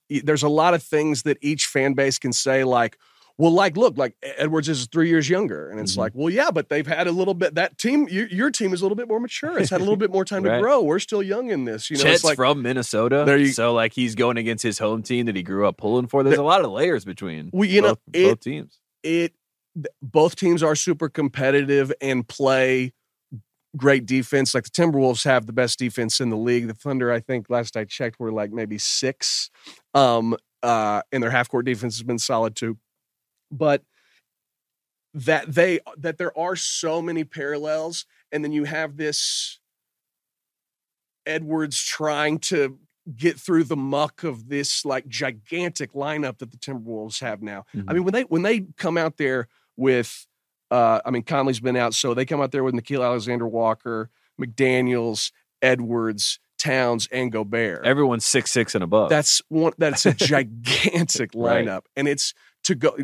there's 0.09 0.43
a 0.43 0.49
lot 0.49 0.73
of 0.73 0.83
things 0.83 1.23
that 1.23 1.37
each 1.41 1.65
fan 1.67 1.93
base 1.93 2.17
can 2.19 2.33
say 2.33 2.63
like. 2.63 2.97
Well, 3.37 3.51
like, 3.51 3.75
look, 3.75 3.97
like 3.97 4.15
Edwards 4.37 4.69
is 4.69 4.87
three 4.87 5.09
years 5.09 5.29
younger, 5.29 5.69
and 5.69 5.77
it's 5.77 5.95
Mhm. 5.95 5.97
like, 5.97 6.11
well, 6.15 6.29
yeah, 6.29 6.51
but 6.51 6.69
they've 6.69 6.87
had 6.87 7.05
a 7.05 7.11
little 7.11 7.33
bit. 7.33 7.55
That 7.55 7.77
team, 7.77 8.07
your, 8.09 8.27
your 8.27 8.49
team 8.49 8.73
is 8.73 8.79
a 8.79 8.85
little 8.85 8.95
bit 8.95 9.09
more 9.09 9.19
mature. 9.19 9.59
It's 9.59 9.69
had 9.71 9.81
a 9.81 9.83
little 9.83 9.97
bit 9.97 10.09
more 10.09 10.23
time 10.23 10.43
Right. 10.43 10.55
to 10.55 10.61
grow. 10.61 10.81
We're 10.81 10.99
still 10.99 11.21
young 11.21 11.49
in 11.51 11.65
this, 11.65 11.89
you 11.89 11.97
know. 11.97 12.03
Chet's 12.03 12.15
it's 12.15 12.23
like 12.23 12.37
from 12.37 12.61
Minnesota, 12.61 13.23
There 13.27 13.35
you- 13.37 13.47
so 13.47 13.73
like 13.73 13.91
he's 13.91 14.15
going 14.15 14.37
against 14.37 14.63
his 14.63 14.79
home 14.79 15.03
team 15.03 15.25
that 15.25 15.35
he 15.35 15.43
grew 15.43 15.67
up 15.67 15.75
pulling 15.75 16.07
for. 16.07 16.23
There's 16.23 16.37
a 16.37 16.43
lot 16.43 16.63
of 16.63 16.71
layers 16.71 17.03
between 17.03 17.49
Well, 17.51 17.67
you 17.67 17.81
know, 17.81 17.87
both, 17.89 17.99
it- 18.13 18.23
both 18.23 18.39
teams. 18.39 18.79
it 19.03 19.33
both 20.01 20.35
teams 20.35 20.63
are 20.63 20.75
super 20.75 21.09
competitive 21.09 21.91
and 22.01 22.27
play 22.27 22.93
great 23.75 24.05
defense. 24.05 24.53
Like 24.53 24.63
the 24.65 24.69
Timberwolves 24.69 25.25
have 25.25 25.45
the 25.47 25.53
best 25.53 25.79
defense 25.79 26.19
in 26.21 26.29
the 26.29 26.37
league. 26.37 26.67
The 26.67 26.73
Thunder, 26.73 27.11
I 27.11 27.19
think 27.19 27.49
last 27.49 27.75
I 27.75 27.83
checked, 27.85 28.19
were 28.19 28.31
like 28.31 28.51
maybe 28.51 28.77
six. 28.77 29.49
Um, 29.93 30.37
uh, 30.63 31.01
and 31.11 31.21
their 31.21 31.31
half 31.31 31.49
court 31.49 31.65
defense 31.65 31.95
has 31.97 32.03
been 32.03 32.19
solid 32.19 32.55
too. 32.55 32.77
But 33.51 33.83
that 35.13 35.53
they 35.53 35.79
that 35.97 36.17
there 36.17 36.37
are 36.37 36.55
so 36.55 37.01
many 37.01 37.23
parallels, 37.23 38.05
and 38.31 38.43
then 38.43 38.51
you 38.51 38.65
have 38.65 38.97
this 38.97 39.59
Edwards 41.25 41.81
trying 41.81 42.39
to 42.39 42.79
get 43.15 43.39
through 43.39 43.63
the 43.63 43.75
muck 43.75 44.23
of 44.23 44.49
this 44.49 44.83
like 44.85 45.07
gigantic 45.07 45.93
lineup 45.93 46.39
that 46.39 46.51
the 46.51 46.57
Timberwolves 46.57 47.21
have 47.21 47.41
now. 47.41 47.65
I 47.73 47.77
Mhm. 47.77 47.93
mean, 47.93 48.03
when 48.03 48.13
they 48.13 48.21
when 48.23 48.41
they 48.41 48.61
come 48.77 48.97
out 48.97 49.17
there 49.17 49.47
with, 49.77 50.25
uh, 50.71 50.99
I 51.05 51.11
mean, 51.11 51.23
Conley's 51.23 51.59
been 51.59 51.75
out, 51.75 51.93
so 51.93 52.13
they 52.13 52.25
come 52.25 52.41
out 52.41 52.51
there 52.51 52.63
with 52.63 52.73
Nickeil 52.75 53.03
Alexander 53.03 53.47
Walker, 53.47 54.09
McDaniel's, 54.39 55.31
Edwards, 55.61 56.39
Towns, 56.57 57.07
and 57.11 57.31
Gobert. 57.31 57.85
Everyone's 57.85 58.25
six 58.25 58.51
six 58.51 58.75
and 58.75 58.83
above. 58.83 59.09
that's 59.09 59.41
one. 59.49 59.73
That's 59.77 60.05
a 60.05 60.13
gigantic 60.15 61.31
Right. 61.35 61.65
lineup, 61.65 61.81
and 61.95 62.07
it's 62.07 62.33
to 62.63 62.75
go. 62.75 62.95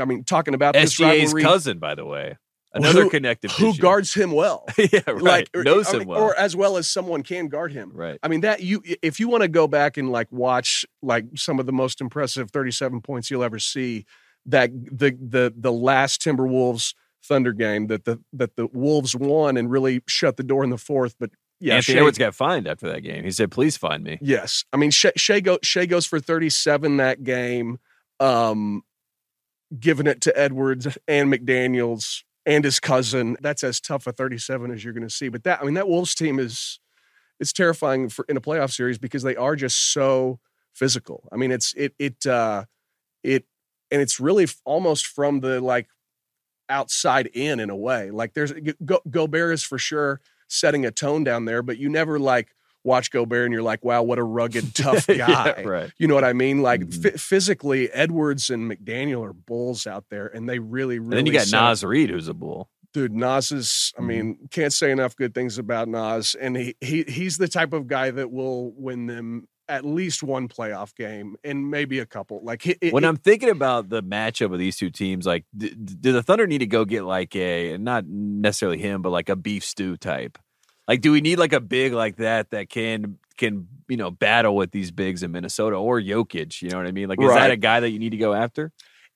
I 0.00 0.04
mean, 0.04 0.24
talking 0.24 0.54
about 0.54 0.74
this 0.74 0.94
SGA's 0.94 1.00
rivalry, 1.32 1.42
cousin, 1.42 1.78
by 1.78 1.94
the 1.94 2.04
way. 2.04 2.38
Another 2.74 3.04
Who- 3.04 3.10
connective 3.10 3.52
who 3.52 3.68
tissue. 3.70 3.80
guards 3.80 4.12
him 4.12 4.32
well, 4.32 4.66
yeah, 4.76 5.00
right. 5.06 5.22
like 5.22 5.50
or- 5.54 5.62
knows 5.64 5.88
I 5.94 5.98
him 5.98 6.08
well. 6.08 6.20
or 6.20 6.36
as 6.38 6.54
well 6.54 6.76
as 6.76 6.86
someone 6.88 7.22
can 7.22 7.48
guard 7.48 7.72
him. 7.72 7.90
right. 7.94 8.18
I 8.22 8.28
mean 8.28 8.42
that 8.42 8.60
you 8.62 8.82
if 9.02 9.18
you 9.18 9.28
want 9.28 9.42
to 9.42 9.48
go 9.48 9.66
back 9.66 9.96
and 9.96 10.10
like 10.12 10.30
watch 10.30 10.84
like 11.02 11.24
some 11.36 11.58
of 11.58 11.64
the 11.64 11.72
most 11.72 12.02
impressive 12.02 12.50
37 12.50 13.00
points 13.00 13.30
you'll 13.30 13.44
ever 13.44 13.58
see 13.58 14.04
that 14.46 14.70
the 14.72 15.16
the 15.20 15.52
the 15.56 15.72
last 15.72 16.22
Timberwolves 16.22 16.94
Thunder 17.24 17.52
game 17.52 17.88
that 17.88 18.04
the 18.04 18.20
that 18.32 18.56
the 18.56 18.68
Wolves 18.72 19.14
won 19.16 19.56
and 19.56 19.70
really 19.70 20.02
shut 20.06 20.36
the 20.36 20.42
door 20.42 20.64
in 20.64 20.70
the 20.70 20.78
fourth 20.78 21.16
but 21.18 21.30
yeah 21.60 21.76
Anthony 21.76 21.94
Shai- 21.94 21.98
Edwards 22.00 22.18
got 22.18 22.34
fined 22.34 22.66
after 22.66 22.88
that 22.92 23.00
game. 23.00 23.24
He 23.24 23.30
said, 23.30 23.50
"Please 23.50 23.76
find 23.76 24.02
me." 24.04 24.18
yes 24.20 24.64
I 24.72 24.76
mean 24.76 24.90
Shai, 24.90 25.12
Shai, 25.16 25.40
go, 25.40 25.58
Shai 25.62 25.86
goes 25.86 26.06
for 26.06 26.20
37 26.20 26.98
that 26.98 27.24
game 27.24 27.78
um 28.20 28.82
giving 29.78 30.06
it 30.06 30.20
to 30.22 30.38
Edwards 30.38 30.86
and 31.08 31.32
McDaniels 31.32 32.22
and 32.44 32.64
his 32.64 32.78
cousin 32.78 33.36
that's 33.40 33.64
as 33.64 33.80
tough 33.80 34.06
a 34.06 34.12
37 34.12 34.70
as 34.70 34.84
you're 34.84 34.92
going 34.92 35.02
to 35.02 35.10
see 35.10 35.28
but 35.28 35.42
that 35.44 35.60
I 35.60 35.64
mean 35.64 35.74
that 35.74 35.88
Wolves 35.88 36.14
team 36.14 36.38
is 36.38 36.78
it's 37.40 37.52
terrifying 37.52 38.08
for 38.08 38.24
in 38.28 38.36
a 38.36 38.40
playoff 38.40 38.72
series 38.72 38.98
because 38.98 39.22
they 39.22 39.36
are 39.36 39.56
just 39.56 39.92
so 39.92 40.38
physical. 40.74 41.28
I 41.32 41.36
mean, 41.36 41.50
it's 41.50 41.74
it 41.74 41.94
it 41.98 42.26
uh 42.26 42.64
it 43.22 43.44
and 43.90 44.00
it's 44.02 44.18
really 44.20 44.46
almost 44.64 45.06
from 45.06 45.40
the 45.40 45.60
like 45.60 45.88
outside 46.68 47.26
in 47.28 47.60
in 47.60 47.70
a 47.70 47.76
way. 47.76 48.10
Like 48.10 48.34
there's 48.34 48.52
Go, 48.84 49.00
Gobert 49.08 49.54
is 49.54 49.62
for 49.62 49.78
sure 49.78 50.20
setting 50.48 50.84
a 50.86 50.90
tone 50.90 51.24
down 51.24 51.44
there, 51.44 51.62
but 51.62 51.78
you 51.78 51.88
never 51.88 52.18
like 52.18 52.48
watch 52.84 53.10
Gobert 53.10 53.44
and 53.46 53.52
you're 53.52 53.62
like, 53.62 53.84
wow, 53.84 54.02
what 54.02 54.18
a 54.18 54.22
rugged 54.22 54.74
tough 54.74 55.06
guy. 55.08 55.14
yeah, 55.16 55.60
right. 55.62 55.92
You 55.98 56.06
know 56.06 56.14
what 56.14 56.24
I 56.24 56.32
mean? 56.32 56.62
Like 56.62 56.82
Mhm. 56.82 57.02
phy- 57.02 57.18
physically, 57.18 57.90
Edwards 57.92 58.48
and 58.50 58.70
McDaniel 58.70 59.24
are 59.28 59.32
bulls 59.32 59.86
out 59.88 60.04
there, 60.08 60.28
and 60.28 60.48
they 60.48 60.58
really, 60.60 60.98
really. 61.00 61.18
And 61.18 61.26
then 61.26 61.26
you 61.26 61.32
got 61.32 61.50
Naz 61.50 61.82
Reid, 61.84 62.10
who's 62.10 62.28
a 62.28 62.34
bull. 62.34 62.68
dude 62.94 63.12
naz 63.12 63.52
is 63.52 63.92
i 63.98 64.00
Mhm. 64.00 64.06
mean 64.06 64.48
can't 64.50 64.72
say 64.72 64.90
enough 64.90 65.14
good 65.16 65.34
things 65.34 65.58
about 65.58 65.86
naz 65.86 66.34
and 66.40 66.56
he, 66.56 66.74
he 66.80 67.02
he's 67.02 67.36
the 67.36 67.48
type 67.48 67.74
of 67.74 67.86
guy 67.86 68.10
that 68.10 68.30
will 68.30 68.70
win 68.72 69.04
them 69.06 69.46
at 69.68 69.84
least 69.84 70.22
one 70.22 70.48
playoff 70.48 70.94
game 70.94 71.36
and 71.42 71.70
maybe 71.70 71.98
a 71.98 72.06
couple 72.06 72.40
like 72.44 72.62
he, 72.62 72.76
when 72.90 73.02
he- 73.02 73.08
I'm 73.08 73.16
thinking 73.16 73.50
about 73.50 73.88
the 73.88 74.02
matchup 74.02 74.52
of 74.52 74.58
these 74.58 74.76
two 74.76 74.90
teams, 74.90 75.26
like, 75.26 75.44
d- 75.56 75.70
d- 75.70 75.96
do 76.00 76.12
the 76.12 76.22
Thunder 76.22 76.46
need 76.46 76.58
to 76.58 76.66
go 76.66 76.84
get 76.84 77.02
like 77.04 77.34
a 77.36 77.76
not 77.76 78.06
necessarily 78.06 78.78
him, 78.78 79.02
but 79.02 79.10
like 79.10 79.28
a 79.28 79.36
beef 79.36 79.64
stew 79.64 79.96
type? 79.96 80.38
Like, 80.88 81.00
do 81.00 81.10
we 81.10 81.20
need 81.20 81.38
like 81.38 81.52
a 81.52 81.60
big 81.60 81.92
like 81.92 82.16
that 82.16 82.50
that 82.50 82.68
can 82.68 83.18
can 83.36 83.66
you 83.88 83.96
know 83.96 84.10
battle 84.10 84.54
with 84.54 84.70
these 84.70 84.90
bigs 84.92 85.22
in 85.22 85.32
Minnesota 85.32 85.76
or 85.76 86.00
Jokic? 86.00 86.62
You 86.62 86.70
know 86.70 86.78
what 86.78 86.86
I 86.86 86.92
mean? 86.92 87.08
Like, 87.08 87.20
is 87.20 87.28
that 87.28 87.50
a 87.50 87.56
guy 87.56 87.80
that 87.80 87.90
you 87.90 87.98
need 87.98 88.10
to 88.10 88.16
go 88.18 88.32
after? 88.34 88.72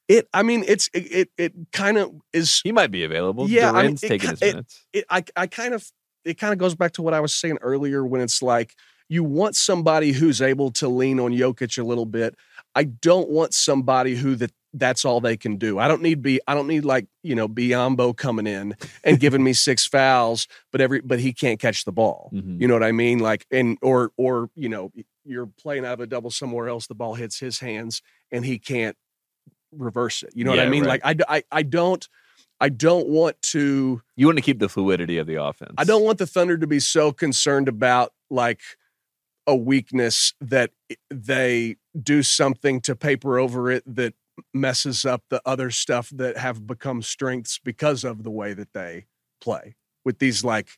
it 0.09 0.27
i 0.35 0.43
mean 0.43 0.65
it's 0.67 0.91
it 0.93 1.13
it, 1.13 1.29
it 1.39 1.53
kind 1.73 1.97
of 1.97 2.11
is 2.33 2.61
He 2.65 2.73
might 2.73 2.91
be 2.91 3.05
available. 3.05 3.49
Yeah, 3.49 3.71
I 3.71 3.83
mean, 3.85 3.93
it 3.93 3.99
taking 4.01 4.19
ki- 4.19 4.27
his 4.31 4.43
it- 4.43 4.47
minutes. 4.47 4.87
it, 4.93 5.05
I, 5.09 5.23
I 5.37 5.47
kind 5.47 5.73
of 5.75 5.87
it 6.25 6.35
kind 6.37 6.53
of 6.53 6.59
goes 6.59 6.75
back 6.75 6.93
to 6.95 7.03
what 7.03 7.15
I 7.15 7.21
was 7.21 7.33
saying 7.33 7.59
earlier 7.63 8.05
when 8.05 8.21
it's 8.21 8.43
like 8.43 8.75
you 9.11 9.25
want 9.25 9.57
somebody 9.57 10.13
who's 10.13 10.41
able 10.41 10.71
to 10.71 10.89
lean 10.89 11.19
on 11.19 11.33
Jokic 11.33 11.77
a 11.79 11.83
little 11.83 12.07
bit. 12.07 12.37
I 12.77 12.85
don't 12.85 13.29
want 13.29 13.53
somebody 13.53 14.15
who 14.15 14.37
that 14.37 14.53
that's 14.73 15.05
all 15.05 15.21
they 15.21 15.37
can 15.37 15.57
do. 15.57 15.81
I 15.81 15.89
don't 15.89 16.01
need 16.01 16.23
be 16.23 16.41
I 16.47 16.55
don't 16.55 16.69
need 16.69 16.85
like, 16.85 17.07
you 17.25 17.35
know, 17.35 17.49
Biyombo 17.49 18.17
coming 18.17 18.47
in 18.47 18.77
and 19.03 19.19
giving 19.19 19.43
me 19.43 19.53
six 19.53 19.85
fouls, 19.85 20.47
but 20.71 20.81
every 20.81 21.01
but 21.01 21.19
he 21.19 21.33
can't 21.33 21.59
catch 21.59 21.85
the 21.85 21.91
ball. 21.93 22.31
Mhm. 22.33 22.61
You 22.61 22.69
know 22.69 22.75
what 22.75 22.85
I 22.85 22.93
mean? 22.93 23.19
Like 23.19 23.47
and 23.51 23.77
or 23.83 24.13
or, 24.17 24.49
you 24.55 24.69
know, 24.69 24.93
you're 25.25 25.47
playing 25.47 25.85
out 25.85 25.95
of 25.95 26.01
a 26.01 26.07
double 26.07 26.31
somewhere 26.31 26.69
else, 26.69 26.87
the 26.87 26.95
ball 26.95 27.15
hits 27.15 27.41
his 27.41 27.59
hands 27.59 28.01
and 28.31 28.45
he 28.45 28.61
can't 28.61 28.97
reverse 29.73 30.23
it. 30.23 30.31
You 30.35 30.45
know 30.45 30.51
what 30.51 30.61
I 30.61 30.65
Yeah, 30.65 30.71
mean? 30.71 30.85
right. 30.85 31.03
Like 31.05 31.25
I 31.51 31.63
don't 31.65 32.09
I 32.61 32.69
don't 32.69 33.09
want 33.09 33.41
to 33.43 34.03
You 34.15 34.27
want 34.27 34.39
to 34.39 34.43
keep 34.43 34.61
the 34.61 34.69
fluidity 34.69 35.19
of 35.19 35.27
the 35.27 35.43
offense. 35.43 35.75
I 35.79 35.85
don't 35.85 36.05
want 36.05 36.19
the 36.19 36.27
Thunder 36.29 36.57
to 36.59 36.67
be 36.69 36.79
so 36.79 37.11
concerned 37.11 37.67
about 37.69 38.13
like 38.31 38.61
a 39.47 39.55
weakness 39.57 40.35
that 40.41 40.71
they 41.11 41.77
do 42.01 42.23
something 42.23 42.81
to 42.83 42.95
paper 42.95 43.39
over 43.39 43.71
it 43.71 43.83
that 43.87 44.15
messes 44.55 45.05
up 45.05 45.23
the 45.29 45.41
other 45.45 45.71
stuff 45.71 46.11
that 46.11 46.37
have 46.37 46.67
become 46.67 47.03
strengths 47.03 47.59
because 47.59 48.05
of 48.05 48.23
the 48.23 48.31
way 48.31 48.53
that 48.55 48.73
they 48.73 49.07
play 49.41 49.75
with 50.05 50.19
these 50.19 50.45
like 50.45 50.69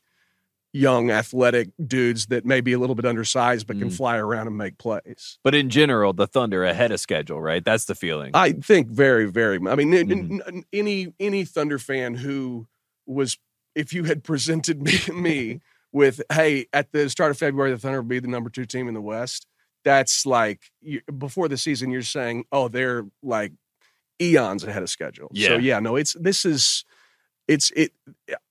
young 0.75 1.11
athletic 1.11 1.69
dudes 1.85 2.25
that 2.27 2.45
may 2.45 2.59
be 2.59 2.73
a 2.73 2.79
little 2.79 2.95
bit 2.95 3.05
undersized 3.05 3.67
but 3.67 3.77
can 3.77 3.89
Mm. 3.89 3.95
fly 3.95 4.17
around 4.17 4.47
and 4.47 4.57
make 4.57 4.77
plays. 4.79 5.37
But 5.43 5.53
in 5.53 5.69
general, 5.69 6.13
the 6.13 6.25
Thunder 6.25 6.63
ahead 6.63 6.91
of 6.91 6.99
schedule, 6.99 7.39
right? 7.39 7.63
That's 7.63 7.85
the 7.85 7.93
feeling. 7.95 8.31
I 8.33 8.53
think 8.53 8.87
very, 8.89 9.29
very. 9.29 9.59
I 9.67 9.75
mean, 9.75 9.93
n- 9.93 10.63
any 10.73 11.13
any 11.19 11.45
Thunder 11.45 11.77
fan 11.77 12.15
who 12.15 12.67
was, 13.05 13.37
if 13.75 13.93
you 13.93 14.05
had 14.05 14.23
presented 14.23 14.81
me, 14.83 14.99
me 15.13 15.61
with, 15.93 16.21
hey, 16.31 16.65
at 16.73 16.91
the 16.91 17.09
start 17.09 17.31
of 17.31 17.37
February, 17.37 17.71
the 17.71 17.77
Thunder 17.77 18.01
will 18.01 18.09
be 18.09 18.19
the 18.19 18.27
number 18.27 18.49
two 18.49 18.65
team 18.65 18.89
in 18.89 18.93
the 18.93 19.01
West. 19.01 19.47
That's 19.85 20.25
like 20.25 20.71
you, 20.81 21.01
before 21.17 21.47
the 21.47 21.57
season, 21.57 21.91
you're 21.91 22.01
saying, 22.01 22.45
oh, 22.51 22.67
they're 22.67 23.05
like 23.21 23.53
eons 24.21 24.63
ahead 24.63 24.83
of 24.83 24.89
schedule. 24.89 25.29
Yeah. 25.31 25.49
So 25.49 25.57
yeah, 25.57 25.79
no, 25.79 25.95
it's 25.95 26.17
this 26.19 26.43
is. 26.43 26.83
It's 27.45 27.71
it. 27.75 27.91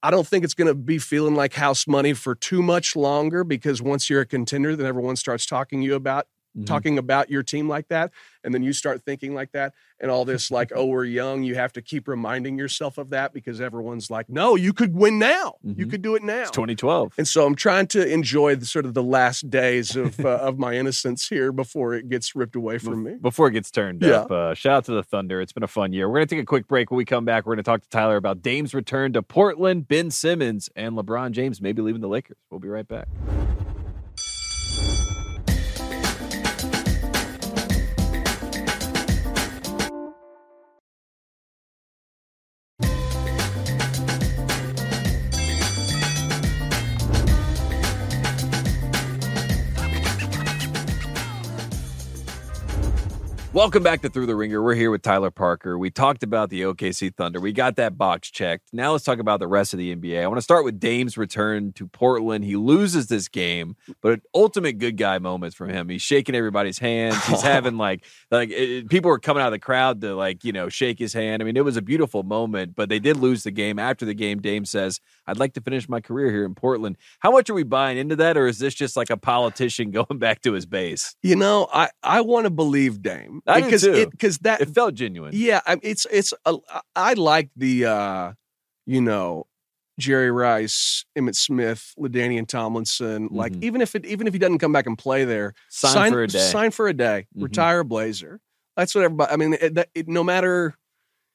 I 0.03 0.11
don't 0.11 0.26
think 0.26 0.45
it's 0.45 0.53
going 0.53 0.68
to 0.68 0.74
be 0.74 0.99
feeling 0.99 1.34
like 1.34 1.55
house 1.55 1.86
money 1.86 2.12
for 2.12 2.34
too 2.34 2.62
much 2.62 2.95
longer 2.95 3.43
because 3.43 3.80
once 3.80 4.11
you're 4.11 4.20
a 4.20 4.26
contender, 4.26 4.76
then 4.76 4.86
everyone 4.86 5.16
starts 5.16 5.47
talking 5.47 5.80
you 5.80 5.95
about 5.95 6.26
Mhm. 6.57 6.66
talking 6.66 6.98
about 6.98 7.30
your 7.30 7.42
team 7.42 7.68
like 7.68 7.88
that 7.88 8.11
and 8.44 8.53
then 8.53 8.62
you 8.62 8.72
start 8.72 9.03
thinking 9.05 9.34
like 9.34 9.53
that 9.53 9.72
and 10.00 10.11
all 10.11 10.24
this 10.26 10.50
like 10.50 10.70
oh 10.76 10.84
we're 10.86 11.05
young 11.05 11.42
you 11.42 11.55
have 11.55 11.72
to 11.72 11.80
keep 11.82 12.07
reminding 12.09 12.59
yourself 12.59 12.98
of 12.98 13.11
that 13.11 13.32
because 13.32 13.61
everyone's 13.61 14.11
like 14.11 14.28
no 14.28 14.55
you 14.55 14.72
could 14.72 14.94
win 14.94 15.18
now 15.18 15.55
you 15.62 15.86
Mhm. 15.86 15.90
could 15.90 16.03
do 16.03 16.14
it 16.14 16.22
now 16.22 16.42
It's 16.42 16.50
2012. 16.50 17.14
and 17.16 17.26
so 17.26 17.46
i'm 17.46 17.55
trying 17.55 17.86
to 17.88 18.07
enjoy 18.07 18.55
the 18.57 18.66
sort 18.66 18.84
of 18.84 18.92
the 18.94 19.03
last 19.03 19.48
days 19.48 19.96
of 19.96 20.20
uh, 20.20 20.28
of 20.42 20.59
my 20.59 20.74
innocence 20.74 21.28
here 21.28 21.53
before 21.53 21.94
it 21.94 22.09
gets 22.11 22.34
ripped 22.34 22.57
away 22.57 22.76
from 22.78 23.03
me 23.05 23.14
Before 23.20 23.48
it 23.48 23.53
gets 23.53 23.70
turned 23.70 24.03
Yeah. 24.03 24.20
up, 24.22 24.30
uh, 24.30 24.55
shout 24.55 24.72
out 24.78 24.84
to 24.86 24.92
the 24.92 25.03
Thunder. 25.03 25.40
It's 25.40 25.53
been 25.53 25.62
a 25.62 25.68
fun 25.68 25.92
year. 25.92 26.09
We're 26.09 26.16
going 26.16 26.26
to 26.28 26.34
take 26.34 26.42
a 26.42 26.46
quick 26.46 26.66
break. 26.68 26.90
When 26.90 26.98
we 26.98 27.05
come 27.05 27.24
back, 27.24 27.46
we're 27.46 27.55
going 27.55 27.62
to 27.64 27.70
talk 27.70 27.82
to 27.82 27.88
Tyler 27.88 28.16
about 28.16 28.42
Dame's 28.42 28.74
return 28.74 29.12
to 29.14 29.22
Portland, 29.22 29.88
Ben 29.88 30.11
Simmons, 30.11 30.68
and 30.76 30.94
LeBron 30.96 31.30
James 31.32 31.61
maybe 31.62 31.80
leaving 31.82 32.00
the 32.00 32.09
Lakers. 32.09 32.36
We'll 32.50 32.61
be 32.61 32.68
right 32.68 32.86
back. 32.86 33.09
Welcome 53.55 53.82
back 53.82 54.00
to 54.00 54.09
Thru 54.09 54.24
the 54.24 54.34
Ringer. 54.34 54.62
We're 54.62 54.74
here 54.74 54.90
with 54.90 55.03
Tyler 55.03 55.30
Parker. 55.30 55.76
We 55.76 55.90
talked 55.90 56.22
about 56.22 56.48
the 56.48 56.62
OKC 56.62 57.14
Thunder. 57.14 57.38
We 57.38 57.53
got 57.53 57.76
that 57.76 57.98
box 57.98 58.30
checked. 58.30 58.70
Now 58.72 58.92
let's 58.92 59.05
talk 59.05 59.18
about 59.18 59.40
the 59.40 59.46
rest 59.46 59.74
of 59.74 59.78
the 59.78 59.94
NBA. 59.94 60.22
I 60.22 60.26
want 60.26 60.38
to 60.38 60.42
start 60.42 60.64
with 60.64 60.80
Dame's 60.80 61.18
return 61.18 61.74
to 61.74 61.86
Portland. 61.86 62.44
He 62.46 62.57
loses 62.57 63.09
this 63.09 63.28
game, 63.28 63.76
but 64.00 64.20
ultimate 64.34 64.78
good 64.78 64.96
guy 64.96 65.18
moments 65.18 65.55
from 65.55 65.68
him. 65.68 65.90
He's 65.90 66.00
shaking 66.00 66.34
everybody's 66.34 66.78
hands. 66.78 67.22
He's 67.26 67.42
having 67.42 67.76
like 67.76 68.07
like 68.30 68.48
it, 68.50 68.88
people 68.88 69.11
were 69.11 69.18
coming 69.18 69.42
out 69.42 69.48
of 69.48 69.53
the 69.53 69.59
crowd 69.59 70.00
to 70.00 70.14
like 70.14 70.44
you 70.44 70.53
know 70.53 70.70
shake 70.70 70.98
his 70.98 71.12
hand. 71.12 71.42
I 71.42 71.44
mean, 71.44 71.59
it 71.59 71.64
was 71.64 71.76
a 71.76 71.82
beautiful 71.82 72.22
moment. 72.22 72.74
But 72.74 72.88
they 72.88 73.00
did 73.00 73.18
lose 73.18 73.42
the 73.42 73.50
game. 73.50 73.78
After 73.78 74.07
the 74.07 74.14
game, 74.14 74.40
Dame 74.40 74.64
says, 74.64 74.98
"I'd 75.27 75.39
like 75.39 75.55
to 75.55 75.61
finish 75.61 75.89
my 75.89 76.01
career 76.01 76.31
here 76.31 76.45
in 76.45 76.55
Portland." 76.55 76.97
How 77.20 77.31
much 77.31 77.49
are 77.51 77.55
we 77.55 77.62
buying 77.62 77.99
into 77.99 78.16
that, 78.16 78.37
or 78.37 78.47
is 78.47 78.59
this 78.59 78.75
just 78.75 78.97
like 78.97 79.11
a 79.11 79.16
politician 79.16 79.91
going 79.93 80.18
back 80.18 80.43
to 80.43 80.53
his 80.53 80.66
base? 80.66 81.14
You 81.23 81.37
know, 81.37 81.68
I 81.73 81.91
I 82.03 82.20
want 82.23 82.45
to 82.45 82.51
believe 82.51 83.03
Dame 83.03 83.43
I 83.47 83.61
because 83.62 83.85
it 83.85 84.11
because 84.11 84.39
that 84.39 84.61
It 84.61 84.68
felt 84.70 84.95
genuine. 84.95 85.33
yeah, 85.35 85.61
I, 85.66 85.79
it's 85.83 86.07
it's 86.11 86.33
a, 86.47 86.57
I 86.97 87.14
like 87.14 87.51
the 87.57 87.87
uh 87.87 88.33
you 88.87 89.01
know 89.01 89.47
Jerry 89.99 90.31
Rice, 90.31 91.05
Emmitt 91.16 91.37
Smith, 91.37 91.93
LaDainian 91.99 92.47
Tomlinson. 92.49 93.29
Like 93.31 93.53
Mhm. 93.53 93.62
even 93.62 93.81
if 93.83 93.95
it 93.95 94.05
even 94.07 94.27
if 94.27 94.33
he 94.33 94.39
doesn't 94.39 94.59
come 94.59 94.73
back 94.73 94.87
and 94.87 94.97
play 94.99 95.25
there, 95.25 95.55
Sign, 95.68 96.11
for 96.11 96.23
a 96.23 96.27
day. 96.27 96.39
Sign 96.39 96.70
for 96.70 96.89
a 96.89 96.95
day. 96.95 97.27
Mhm. 97.37 97.43
Retire 97.45 97.85
Blazer. 97.85 98.41
That's 98.77 98.95
what 98.95 99.05
everybody. 99.05 99.31
I 99.33 99.37
mean, 99.37 99.53
it, 99.53 99.91
it, 99.95 100.09
no 100.09 100.25
matter 100.25 100.75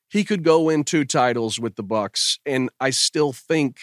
he 0.10 0.24
could 0.24 0.43
go 0.43 0.64
win 0.64 0.84
two 0.84 1.05
titles 1.05 1.60
with 1.60 1.76
the 1.76 1.84
Bucks, 1.84 2.39
and 2.45 2.70
I 2.80 2.91
still 2.91 3.34
think 3.34 3.78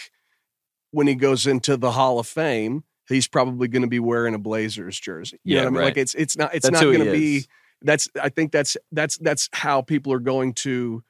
when 0.91 1.07
he 1.07 1.14
goes 1.14 1.47
into 1.47 1.77
the 1.77 1.91
Hall 1.93 2.18
of 2.18 2.27
Fame, 2.27 2.85
he's 3.09 3.27
probably 3.27 3.68
going 3.68 3.83
to 3.83 3.89
be 3.89 3.99
wearing 3.99 4.35
a 4.35 4.39
Blazers 4.39 4.99
jersey. 4.99 5.41
You 5.45 5.55
Yeah, 5.55 5.62
know 5.62 5.64
what 5.64 5.66
I 5.66 5.70
mean? 5.70 5.79
right. 5.79 5.85
Like 5.87 5.97
it's 5.99 6.14
it's 6.14 6.37
not 6.37 6.55
it's 6.55 6.64
That's 6.64 6.72
not 6.72 6.85
going 6.85 7.05
to 7.05 7.12
be. 7.12 7.47
That's 7.83 8.09
I 8.20 8.29
think 8.31 8.53
that's 8.53 8.77
that's 8.93 9.18
that's 9.18 9.49
how 9.53 9.83
people 9.83 10.12
are 10.12 10.18
going 10.20 10.55
to 10.55 11.03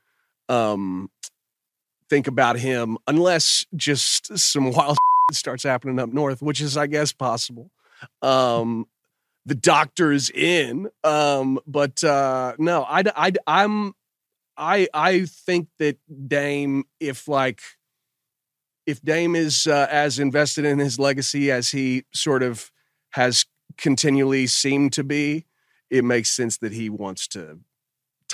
um 0.49 1.11
think 2.11 2.27
about 2.27 2.59
him 2.59 2.99
unless 3.07 3.65
just 3.77 4.37
some 4.37 4.71
wild 4.73 4.97
starts 5.33 5.63
happening 5.63 5.99
up 5.99 6.13
north, 6.13 6.43
which 6.43 6.61
is 6.61 6.77
I 6.77 6.87
guess 6.87 7.13
possible. 7.13 7.71
Um 8.23 8.87
the 9.47 9.55
doctor 9.55 10.11
is 10.11 10.31
in. 10.31 10.89
Um, 11.05 11.61
but 11.67 12.03
uh 12.03 12.55
no, 12.59 12.83
I 12.85 13.03
I 13.15 13.33
I'm 13.47 13.93
I 14.57 14.89
I 14.95 15.27
think 15.27 15.69
that 15.79 15.99
Dame, 16.29 16.85
if 17.01 17.29
like 17.29 17.61
if 18.87 19.01
Dame 19.03 19.35
is 19.35 19.67
uh, 19.67 19.87
as 19.91 20.19
invested 20.19 20.65
in 20.65 20.79
his 20.79 20.99
legacy 20.99 21.51
as 21.51 21.71
he 21.71 22.05
sort 22.13 22.43
of 22.43 22.71
has 23.11 23.47
continually 23.79 24.47
seemed 24.47 24.93
to 24.93 25.05
be, 25.05 25.47
it 25.91 26.05
makes 26.05 26.31
sense 26.31 26.59
that 26.59 26.73
he 26.73 26.91
wants 26.91 27.27
to 27.29 27.61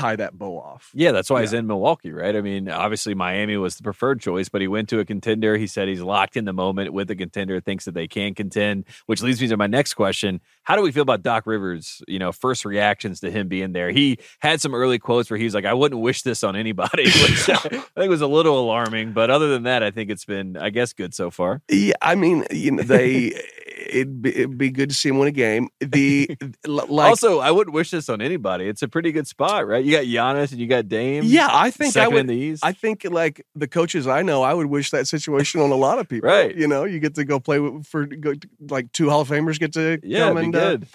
tie 0.01 0.17
that 0.17 0.39
bow 0.39 0.59
off. 0.59 0.91
Yeah, 0.95 1.13
that's 1.13 1.31
why 1.31 1.43
he's 1.43 1.53
in 1.53 1.67
Milwaukee, 1.67 2.11
right? 2.13 2.35
I 2.35 2.41
mean, 2.41 2.69
obviously 2.69 3.15
Miami 3.15 3.57
was 3.57 3.77
the 3.77 3.83
preferred 3.83 4.21
choice, 4.21 4.49
but 4.49 4.61
he 4.61 4.69
went 4.69 4.89
to 4.91 4.99
a 4.99 5.05
contender. 5.05 5.57
He 5.57 5.67
said 5.67 5.89
he's 5.89 6.01
locked 6.01 6.37
in 6.37 6.45
the 6.45 6.53
moment 6.53 6.93
with 6.93 7.11
a 7.11 7.17
contender, 7.17 7.61
thinks 7.61 7.85
that 7.85 7.93
they 7.93 8.09
can 8.09 8.35
contend, 8.35 8.85
which 9.07 9.23
leads 9.23 9.41
me 9.41 9.49
to 9.49 9.57
my 9.57 9.67
next 9.67 9.95
question. 9.95 10.41
How 10.63 10.77
do 10.77 10.83
we 10.83 10.93
feel 10.93 11.03
about 11.03 11.23
Doc 11.23 11.47
Rivers? 11.47 12.03
You 12.09 12.19
know, 12.19 12.33
first 12.33 12.65
reactions 12.65 13.21
to 13.21 13.31
him 13.31 13.49
being 13.49 13.73
there. 13.73 13.91
He 13.91 14.19
had 14.41 14.61
some 14.61 14.75
early 14.75 14.99
quotes 14.99 15.31
where 15.31 15.39
he 15.39 15.45
was 15.45 15.55
like, 15.55 15.65
I 15.65 15.75
wouldn't 15.75 16.01
wish 16.01 16.23
this 16.23 16.43
on 16.43 16.57
anybody, 16.57 17.05
which 17.05 17.49
I 17.49 17.57
think 17.59 18.11
was 18.11 18.23
a 18.23 18.27
little 18.27 18.59
alarming. 18.59 19.13
But 19.13 19.31
other 19.31 19.49
than 19.49 19.65
that, 19.65 19.83
I 19.83 19.91
think 19.91 20.11
it's 20.11 20.25
been, 20.25 20.57
I 20.57 20.71
guess, 20.71 20.93
good 20.93 21.15
so 21.15 21.31
far. 21.31 21.63
Yeah, 21.69 21.95
I 22.01 22.15
mean, 22.15 22.47
you 22.51 22.73
know, 22.73 22.83
they 22.83 23.41
it'd 23.91 24.23
be, 24.23 24.31
it'd 24.31 24.59
be 24.59 24.71
good 24.71 24.89
to 24.91 24.95
see 24.95 25.09
him 25.09 25.19
win 25.19 25.29
a 25.29 25.33
game. 25.33 25.69
The 25.81 26.37
like, 26.67 27.09
also, 27.09 27.39
I 27.39 27.51
wouldn't 27.51 27.75
wish 27.75 27.91
this 27.91 28.09
on 28.09 28.21
anybody. 28.21 28.69
It's 28.69 28.83
a 28.83 28.89
pretty 28.89 29.13
good 29.13 29.27
spot, 29.27 29.67
right? 29.67 29.85
You 29.85 29.93
got 29.93 30.05
Giannis 30.05 30.53
and 30.53 30.61
you 30.61 30.67
got 30.67 30.89
Dame. 30.89 31.25
yeah, 31.25 31.49
I 31.51 31.71
think 31.71 31.97
I 31.97 32.09
would. 32.09 32.19
in 32.19 32.27
the 32.27 32.35
East. 32.35 32.65
I 32.65 32.73
think 32.73 33.05
like 33.05 33.45
the 33.55 33.69
coaches 33.69 34.07
I 34.07 34.23
know, 34.23 34.43
I 34.43 34.55
would 34.55 34.67
wish 34.67 34.91
that 34.91 35.07
situation 35.09 35.61
on 35.61 35.71
a 35.71 35.77
lot 35.77 35.99
of 35.99 36.09
people. 36.09 36.29
Right. 36.29 36.55
You 36.55 36.67
know, 36.67 36.85
you 36.85 37.01
get 37.01 37.15
to 37.17 37.25
go 37.25 37.41
play 37.41 37.59
with, 37.59 37.87
for 37.87 38.07
go, 38.07 38.35
like 38.69 38.93
two 38.93 39.11
Hall 39.11 39.21
of 39.23 39.29
Famers 39.29 39.59
get 39.59 39.73
to 39.75 39.99
yeah, 40.03 40.29
come 40.29 40.39
it'd 40.39 40.53
be 40.53 40.59
and 40.59 40.83
uh. 40.83 40.87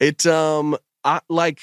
It 0.00 0.26
um 0.26 0.76
I 1.04 1.20
like 1.28 1.60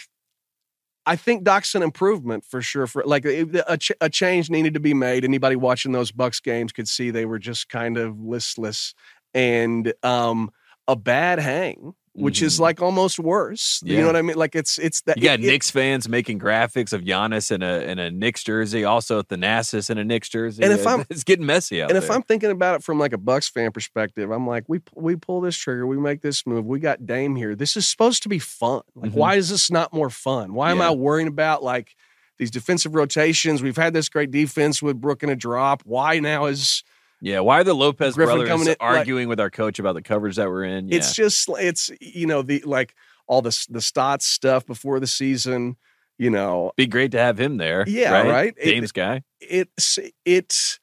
I 1.05 1.15
think 1.15 1.43
Doc's 1.43 1.73
an 1.75 1.81
improvement 1.81 2.45
for 2.45 2.61
sure. 2.61 2.85
For 2.85 3.03
like 3.03 3.25
a, 3.25 3.77
ch- 3.77 3.91
a 3.99 4.09
change 4.09 4.49
needed 4.49 4.75
to 4.75 4.79
be 4.79 4.93
made. 4.93 5.25
Anybody 5.25 5.55
watching 5.55 5.91
those 5.91 6.11
Bucks 6.11 6.39
games 6.39 6.71
could 6.71 6.87
see 6.87 7.09
they 7.09 7.25
were 7.25 7.39
just 7.39 7.67
kind 7.67 7.97
of 7.97 8.19
listless 8.21 8.93
and 9.33 9.93
um 10.03 10.51
a 10.91 10.95
bad 10.95 11.39
hang, 11.39 11.93
which 12.13 12.41
is 12.41 12.57
Mhm. 12.57 12.61
like 12.61 12.81
almost 12.81 13.19
worse. 13.19 13.79
You 13.85 13.99
know 13.99 14.07
what 14.07 14.15
I 14.15 14.21
mean? 14.21 14.35
Like 14.35 14.55
it's 14.55 14.77
it's 14.77 15.01
that 15.01 15.17
You 15.17 15.23
got 15.23 15.39
it- 15.39 15.45
it- 15.45 15.47
Knicks 15.47 15.69
fans 15.69 16.09
making 16.09 16.39
graphics 16.39 16.91
of 16.91 17.01
Giannis 17.01 17.51
in 17.51 17.61
a 17.63 17.79
in 17.81 17.99
a 17.99 18.09
Knicks 18.11 18.43
jersey, 18.43 18.83
also 18.83 19.21
Thanasis 19.21 19.89
in 19.89 19.97
a 19.97 20.03
Knicks 20.03 20.27
jersey. 20.27 20.63
And 20.63 20.73
if 20.73 20.85
I'm- 20.85 21.05
it's 21.09 21.23
getting 21.23 21.45
messy 21.45 21.81
out 21.81 21.89
and 21.91 21.97
if. 21.97 22.09
I'm 22.09 22.23
thinking 22.23 22.51
about 22.51 22.75
it 22.75 22.83
from 22.83 22.99
like 22.99 23.13
a 23.13 23.17
Bucks 23.17 23.47
fan 23.47 23.71
perspective, 23.71 24.31
I'm 24.31 24.47
like, 24.47 24.65
we 24.67 24.79
we 24.95 25.15
pull 25.15 25.39
this 25.41 25.55
trigger, 25.55 25.85
we 25.87 25.97
make 25.97 26.21
this 26.21 26.45
move, 26.47 26.65
we 26.65 26.79
got 26.79 27.05
Dame 27.05 27.35
here. 27.35 27.55
This 27.55 27.77
is 27.77 27.87
supposed 27.87 28.23
to 28.23 28.29
be 28.29 28.39
fun. 28.39 28.81
Like, 28.95 29.11
Mhm. 29.11 29.15
why 29.15 29.35
is 29.35 29.49
this 29.49 29.69
not 29.71 29.93
more 29.93 30.09
fun? 30.09 30.53
Why 30.53 30.71
am 30.71 30.81
I 30.81 30.89
worrying 30.91 31.27
about 31.27 31.63
like 31.63 31.95
these 32.37 32.51
defensive 32.51 32.95
rotations? 32.95 33.61
We've 33.61 33.77
had 33.77 33.93
this 33.93 34.09
great 34.09 34.31
defense 34.31 34.81
with 34.81 34.99
Brook 34.99 35.23
and 35.23 35.31
a 35.31 35.35
drop. 35.35 35.83
Why 35.85 36.19
now 36.19 36.45
is 36.47 36.83
yeah, 37.21 37.39
why 37.39 37.59
are 37.59 37.63
the 37.63 37.73
Lopez 37.73 38.15
Griffin 38.15 38.35
brothers 38.35 38.49
coming 38.49 38.67
in, 38.67 38.75
like- 38.79 38.97
arguing 38.99 39.27
with 39.27 39.39
our 39.39 39.49
coach 39.49 39.79
about 39.79 39.93
the 39.95 40.01
coverage 40.01 40.35
that 40.37 40.49
we're 40.49 40.63
in? 40.63 40.87
Yeah. 40.87 40.97
it's 40.97 41.13
just 41.13 41.49
it's 41.49 41.91
you 41.99 42.27
know 42.27 42.41
the 42.41 42.61
like 42.65 42.95
all 43.27 43.41
the 43.41 43.57
the 43.69 43.81
Stotts 43.81 44.25
stuff 44.25 44.65
before 44.65 44.99
the 44.99 45.07
season. 45.07 45.77
You 46.17 46.29
know, 46.29 46.73
be 46.75 46.85
great 46.85 47.11
to 47.11 47.19
have 47.19 47.39
him 47.39 47.57
there. 47.57 47.85
Yeah, 47.87 48.11
right. 48.11 48.27
right? 48.29 48.53
It- 48.57 48.93
guy. 48.93 49.23
it's 49.39 49.99
it's 50.25 50.78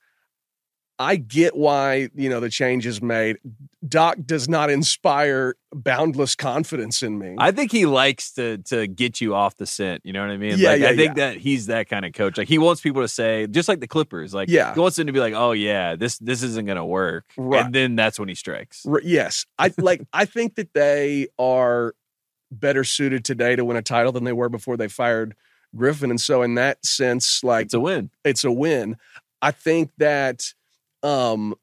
I 0.99 1.17
get 1.17 1.55
why, 1.55 2.09
you 2.15 2.31
know, 2.31 2.41
the 2.41 2.49
change 2.49 2.87
is 2.87 3.03
made. 3.03 3.37
Doc 3.87 4.17
does 4.25 4.49
not 4.49 4.71
inspire 4.71 5.55
boundless 5.75 6.35
confidence 6.35 7.03
in 7.03 7.19
me. 7.19 7.35
I 7.39 7.51
think 7.51 7.71
he 7.71 7.85
likes 7.85 8.33
to 8.33 8.59
to 8.65 8.87
get 8.87 9.21
you 9.21 9.35
off 9.35 9.57
the 9.57 9.67
scent. 9.67 10.01
You 10.05 10.13
know 10.15 10.23
what 10.23 10.31
I 10.31 10.39
mean? 10.39 10.55
Yeah, 10.59 10.71
like, 10.71 10.81
yeah, 10.81 10.89
I 10.89 10.97
think 10.97 11.17
that 11.17 11.37
he's 11.37 11.67
that 11.67 11.89
kind 11.91 12.05
of 12.07 12.15
coach. 12.15 12.39
Like 12.39 12.49
he 12.49 12.57
wants 12.59 12.81
people 12.81 13.03
to 13.03 13.09
say, 13.09 13.47
just 13.47 13.69
like 13.69 13.81
the 13.81 13.87
Clippers. 13.87 14.33
Like 14.33 14.49
Yeah. 14.49 14.73
he 14.75 14.81
wants 14.81 14.97
them 14.97 15.07
to 15.07 15.13
be 15.13 15.21
like, 15.21 15.35
oh 15.35 15.53
yeah, 15.53 15.97
this 15.97 16.17
this 16.19 16.43
isn't 16.43 16.67
gonna 16.67 16.87
work. 16.87 17.27
Right. 17.37 17.67
And 17.67 17.75
then 17.75 17.95
that's 17.97 18.19
when 18.19 18.29
he 18.31 18.35
strikes. 18.35 18.85
R- 18.87 19.03
yes. 19.05 19.45
I 19.59 19.73
like 19.77 20.03
I 20.15 20.25
think 20.25 20.55
that 20.55 20.73
they 20.73 21.29
are 21.39 21.95
better 22.51 22.85
suited 22.85 23.25
today 23.25 23.55
to 23.57 23.65
win 23.65 23.77
a 23.77 23.83
title 23.83 24.13
than 24.13 24.25
they 24.25 24.33
were 24.33 24.49
before 24.49 24.77
they 24.79 24.89
fired 24.89 25.35
Griffin. 25.77 26.11
And 26.11 26.21
so 26.21 26.41
in 26.43 26.55
that 26.55 26.87
sense, 26.87 27.45
like 27.45 27.67
It's 27.67 27.75
a 27.75 27.81
win. 27.81 28.11
it's 28.25 28.45
a 28.45 28.51
win. 28.53 28.97
I 29.43 29.51
think 29.51 29.91
that 29.99 30.55
um 31.07 31.55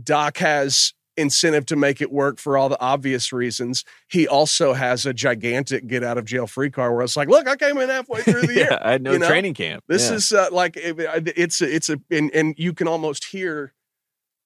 Doc 0.00 0.38
has 0.38 0.94
incentive 1.16 1.66
to 1.66 1.76
make 1.76 2.00
it 2.00 2.10
work 2.10 2.38
for 2.38 2.56
all 2.56 2.68
the 2.68 2.80
obvious 2.80 3.32
reasons. 3.32 3.84
He 4.08 4.26
also 4.26 4.72
has 4.72 5.04
a 5.04 5.12
gigantic 5.12 5.86
get 5.86 6.02
out 6.02 6.16
of 6.16 6.24
jail 6.24 6.46
free 6.46 6.70
card 6.70 6.94
where 6.94 7.02
it's 7.02 7.16
like, 7.16 7.28
look, 7.28 7.46
I 7.48 7.56
came 7.56 7.76
in 7.78 7.88
halfway 7.88 8.22
through 8.22 8.42
the 8.42 8.54
year. 8.54 8.78
I 8.80 8.92
had 8.92 9.02
no 9.02 9.12
you 9.12 9.18
know? 9.18 9.28
training 9.28 9.54
camp. 9.54 9.84
This 9.88 10.08
Yeah. 10.08 10.16
is 10.16 10.32
uh, 10.32 10.48
like 10.52 10.76
it- 10.76 10.98
it's 11.36 11.60
a, 11.60 11.74
it's 11.74 11.90
a 11.90 11.98
and, 12.10 12.30
and 12.34 12.54
you 12.56 12.72
can 12.72 12.88
almost 12.88 13.24
hear 13.26 13.74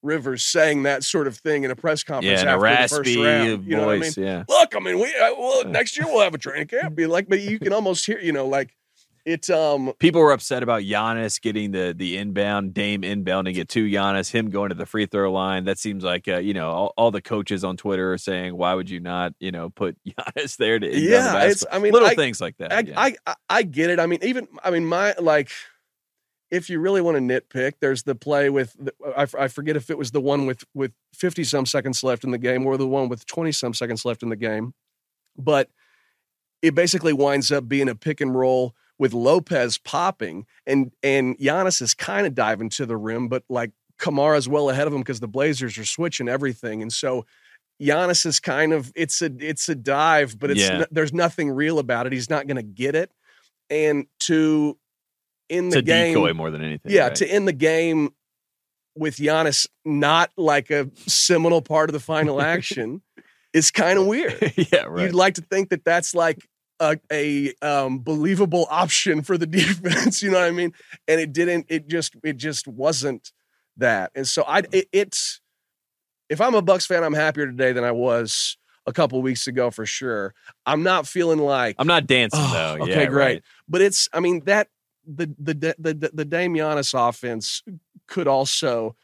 Rivers 0.03 0.43
saying 0.43 0.83
that 0.83 1.03
sort 1.05 1.27
of 1.27 1.37
thing 1.37 1.65
in 1.65 1.71
a 1.71 1.77
press 1.77 2.03
conference 2.03 2.43
yeah, 2.43 2.55
after 2.55 2.69
the 2.69 2.77
first 2.77 2.93
raspy 2.93 3.23
round. 3.23 3.65
You 3.65 3.77
know 3.77 3.87
what 3.87 3.91
I 3.91 3.99
mean? 3.99 4.03
voice. 4.03 4.17
Yeah. 4.19 4.45
Look, 4.49 4.75
I 4.77 4.81
mean, 4.81 4.99
we 4.99 5.07
uh, 5.15 5.33
well 5.39 5.65
next 5.65 5.97
year 5.97 6.07
we'll 6.07 6.21
have 6.23 6.35
a 6.35 6.39
training 6.39 6.67
camp. 6.69 6.95
Be 6.95 7.07
like, 7.07 7.29
but 7.29 7.41
you 7.41 7.59
can 7.59 7.73
almost 7.73 8.05
hear, 8.05 8.19
you 8.19 8.33
know, 8.33 8.47
like 8.47 8.75
it. 9.25 9.51
Um, 9.51 9.93
People 9.99 10.21
were 10.21 10.33
upset 10.33 10.63
about 10.63 10.83
Giannis 10.83 11.41
getting 11.41 11.71
the 11.71 11.95
the 11.97 12.17
inbound, 12.17 12.75
Dame 12.75 13.03
inbounding 13.03 13.57
it 13.57 13.69
to 13.71 13.87
Giannis, 13.87 14.31
him 14.31 14.51
going 14.51 14.69
to 14.71 14.75
the 14.75 14.87
free 14.87 15.07
throw 15.07 15.33
line. 15.33 15.65
That 15.65 15.79
seems 15.79 16.05
like 16.05 16.29
uh, 16.29 16.39
you 16.39 16.55
know 16.55 16.71
all, 16.71 16.95
all 16.97 17.11
the 17.11 17.23
coaches 17.23 17.65
on 17.65 17.77
Twitter 17.77 18.13
are 18.13 18.19
saying, 18.19 18.57
why 18.57 18.75
would 18.75 18.91
you 18.91 19.01
not 19.01 19.35
you 19.41 19.53
know 19.53 19.71
put 19.71 19.97
Giannis 20.07 20.57
there 20.57 20.79
to 20.79 20.89
inbound 20.89 20.95
the 20.95 20.99
yeah, 20.99 21.45
it's. 21.45 21.65
I 21.71 21.79
mean, 21.79 21.93
little 21.93 22.09
I, 22.09 22.15
things 22.15 22.41
like 22.41 22.57
that. 22.59 22.73
I, 22.73 22.81
yeah. 22.81 23.01
I, 23.01 23.15
I 23.27 23.35
I 23.49 23.63
get 23.63 23.91
it. 23.91 23.99
I 23.99 24.07
mean, 24.07 24.21
even 24.23 24.49
I 24.63 24.71
mean, 24.71 24.87
my 24.87 25.15
like, 25.19 25.51
if 26.51 26.69
you 26.69 26.79
really 26.81 27.01
want 27.01 27.17
to 27.17 27.21
nitpick, 27.21 27.75
there's 27.81 28.03
the 28.03 28.15
play 28.15 28.51
with 28.51 28.75
the, 28.79 28.93
I, 29.17 29.27
I 29.39 29.49
forget 29.49 29.77
if 29.77 29.91
it 29.91 29.99
was 29.99 30.11
the 30.11 30.21
one 30.21 30.47
with 30.47 30.65
with 30.75 30.93
50 31.15 31.45
some 31.45 31.67
seconds 31.67 32.03
left 32.05 32.25
in 32.25 32.31
the 32.31 32.39
game 32.39 32.67
or 32.67 32.77
the 32.77 32.87
one 32.87 33.09
with 33.09 33.27
20 33.27 33.53
some 33.53 33.75
seconds 33.75 34.05
left 34.05 34.23
in 34.23 34.29
the 34.29 34.37
game, 34.37 34.75
but 35.37 35.71
it 36.63 36.75
basically 36.75 37.13
winds 37.13 37.53
up 37.53 37.69
being 37.69 37.89
a 37.89 37.95
pick 37.95 38.21
and 38.23 38.35
roll 38.35 38.75
with 38.99 39.13
Lopez 39.13 39.79
popping 39.79 40.47
and 40.67 40.93
and 41.03 41.37
Giannis 41.39 41.83
is 41.83 41.95
kind 41.95 42.27
of 42.27 42.35
diving 42.35 42.69
to 42.71 42.87
the 42.87 42.97
rim, 42.97 43.29
but 43.29 43.43
like 43.49 43.73
Camara's 43.99 44.49
well 44.49 44.71
ahead 44.71 44.87
of 44.87 44.93
him 44.93 45.01
because 45.01 45.21
the 45.21 45.29
Blazers 45.29 45.77
are 45.79 45.85
switching 45.85 46.29
everything, 46.29 46.83
and 46.83 46.93
so. 46.93 47.25
Giannis 47.83 48.25
is 48.25 48.39
kind 48.39 48.73
of 48.73 48.93
it's 48.95 49.21
a 49.21 49.33
it's 49.41 49.69
a 49.69 49.75
dive, 49.75 50.39
but 50.39 50.49
it's 50.53 50.61
Yeah. 50.61 50.79
no- 50.79 50.87
there's 50.93 51.13
nothing 51.13 51.51
real 51.51 51.81
about 51.81 52.07
it. 52.07 52.13
He's 52.13 52.31
not 52.31 52.47
going 52.47 52.57
to 52.57 52.63
get 52.63 52.95
it, 52.95 53.11
and 53.69 54.07
to 54.21 54.79
in 55.49 55.71
the 55.71 55.83
game, 55.83 56.15
decoy 56.15 56.33
more 56.35 56.53
than 56.53 56.63
anything. 56.63 56.93
yeah, 56.93 57.09
right? 57.09 57.15
to 57.17 57.27
end 57.27 57.49
the 57.49 57.53
game 57.53 58.11
with 58.97 59.17
Giannis 59.17 59.67
not 59.85 60.31
like 60.37 60.71
a 60.71 60.89
seminal 61.09 61.63
part 61.63 61.91
of 61.91 61.95
the 61.95 62.01
final 62.01 62.41
action 62.41 63.03
is 63.53 63.73
kind 63.73 63.99
of 63.99 64.07
weird. 64.07 64.53
yeah, 64.73 64.83
right. 64.85 65.07
You'd 65.07 65.15
like 65.15 65.35
to 65.35 65.43
think 65.43 65.71
that 65.71 65.85
that's 65.85 66.15
like 66.15 66.47
a, 66.81 66.99
a 67.13 67.53
um, 67.63 68.01
believable 68.01 68.67
option 68.71 69.23
for 69.23 69.39
the 69.39 69.47
defense. 69.47 70.23
You 70.23 70.31
know 70.31 70.39
what 70.41 70.49
I 70.49 70.51
mean? 70.53 70.73
And 71.09 71.21
it 71.21 71.33
didn't. 71.33 71.67
It 71.69 71.89
just 71.89 72.15
it 72.23 72.37
just 72.37 72.67
wasn't 72.67 73.33
that. 73.77 74.11
And 74.15 74.27
so 74.27 74.43
I 74.47 74.63
it, 74.73 74.89
it's 74.93 75.41
if 76.29 76.41
I'm 76.41 76.55
a 76.55 76.63
Bucks 76.63 76.87
fan, 76.87 77.05
I'm 77.05 77.15
happier 77.15 77.47
today 77.47 77.73
than 77.73 77.85
I 77.85 77.93
was 77.93 78.57
a 78.87 78.93
couple 78.93 79.21
weeks 79.23 79.47
ago 79.47 79.71
for 79.71 79.87
sure. 79.87 80.35
I'm 80.67 80.83
not 80.83 81.07
feeling 81.07 81.39
like 81.39 81.77
I'm 81.79 81.87
not 81.87 82.07
dancing 82.07 82.41
Oh, 82.43 82.53
though. 82.53 82.83
okay, 82.85 83.03
Yeah, 83.03 83.07
great. 83.07 83.25
right. 83.35 83.43
but 83.69 83.81
it's 83.81 84.09
I 84.13 84.21
mean 84.21 84.43
that 84.45 84.69
the 85.07 85.27
the 85.39 85.55
the 85.79 85.95
the, 85.95 86.11
the 86.13 86.25
Dame 86.25 86.55
Giannis 86.55 86.93
offense 86.97 87.63
could 88.09 88.27
also 88.29 88.95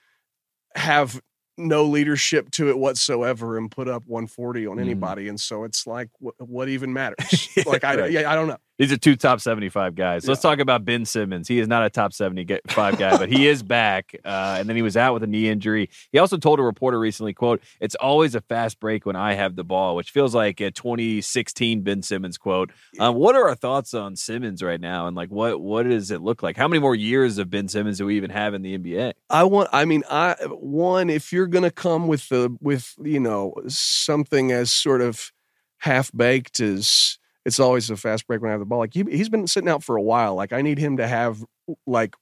have 0.74 1.20
no 1.60 1.84
leadership 1.84 2.50
to 2.52 2.68
it 2.70 2.78
whatsoever 2.78 3.56
and 3.58 3.70
put 3.70 3.88
up 3.88 4.02
140 4.06 4.66
on 4.66 4.76
Mhm. 4.76 4.80
anybody 4.80 5.28
and 5.28 5.40
so 5.40 5.64
it's 5.64 5.86
like 5.86 6.08
what, 6.18 6.34
what 6.38 6.68
even 6.68 6.92
matters 6.92 7.48
like 7.66 7.84
I 7.84 7.96
Right. 7.96 8.10
yeah, 8.12 8.30
I 8.30 8.34
don't 8.34 8.48
know 8.48 8.56
These 8.80 8.92
are 8.92 8.96
two 8.96 9.14
top 9.14 9.42
75 9.42 9.94
guys. 9.94 10.26
Let's 10.26 10.40
talk 10.40 10.58
about 10.58 10.86
Ben 10.86 11.04
Simmons. 11.04 11.46
He 11.46 11.58
is 11.58 11.68
not 11.68 11.84
a 11.84 11.90
top 11.90 12.14
75 12.14 12.96
guy, 12.96 13.18
but 13.18 13.28
he 13.28 13.46
is 13.46 13.62
back. 13.62 14.16
Uh, 14.24 14.56
and 14.58 14.66
then 14.66 14.74
he 14.74 14.80
was 14.80 14.96
out 14.96 15.12
with 15.12 15.22
a 15.22 15.26
knee 15.26 15.50
injury. 15.50 15.90
He 16.12 16.18
also 16.18 16.38
told 16.38 16.60
a 16.60 16.62
reporter 16.62 16.98
recently, 16.98 17.34
quote, 17.34 17.62
it's 17.78 17.94
always 17.96 18.34
a 18.34 18.40
fast 18.40 18.80
break 18.80 19.04
when 19.04 19.16
I 19.16 19.34
have 19.34 19.54
the 19.54 19.64
ball, 19.64 19.96
which 19.96 20.12
feels 20.12 20.34
like 20.34 20.62
a 20.62 20.70
2016 20.70 21.82
Ben 21.82 22.00
Simmons 22.00 22.38
quote. 22.38 22.72
Um, 22.98 23.16
what 23.16 23.36
are 23.36 23.50
our 23.50 23.54
thoughts 23.54 23.92
on 23.92 24.16
Simmons 24.16 24.62
right 24.62 24.80
now? 24.80 25.06
And 25.06 25.14
like, 25.14 25.30
what, 25.30 25.60
what 25.60 25.82
does 25.82 26.10
it 26.10 26.22
look 26.22 26.42
like? 26.42 26.56
How 26.56 26.66
many 26.66 26.80
more 26.80 26.94
years 26.94 27.36
of 27.36 27.50
Ben 27.50 27.68
Simmons 27.68 27.98
do 27.98 28.06
we 28.06 28.16
even 28.16 28.30
have 28.30 28.54
in 28.54 28.62
the 28.62 28.78
NBA? 28.78 29.12
I 29.28 29.44
want. 29.44 29.68
I 29.74 29.84
mean, 29.84 30.04
I 30.08 30.36
one. 30.48 31.10
If 31.10 31.34
you're 31.34 31.48
going 31.48 31.64
to 31.64 31.70
come 31.70 32.08
with 32.08 32.30
the 32.30 32.56
with 32.62 32.94
you 33.02 33.20
know 33.20 33.52
something 33.68 34.52
as 34.52 34.72
sort 34.72 35.02
of 35.02 35.32
half 35.80 36.10
baked 36.16 36.60
as 36.60 37.18
it's 37.44 37.60
always 37.60 37.90
a 37.90 37.96
fast 37.96 38.26
break 38.26 38.40
when 38.40 38.50
I 38.50 38.52
have 38.52 38.60
the 38.60 38.66
ball. 38.66 38.80
Like 38.80 38.94
he, 38.94 39.04
he's 39.04 39.28
been 39.28 39.46
sitting 39.46 39.68
out 39.68 39.82
for 39.82 39.96
a 39.96 40.02
while. 40.02 40.34
Like 40.34 40.52
I 40.52 40.62
need 40.62 40.78
him 40.78 40.96
to 40.98 41.06
have 41.06 41.44
like 41.86 42.14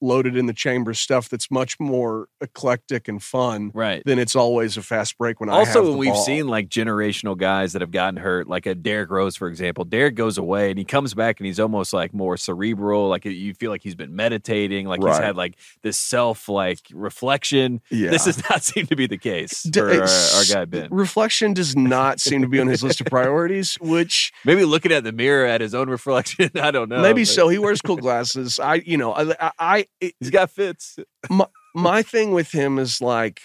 loaded 0.00 0.36
in 0.36 0.46
the 0.46 0.52
chamber 0.52 0.92
stuff 0.92 1.28
that's 1.28 1.48
much 1.50 1.78
more 1.78 2.26
eclectic 2.40 3.06
and 3.06 3.22
fun 3.22 3.70
Right. 3.72 4.02
than 4.04 4.18
it's 4.18 4.34
always 4.34 4.76
a 4.76 4.82
fast 4.82 5.16
break 5.16 5.38
when 5.38 5.48
I 5.48 5.52
Also, 5.52 5.88
when 5.88 5.96
we've 5.98 6.12
ball. 6.12 6.24
seen 6.24 6.48
like 6.48 6.68
generational 6.68 7.36
guys 7.36 7.72
that 7.72 7.82
have 7.82 7.92
gotten 7.92 8.16
hurt, 8.16 8.48
like 8.48 8.66
a 8.66 8.74
Derrick 8.74 9.10
Rose, 9.10 9.36
for 9.36 9.46
example. 9.46 9.84
Derrick 9.84 10.16
goes 10.16 10.38
away 10.38 10.70
and 10.70 10.78
he 10.78 10.84
comes 10.84 11.14
back 11.14 11.38
and 11.38 11.46
he's 11.46 11.60
almost 11.60 11.92
like 11.92 12.12
more 12.12 12.36
cerebral. 12.36 13.08
Like 13.08 13.24
you 13.24 13.54
feel 13.54 13.70
like 13.70 13.82
he's 13.84 13.94
been 13.94 14.16
meditating, 14.16 14.86
like 14.88 15.00
he's 15.02 15.16
had 15.18 15.36
like 15.36 15.54
this 15.82 15.96
self 15.98 16.48
like 16.48 16.80
reflection. 16.92 17.80
yeah. 17.90 18.10
This 18.10 18.24
does 18.24 18.42
not 18.50 18.64
seem 18.64 18.86
to 18.88 18.96
be 18.96 19.06
the 19.06 19.18
case 19.18 19.62
D- 19.62 19.78
for 19.80 19.88
our, 19.92 20.02
our 20.02 20.44
guy 20.52 20.64
Ben. 20.64 20.88
Reflection 20.90 21.52
does 21.54 21.76
not 21.76 22.18
seem 22.18 22.42
to 22.42 22.48
be 22.48 22.58
on 22.60 22.66
his 22.66 22.82
list 22.82 23.00
of 23.00 23.06
priorities, 23.06 23.76
which 23.80 24.32
Maybe 24.44 24.64
looking 24.64 24.90
at 24.90 25.04
the 25.04 25.12
mirror 25.12 25.46
at 25.46 25.60
his 25.60 25.74
own 25.74 25.88
reflection. 25.88 26.50
I 26.60 26.72
don't 26.72 26.88
know. 26.88 27.00
maybe 27.02 27.22
but 27.22 27.28
so. 27.28 27.48
He 27.48 27.58
wears 27.58 27.80
cool 27.80 27.96
glasses. 27.96 28.58
I, 28.58 28.81
you 28.86 28.96
know, 28.96 29.12
I, 29.12 29.50
I, 29.58 29.86
it, 30.00 30.14
He's 30.20 30.30
got 30.30 30.50
fits. 30.50 30.98
my 31.74 32.02
thing 32.02 32.32
with 32.32 32.52
him 32.52 32.78
is 32.78 33.00
like, 33.00 33.40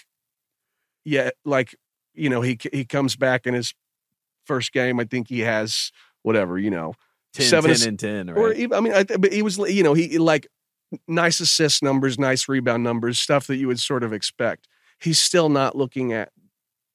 yeah, 1.04 1.30
like 1.44 1.74
you 2.14 2.28
know, 2.28 2.40
he 2.40 2.58
he 2.72 2.84
comes 2.84 3.16
back 3.16 3.46
in 3.46 3.54
his 3.54 3.74
first 4.46 4.72
game. 4.72 4.98
I 5.00 5.04
think 5.04 5.28
he 5.28 5.40
has 5.40 5.92
whatever, 6.22 6.58
you 6.58 6.70
know, 6.70 6.94
10, 7.34 7.46
Seven 7.46 7.68
10 7.68 7.74
ass- 7.74 7.84
and 7.86 7.98
10, 7.98 8.26
right? 8.30 8.36
or 8.38 8.52
even, 8.52 8.76
I 8.76 8.80
mean, 8.80 8.92
I, 8.92 9.04
but 9.04 9.32
he 9.32 9.42
was, 9.42 9.58
you 9.58 9.82
know, 9.82 9.94
he 9.94 10.18
like 10.18 10.48
nice 11.06 11.38
assist 11.40 11.82
numbers, 11.82 12.18
nice 12.18 12.48
rebound 12.48 12.82
numbers, 12.82 13.18
stuff 13.20 13.46
that 13.46 13.56
you 13.56 13.66
would 13.68 13.78
sort 13.80 14.02
of 14.02 14.12
expect. 14.12 14.66
He's 15.00 15.18
still 15.20 15.48
not 15.48 15.76
looking 15.76 16.12
at 16.12 16.30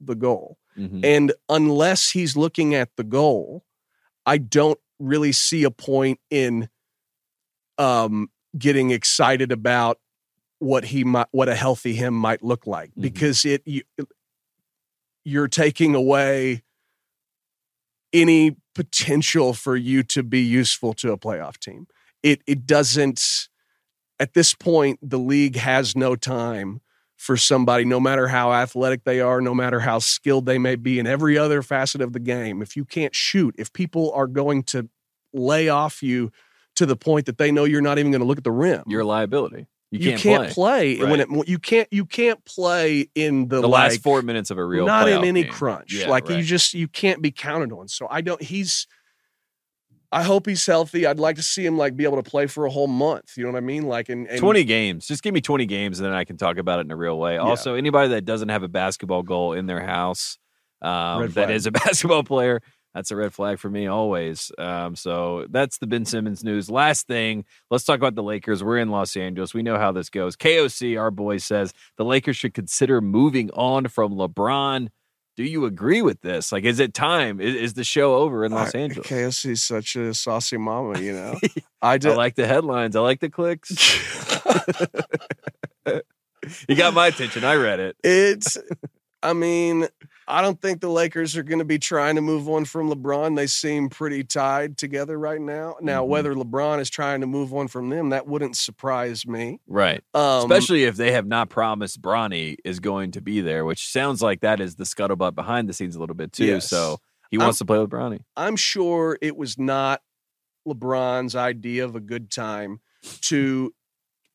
the 0.02 0.16
goal, 0.16 0.58
Mhm. 0.78 1.06
and 1.06 1.32
unless 1.48 2.12
he's 2.12 2.36
looking 2.36 2.76
at 2.76 2.90
the 2.98 3.04
goal, 3.04 3.64
I 4.26 4.38
don't 4.40 4.80
really 5.00 5.32
see 5.32 5.64
a 5.64 5.72
point 5.72 6.20
in 6.30 6.70
um 7.84 8.30
getting 8.58 8.92
excited 8.92 9.52
about 9.52 10.00
what 10.60 10.86
he 10.86 11.04
might 11.04 11.28
what 11.32 11.50
a 11.50 11.56
healthy 11.56 11.94
him 11.94 12.14
might 12.14 12.42
look 12.44 12.66
like 12.66 12.92
Mhm. 12.92 13.02
because 13.02 13.44
it 13.46 13.62
you, 13.66 13.82
you're 15.26 15.48
taking 15.48 15.96
away 15.96 16.64
any 18.12 18.56
potential 18.76 19.54
for 19.54 19.76
you 19.76 20.04
to 20.04 20.24
be 20.24 20.42
useful 20.42 20.94
to 20.94 21.12
a 21.12 21.18
playoff 21.18 21.58
team 21.58 21.88
it 22.22 22.42
it 22.48 22.66
doesn't 22.66 23.48
at 24.20 24.34
this 24.34 24.54
point 24.56 24.98
the 25.02 25.20
league 25.20 25.56
has 25.56 25.96
no 25.96 26.16
time 26.16 26.80
for 27.18 27.38
somebody 27.38 27.86
no 27.86 28.00
matter 28.00 28.28
how 28.28 28.52
athletic 28.54 29.04
they 29.04 29.20
are 29.20 29.42
no 29.42 29.54
matter 29.54 29.80
how 29.82 30.00
skilled 30.00 30.46
they 30.46 30.58
may 30.58 30.76
be 30.76 31.00
in 31.00 31.06
every 31.08 31.38
other 31.38 31.62
facet 31.62 32.02
of 32.02 32.14
the 32.14 32.20
game 32.20 32.62
if 32.62 32.76
you 32.76 32.84
can't 32.86 33.16
shoot 33.16 33.54
if 33.58 33.72
people 33.74 34.12
are 34.14 34.28
going 34.28 34.64
to 34.64 34.90
lay 35.34 35.70
off 35.70 36.02
you 36.04 36.32
to 36.76 36.86
the 36.86 36.96
point 36.96 37.26
that 37.28 37.38
they 37.38 37.52
know 37.52 37.64
you're 37.66 37.82
not 37.82 38.00
even 38.00 38.12
going 38.12 38.22
to 38.22 38.28
look 38.28 38.38
at 38.38 38.44
the 38.44 38.52
rim 38.52 38.84
You're 38.88 39.02
a 39.02 39.06
liability. 39.06 39.68
You 39.92 40.00
you 40.00 40.10
can't, 40.12 40.22
can't, 40.22 40.50
play. 40.52 40.98
play, 40.98 41.08
when 41.08 41.20
it 41.20 41.48
you 41.48 41.60
can't 41.60 41.88
you 41.92 42.04
can't 42.04 42.44
play 42.46 43.10
in 43.14 43.48
the, 43.48 43.62
the 43.62 43.70
like, 43.70 43.92
last 43.92 44.02
four 44.02 44.24
minutes 44.24 44.50
of 44.50 44.58
a 44.58 44.66
real 44.66 44.88
not 44.88 45.08
in 45.08 45.24
any 45.24 45.44
game. 45.44 45.52
crunch 45.52 45.94
Yeah, 45.94 46.10
like 46.10 46.28
you 46.30 46.42
just 46.42 46.74
you 46.74 46.88
can't 46.88 47.22
be 47.22 47.30
counted 47.30 47.72
on 47.72 47.88
so 47.88 48.08
i 48.10 48.20
don't 48.20 48.42
he's 48.42 48.88
i 50.12 50.24
hope 50.24 50.48
he's 50.48 50.66
healthy 50.66 51.06
i'd 51.06 51.20
like 51.20 51.36
to 51.36 51.44
see 51.44 51.64
him 51.64 51.78
like 51.78 51.96
be 51.96 52.06
able 52.06 52.16
to 52.16 52.28
play 52.28 52.48
for 52.48 52.66
a 52.66 52.72
whole 52.72 52.88
month 52.88 53.38
you 53.38 53.44
know 53.44 53.52
what 53.52 53.58
i 53.60 53.62
mean 53.62 53.84
like 53.84 54.10
in, 54.10 54.26
and 54.26 54.40
20 54.40 54.64
games. 54.64 55.06
Just 55.06 55.22
give 55.22 55.32
me 55.32 55.42
20 55.42 55.68
games 55.68 56.00
and 56.00 56.08
then 56.08 56.16
I 56.16 56.24
can 56.24 56.38
talk 56.38 56.58
about 56.58 56.80
it 56.80 56.86
in 56.86 56.92
a 56.92 56.96
real 56.96 57.20
way. 57.20 57.38
Also, 57.38 57.76
anybody 57.76 58.10
that 58.10 58.26
doesn't 58.26 58.50
have 58.50 58.64
a 58.64 58.68
basketball 58.68 59.22
goal 59.22 59.54
in 59.54 59.68
their 59.68 59.80
house 59.80 60.40
um, 60.82 61.30
that 61.32 61.50
is 61.52 61.66
a 61.66 61.72
basketball 61.72 62.24
player, 62.24 62.62
that's 62.94 63.12
a 63.12 63.16
red 63.16 63.34
flag 63.34 63.60
for 63.60 63.70
me 63.70 63.88
always. 63.88 64.52
Um, 64.58 64.96
so 64.96 65.48
that's 65.50 65.78
the 65.80 65.88
Ben 65.88 66.06
Simmons 66.06 66.44
news. 66.44 66.70
Last 66.70 67.08
thing, 67.08 67.46
let's 67.72 67.84
talk 67.84 67.98
about 67.98 68.16
the 68.16 68.24
Lakers. 68.24 68.64
We're 68.64 68.78
in 68.78 68.90
Los 68.90 69.16
Angeles. 69.16 69.54
We 69.54 69.64
know 69.64 69.78
how 69.78 69.92
this 69.92 70.10
goes. 70.10 70.36
KOC, 70.36 71.00
our 71.00 71.12
boy, 71.12 71.38
says 71.38 71.74
the 71.98 72.06
Lakers 72.06 72.38
should 72.38 72.54
consider 72.54 73.02
moving 73.02 73.50
on 73.52 73.88
from 73.88 74.14
LeBron. 74.14 74.90
Do 75.36 75.44
you 75.44 75.66
agree 75.66 76.04
with 76.04 76.22
this? 76.22 76.52
Like, 76.52 76.64
is 76.64 76.80
it 76.80 76.94
time? 76.94 77.42
Is, 77.42 77.56
is 77.56 77.74
the 77.74 77.84
show 77.84 78.16
over 78.18 78.46
in 78.46 78.52
Los 78.52 78.76
I- 78.76 78.80
Angeles? 78.80 79.08
KOC 79.08 79.52
is 79.52 79.64
such 79.64 79.96
a 79.96 80.14
saucy 80.14 80.58
mama, 80.58 81.00
you 81.00 81.14
know. 81.14 81.40
I 81.82 81.94
I 81.96 81.98
like 81.98 82.36
the 82.36 82.46
headlines. 82.46 82.96
I 82.96 83.00
like 83.00 83.20
the 83.20 83.32
clicks. 83.32 83.72
you 86.68 86.76
got 86.76 86.94
my 86.94 87.08
attention. 87.08 87.44
I 87.44 87.56
read 87.56 87.80
it. 87.80 87.96
it's. 88.04 88.58
I 89.24 89.34
mean, 89.34 89.88
I 90.28 90.42
don't 90.42 90.62
think 90.62 90.82
the 90.82 90.90
Lakers 90.90 91.36
are 91.36 91.44
going 91.44 91.60
to 91.60 91.66
be 91.66 91.80
trying 91.80 92.16
to 92.16 92.22
move 92.22 92.48
on 92.50 92.66
from 92.66 92.90
LeBron. 92.90 93.36
They 93.36 93.48
seem 93.48 93.90
pretty 93.90 94.24
tied 94.24 94.78
together 94.78 95.18
right 95.20 95.42
now. 95.42 95.76
Now, 95.82 96.04
Mhm. 96.04 96.08
whether 96.08 96.34
LeBron 96.34 96.80
is 96.80 96.90
trying 96.90 97.22
to 97.22 97.28
move 97.28 97.54
on 97.54 97.68
from 97.68 97.90
them, 97.90 98.10
that 98.10 98.28
wouldn't 98.28 98.56
surprise 98.56 99.26
me. 99.28 99.60
Right. 99.68 100.02
Um, 100.14 100.50
Especially 100.52 100.84
if 100.86 100.96
they 100.96 101.12
have 101.12 101.26
not 101.28 101.50
promised 101.50 102.02
Bronny 102.02 102.56
is 102.64 102.80
going 102.80 103.12
to 103.12 103.22
be 103.22 103.42
there, 103.42 103.66
which 103.66 103.88
sounds 103.92 104.22
like 104.22 104.42
that 104.42 104.60
is 104.60 104.76
the 104.76 104.86
scuttlebutt 104.86 105.36
behind 105.36 105.68
the 105.68 105.74
scenes 105.74 105.96
a 105.96 106.00
little 106.00 106.16
bit 106.16 106.32
too. 106.34 106.46
Yes. 106.46 106.70
So 106.70 107.00
he 107.30 107.38
wants 107.38 107.58
to 107.60 107.66
play 107.66 107.80
with 107.80 107.90
Bronny. 107.90 108.22
I'm 108.38 108.56
sure 108.56 109.18
it 109.22 109.36
was 109.36 109.58
not 109.58 110.02
LeBron's 110.68 111.36
idea 111.36 111.84
of 111.84 111.96
a 111.96 112.00
good 112.00 112.32
time 112.32 112.80
to 113.22 113.74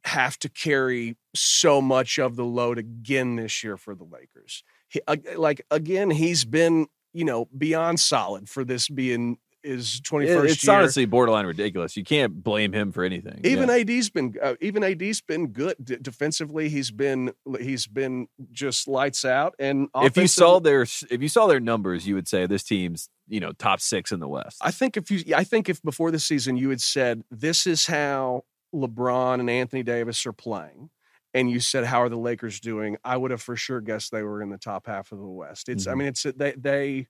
have 0.05 0.39
to 0.39 0.49
carry 0.49 1.17
so 1.35 1.81
much 1.81 2.19
of 2.19 2.37
the 2.37 2.45
load 2.45 2.79
again 2.79 3.37
this 3.37 3.63
year 3.65 3.77
for 3.77 3.95
the 3.95 4.05
Lakers. 4.05 4.63
He, 4.89 5.01
like 5.37 5.63
again, 5.71 6.11
he's 6.11 6.45
been 6.45 6.87
you 7.13 7.25
know 7.25 7.47
beyond 7.57 8.01
solid 8.01 8.49
for 8.49 8.65
this 8.65 8.89
being 8.89 9.39
his 9.65 10.01
21st 10.03 10.45
It- 10.45 10.51
it's 10.53 10.65
year. 10.65 10.77
honestly 10.77 11.05
borderline 11.05 11.45
ridiculous. 11.45 11.97
You 11.97 12.05
can't 12.05 12.45
blame 12.45 12.73
him 12.73 12.93
for 12.93 13.03
anything. 13.03 13.41
even 13.45 13.69
Yeah. 13.69 13.75
AD's 13.75 14.09
been 14.09 14.35
uh, 14.41 14.55
even 14.61 14.85
AD's 14.85 15.21
been 15.21 15.49
good 15.49 15.75
D- 15.83 15.97
defensively. 16.01 16.69
He's 16.69 16.91
been 16.93 17.33
he's 17.61 17.87
been 17.89 18.29
just 18.53 18.87
lights 18.87 19.25
out. 19.25 19.55
And 19.59 19.89
if 19.97 20.17
you 20.17 20.29
saw 20.29 20.61
their 20.61 20.83
if 20.83 21.21
you 21.21 21.29
saw 21.29 21.49
their 21.49 21.61
numbers, 21.61 22.07
you 22.07 22.15
would 22.15 22.29
say 22.29 22.47
this 22.47 22.63
team's 22.63 23.11
you 23.27 23.41
know 23.41 23.53
top 23.53 23.81
six 23.81 24.13
in 24.13 24.21
the 24.21 24.29
West. 24.29 24.59
I 24.63 24.71
think 24.71 24.97
if 24.97 25.11
you, 25.11 25.35
I 25.35 25.43
think 25.45 25.69
if 25.69 25.83
before 25.83 26.11
the 26.13 26.21
season 26.21 26.57
you 26.57 26.71
had 26.71 26.81
said 26.81 27.25
this 27.31 27.67
is 27.67 27.87
how 27.87 28.45
LeBron 28.75 29.41
and 29.41 29.51
Anthony 29.51 29.83
Davis 29.83 30.25
are 30.25 30.33
playing, 30.33 30.91
and 31.35 31.51
you 31.51 31.61
said 31.61 31.85
how 31.85 32.03
are 32.03 32.09
the 32.09 32.17
Lakers 32.19 32.61
doing, 32.61 32.97
I 33.05 33.17
would 33.17 33.31
have 33.31 33.43
for 33.43 33.57
sure 33.57 33.81
guessed 33.81 34.13
they 34.13 34.23
were 34.23 34.43
in 34.43 34.51
the 34.51 34.59
top 34.59 34.87
half 34.87 35.13
of 35.13 35.19
the 35.19 35.25
West. 35.27 35.69
It's, 35.69 35.87
I 35.87 35.95
Mhm. 35.95 35.99
mean, 35.99 36.09
it's 36.09 36.23
they 36.25 36.53
they, 36.53 37.07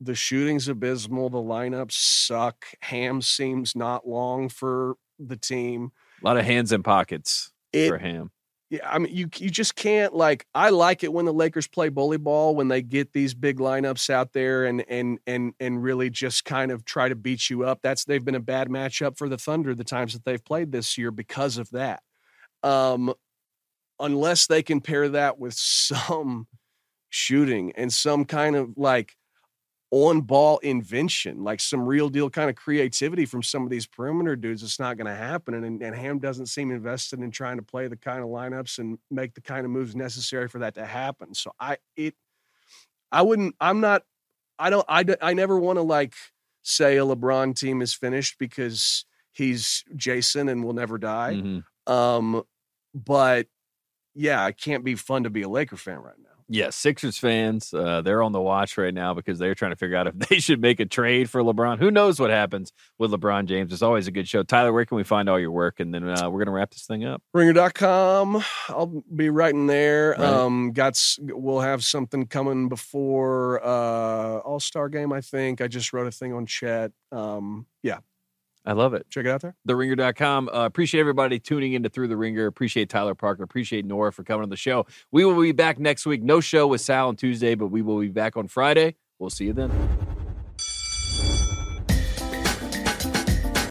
the 0.00 0.14
shooting's 0.14 0.68
abysmal, 0.68 1.30
the 1.30 1.38
lineups 1.38 1.92
suck. 1.92 2.66
Ham 2.82 3.22
seems 3.22 3.76
not 3.76 4.06
long 4.08 4.48
for 4.48 4.96
the 5.18 5.36
team. 5.36 5.92
a 6.22 6.24
lot 6.26 6.36
of 6.36 6.44
hands 6.44 6.72
in 6.72 6.82
pockets 6.82 7.52
It, 7.72 7.88
for 7.88 7.98
him. 7.98 8.32
yeah, 8.70 8.88
I 8.90 8.98
mean, 8.98 9.14
you 9.14 9.28
you 9.36 9.50
just 9.50 9.76
can't 9.76 10.14
like. 10.14 10.46
I 10.54 10.70
like 10.70 11.04
it 11.04 11.12
when 11.12 11.26
the 11.26 11.32
Lakers 11.34 11.68
play 11.68 11.90
bully 11.90 12.16
ball 12.18 12.56
when 12.56 12.68
they 12.68 12.82
get 12.82 13.12
these 13.12 13.34
big 13.34 13.58
lineups 13.58 14.10
out 14.10 14.32
there 14.32 14.64
and 14.64 14.84
and 14.88 15.20
and 15.26 15.54
and 15.60 15.82
really 15.82 16.10
just 16.10 16.44
kind 16.44 16.72
of 16.72 16.84
try 16.84 17.08
to 17.08 17.14
beat 17.14 17.50
you 17.50 17.64
up. 17.64 17.80
That's 17.82 18.04
they've 18.04 18.24
been 18.24 18.34
a 18.34 18.40
bad 18.40 18.68
matchup 18.68 19.18
for 19.18 19.28
the 19.28 19.38
Thunder 19.38 19.74
the 19.74 19.84
times 19.84 20.14
that 20.14 20.24
they've 20.24 20.44
played 20.44 20.72
this 20.72 20.96
year 20.98 21.10
because 21.10 21.58
of 21.58 21.70
that. 21.70 22.02
Um, 22.62 23.14
unless 24.00 24.46
they 24.46 24.62
can 24.62 24.80
pair 24.80 25.08
that 25.08 25.38
with 25.38 25.54
some 25.54 26.46
shooting 27.08 27.72
and 27.76 27.92
some 27.92 28.24
kind 28.24 28.56
of 28.56 28.70
like 28.76 29.16
on 29.90 30.20
ball 30.22 30.58
invention, 30.58 31.44
like 31.44 31.60
some 31.60 31.86
real 31.86 32.08
deal 32.08 32.28
kind 32.28 32.50
of 32.50 32.56
creativity 32.56 33.24
from 33.24 33.44
some 33.44 33.62
of 33.62 33.70
these 33.70 33.86
perimeter 33.86 34.34
dudes. 34.34 34.64
It's 34.64 34.80
not 34.80 34.96
going 34.96 35.06
to 35.06 35.14
happen. 35.14 35.54
And, 35.54 35.80
and 35.80 35.94
Ham 35.94 36.18
doesn't 36.18 36.46
seem 36.46 36.72
invested 36.72 37.20
in 37.20 37.30
trying 37.30 37.58
to 37.58 37.62
play 37.62 37.86
the 37.86 37.96
kind 37.96 38.18
of 38.18 38.26
lineups 38.26 38.78
and 38.78 38.98
make 39.10 39.34
the 39.34 39.40
kind 39.40 39.64
of 39.64 39.70
moves 39.70 39.94
necessary 39.94 40.48
for 40.48 40.58
that 40.58 40.74
to 40.74 40.84
happen. 40.84 41.32
So 41.34 41.52
I, 41.60 41.76
it, 41.96 42.14
I 43.12 43.22
wouldn't, 43.22 43.54
I'm 43.60 43.80
not, 43.80 44.02
I 44.58 44.70
don't, 44.70 44.84
I, 44.88 45.04
I 45.22 45.34
never 45.34 45.56
want 45.58 45.76
to 45.76 45.82
like 45.82 46.14
say 46.62 46.96
a 46.96 47.02
LeBron 47.04 47.56
team 47.56 47.80
is 47.80 47.94
finished 47.94 48.36
because 48.40 49.04
he's 49.30 49.84
Jason 49.94 50.48
and 50.48 50.64
will 50.64 50.72
never 50.72 50.98
die. 50.98 51.34
Mhm. 51.34 51.64
Um, 51.86 52.42
but 52.92 53.46
yeah, 54.14 54.46
it 54.46 54.58
can't 54.58 54.84
be 54.84 54.94
fun 54.94 55.24
to 55.24 55.30
be 55.30 55.42
a 55.42 55.48
Laker 55.48 55.76
fan 55.76 55.98
right 55.98 56.14
now. 56.22 56.30
Yeah, 56.46 56.70
Sixers 56.70 57.16
fans, 57.16 57.72
uh, 57.72 58.02
they're 58.02 58.22
on 58.22 58.32
the 58.32 58.40
watch 58.40 58.76
right 58.76 58.92
now 58.92 59.14
because 59.14 59.38
they're 59.38 59.54
trying 59.54 59.72
to 59.72 59.76
figure 59.76 59.96
out 59.96 60.06
if 60.06 60.18
they 60.28 60.38
should 60.38 60.60
make 60.60 60.78
a 60.78 60.84
trade 60.84 61.30
for 61.30 61.42
LeBron. 61.42 61.78
Who 61.78 61.90
knows 61.90 62.20
what 62.20 62.30
happens 62.30 62.72
with 62.98 63.12
LeBron 63.12 63.46
James? 63.46 63.72
It's 63.72 63.80
always 63.80 64.06
a 64.06 64.10
good 64.10 64.28
show. 64.28 64.42
Tyler, 64.42 64.72
where 64.72 64.84
can 64.84 64.96
we 64.96 65.04
find 65.04 65.28
all 65.30 65.40
your 65.40 65.50
work? 65.50 65.80
And 65.80 65.94
then 65.94 66.06
uh, 66.06 66.28
we're 66.28 66.40
going 66.40 66.46
to 66.46 66.52
wrap 66.52 66.70
this 66.70 66.84
thing 66.84 67.04
up. 67.04 67.22
Ringer.com. 67.32 68.44
I'll 68.68 69.02
be 69.14 69.30
writing 69.30 69.66
there. 69.68 70.10
Right. 70.10 70.20
Um, 70.20 70.72
got 70.72 70.94
We'll 71.18 71.60
have 71.60 71.82
something 71.82 72.26
coming 72.26 72.68
before 72.68 73.64
uh 73.64 74.38
All 74.38 74.60
Star 74.60 74.88
game. 74.88 75.12
I 75.12 75.22
think 75.22 75.60
I 75.60 75.66
just 75.66 75.92
wrote 75.92 76.06
a 76.06 76.10
thing 76.10 76.32
on 76.32 76.46
chat. 76.46 76.92
Um, 77.10 77.66
yeah, 77.82 77.98
I 78.64 78.72
love 78.72 78.94
it. 78.94 79.06
check 79.10 79.26
it 79.26 79.30
out 79.30 79.42
there. 79.42 79.54
TheRinger.com. 79.68 80.48
Uh, 80.48 80.64
appreciate 80.64 81.00
everybody 81.00 81.38
tuning 81.38 81.74
into 81.74 81.88
Thru 81.88 82.08
the 82.08 82.16
Ringer. 82.16 82.46
Appreciate 82.46 82.88
Tyler 82.88 83.14
Parker. 83.14 83.42
Appreciate 83.42 83.84
Nora 83.84 84.12
for 84.12 84.24
coming 84.24 84.42
on 84.42 84.48
the 84.48 84.56
show. 84.56 84.86
We 85.12 85.24
will 85.24 85.40
be 85.40 85.52
back 85.52 85.78
next 85.78 86.06
week. 86.06 86.22
No 86.22 86.40
show 86.40 86.66
with 86.66 86.80
Sal 86.80 87.08
on 87.08 87.16
Tuesday, 87.16 87.54
but 87.54 87.66
we 87.66 87.82
will 87.82 88.00
be 88.00 88.08
back 88.08 88.36
on 88.36 88.48
Friday. 88.48 88.96
We'll 89.18 89.30
see 89.30 89.46
you 89.46 89.52
then. 89.52 90.03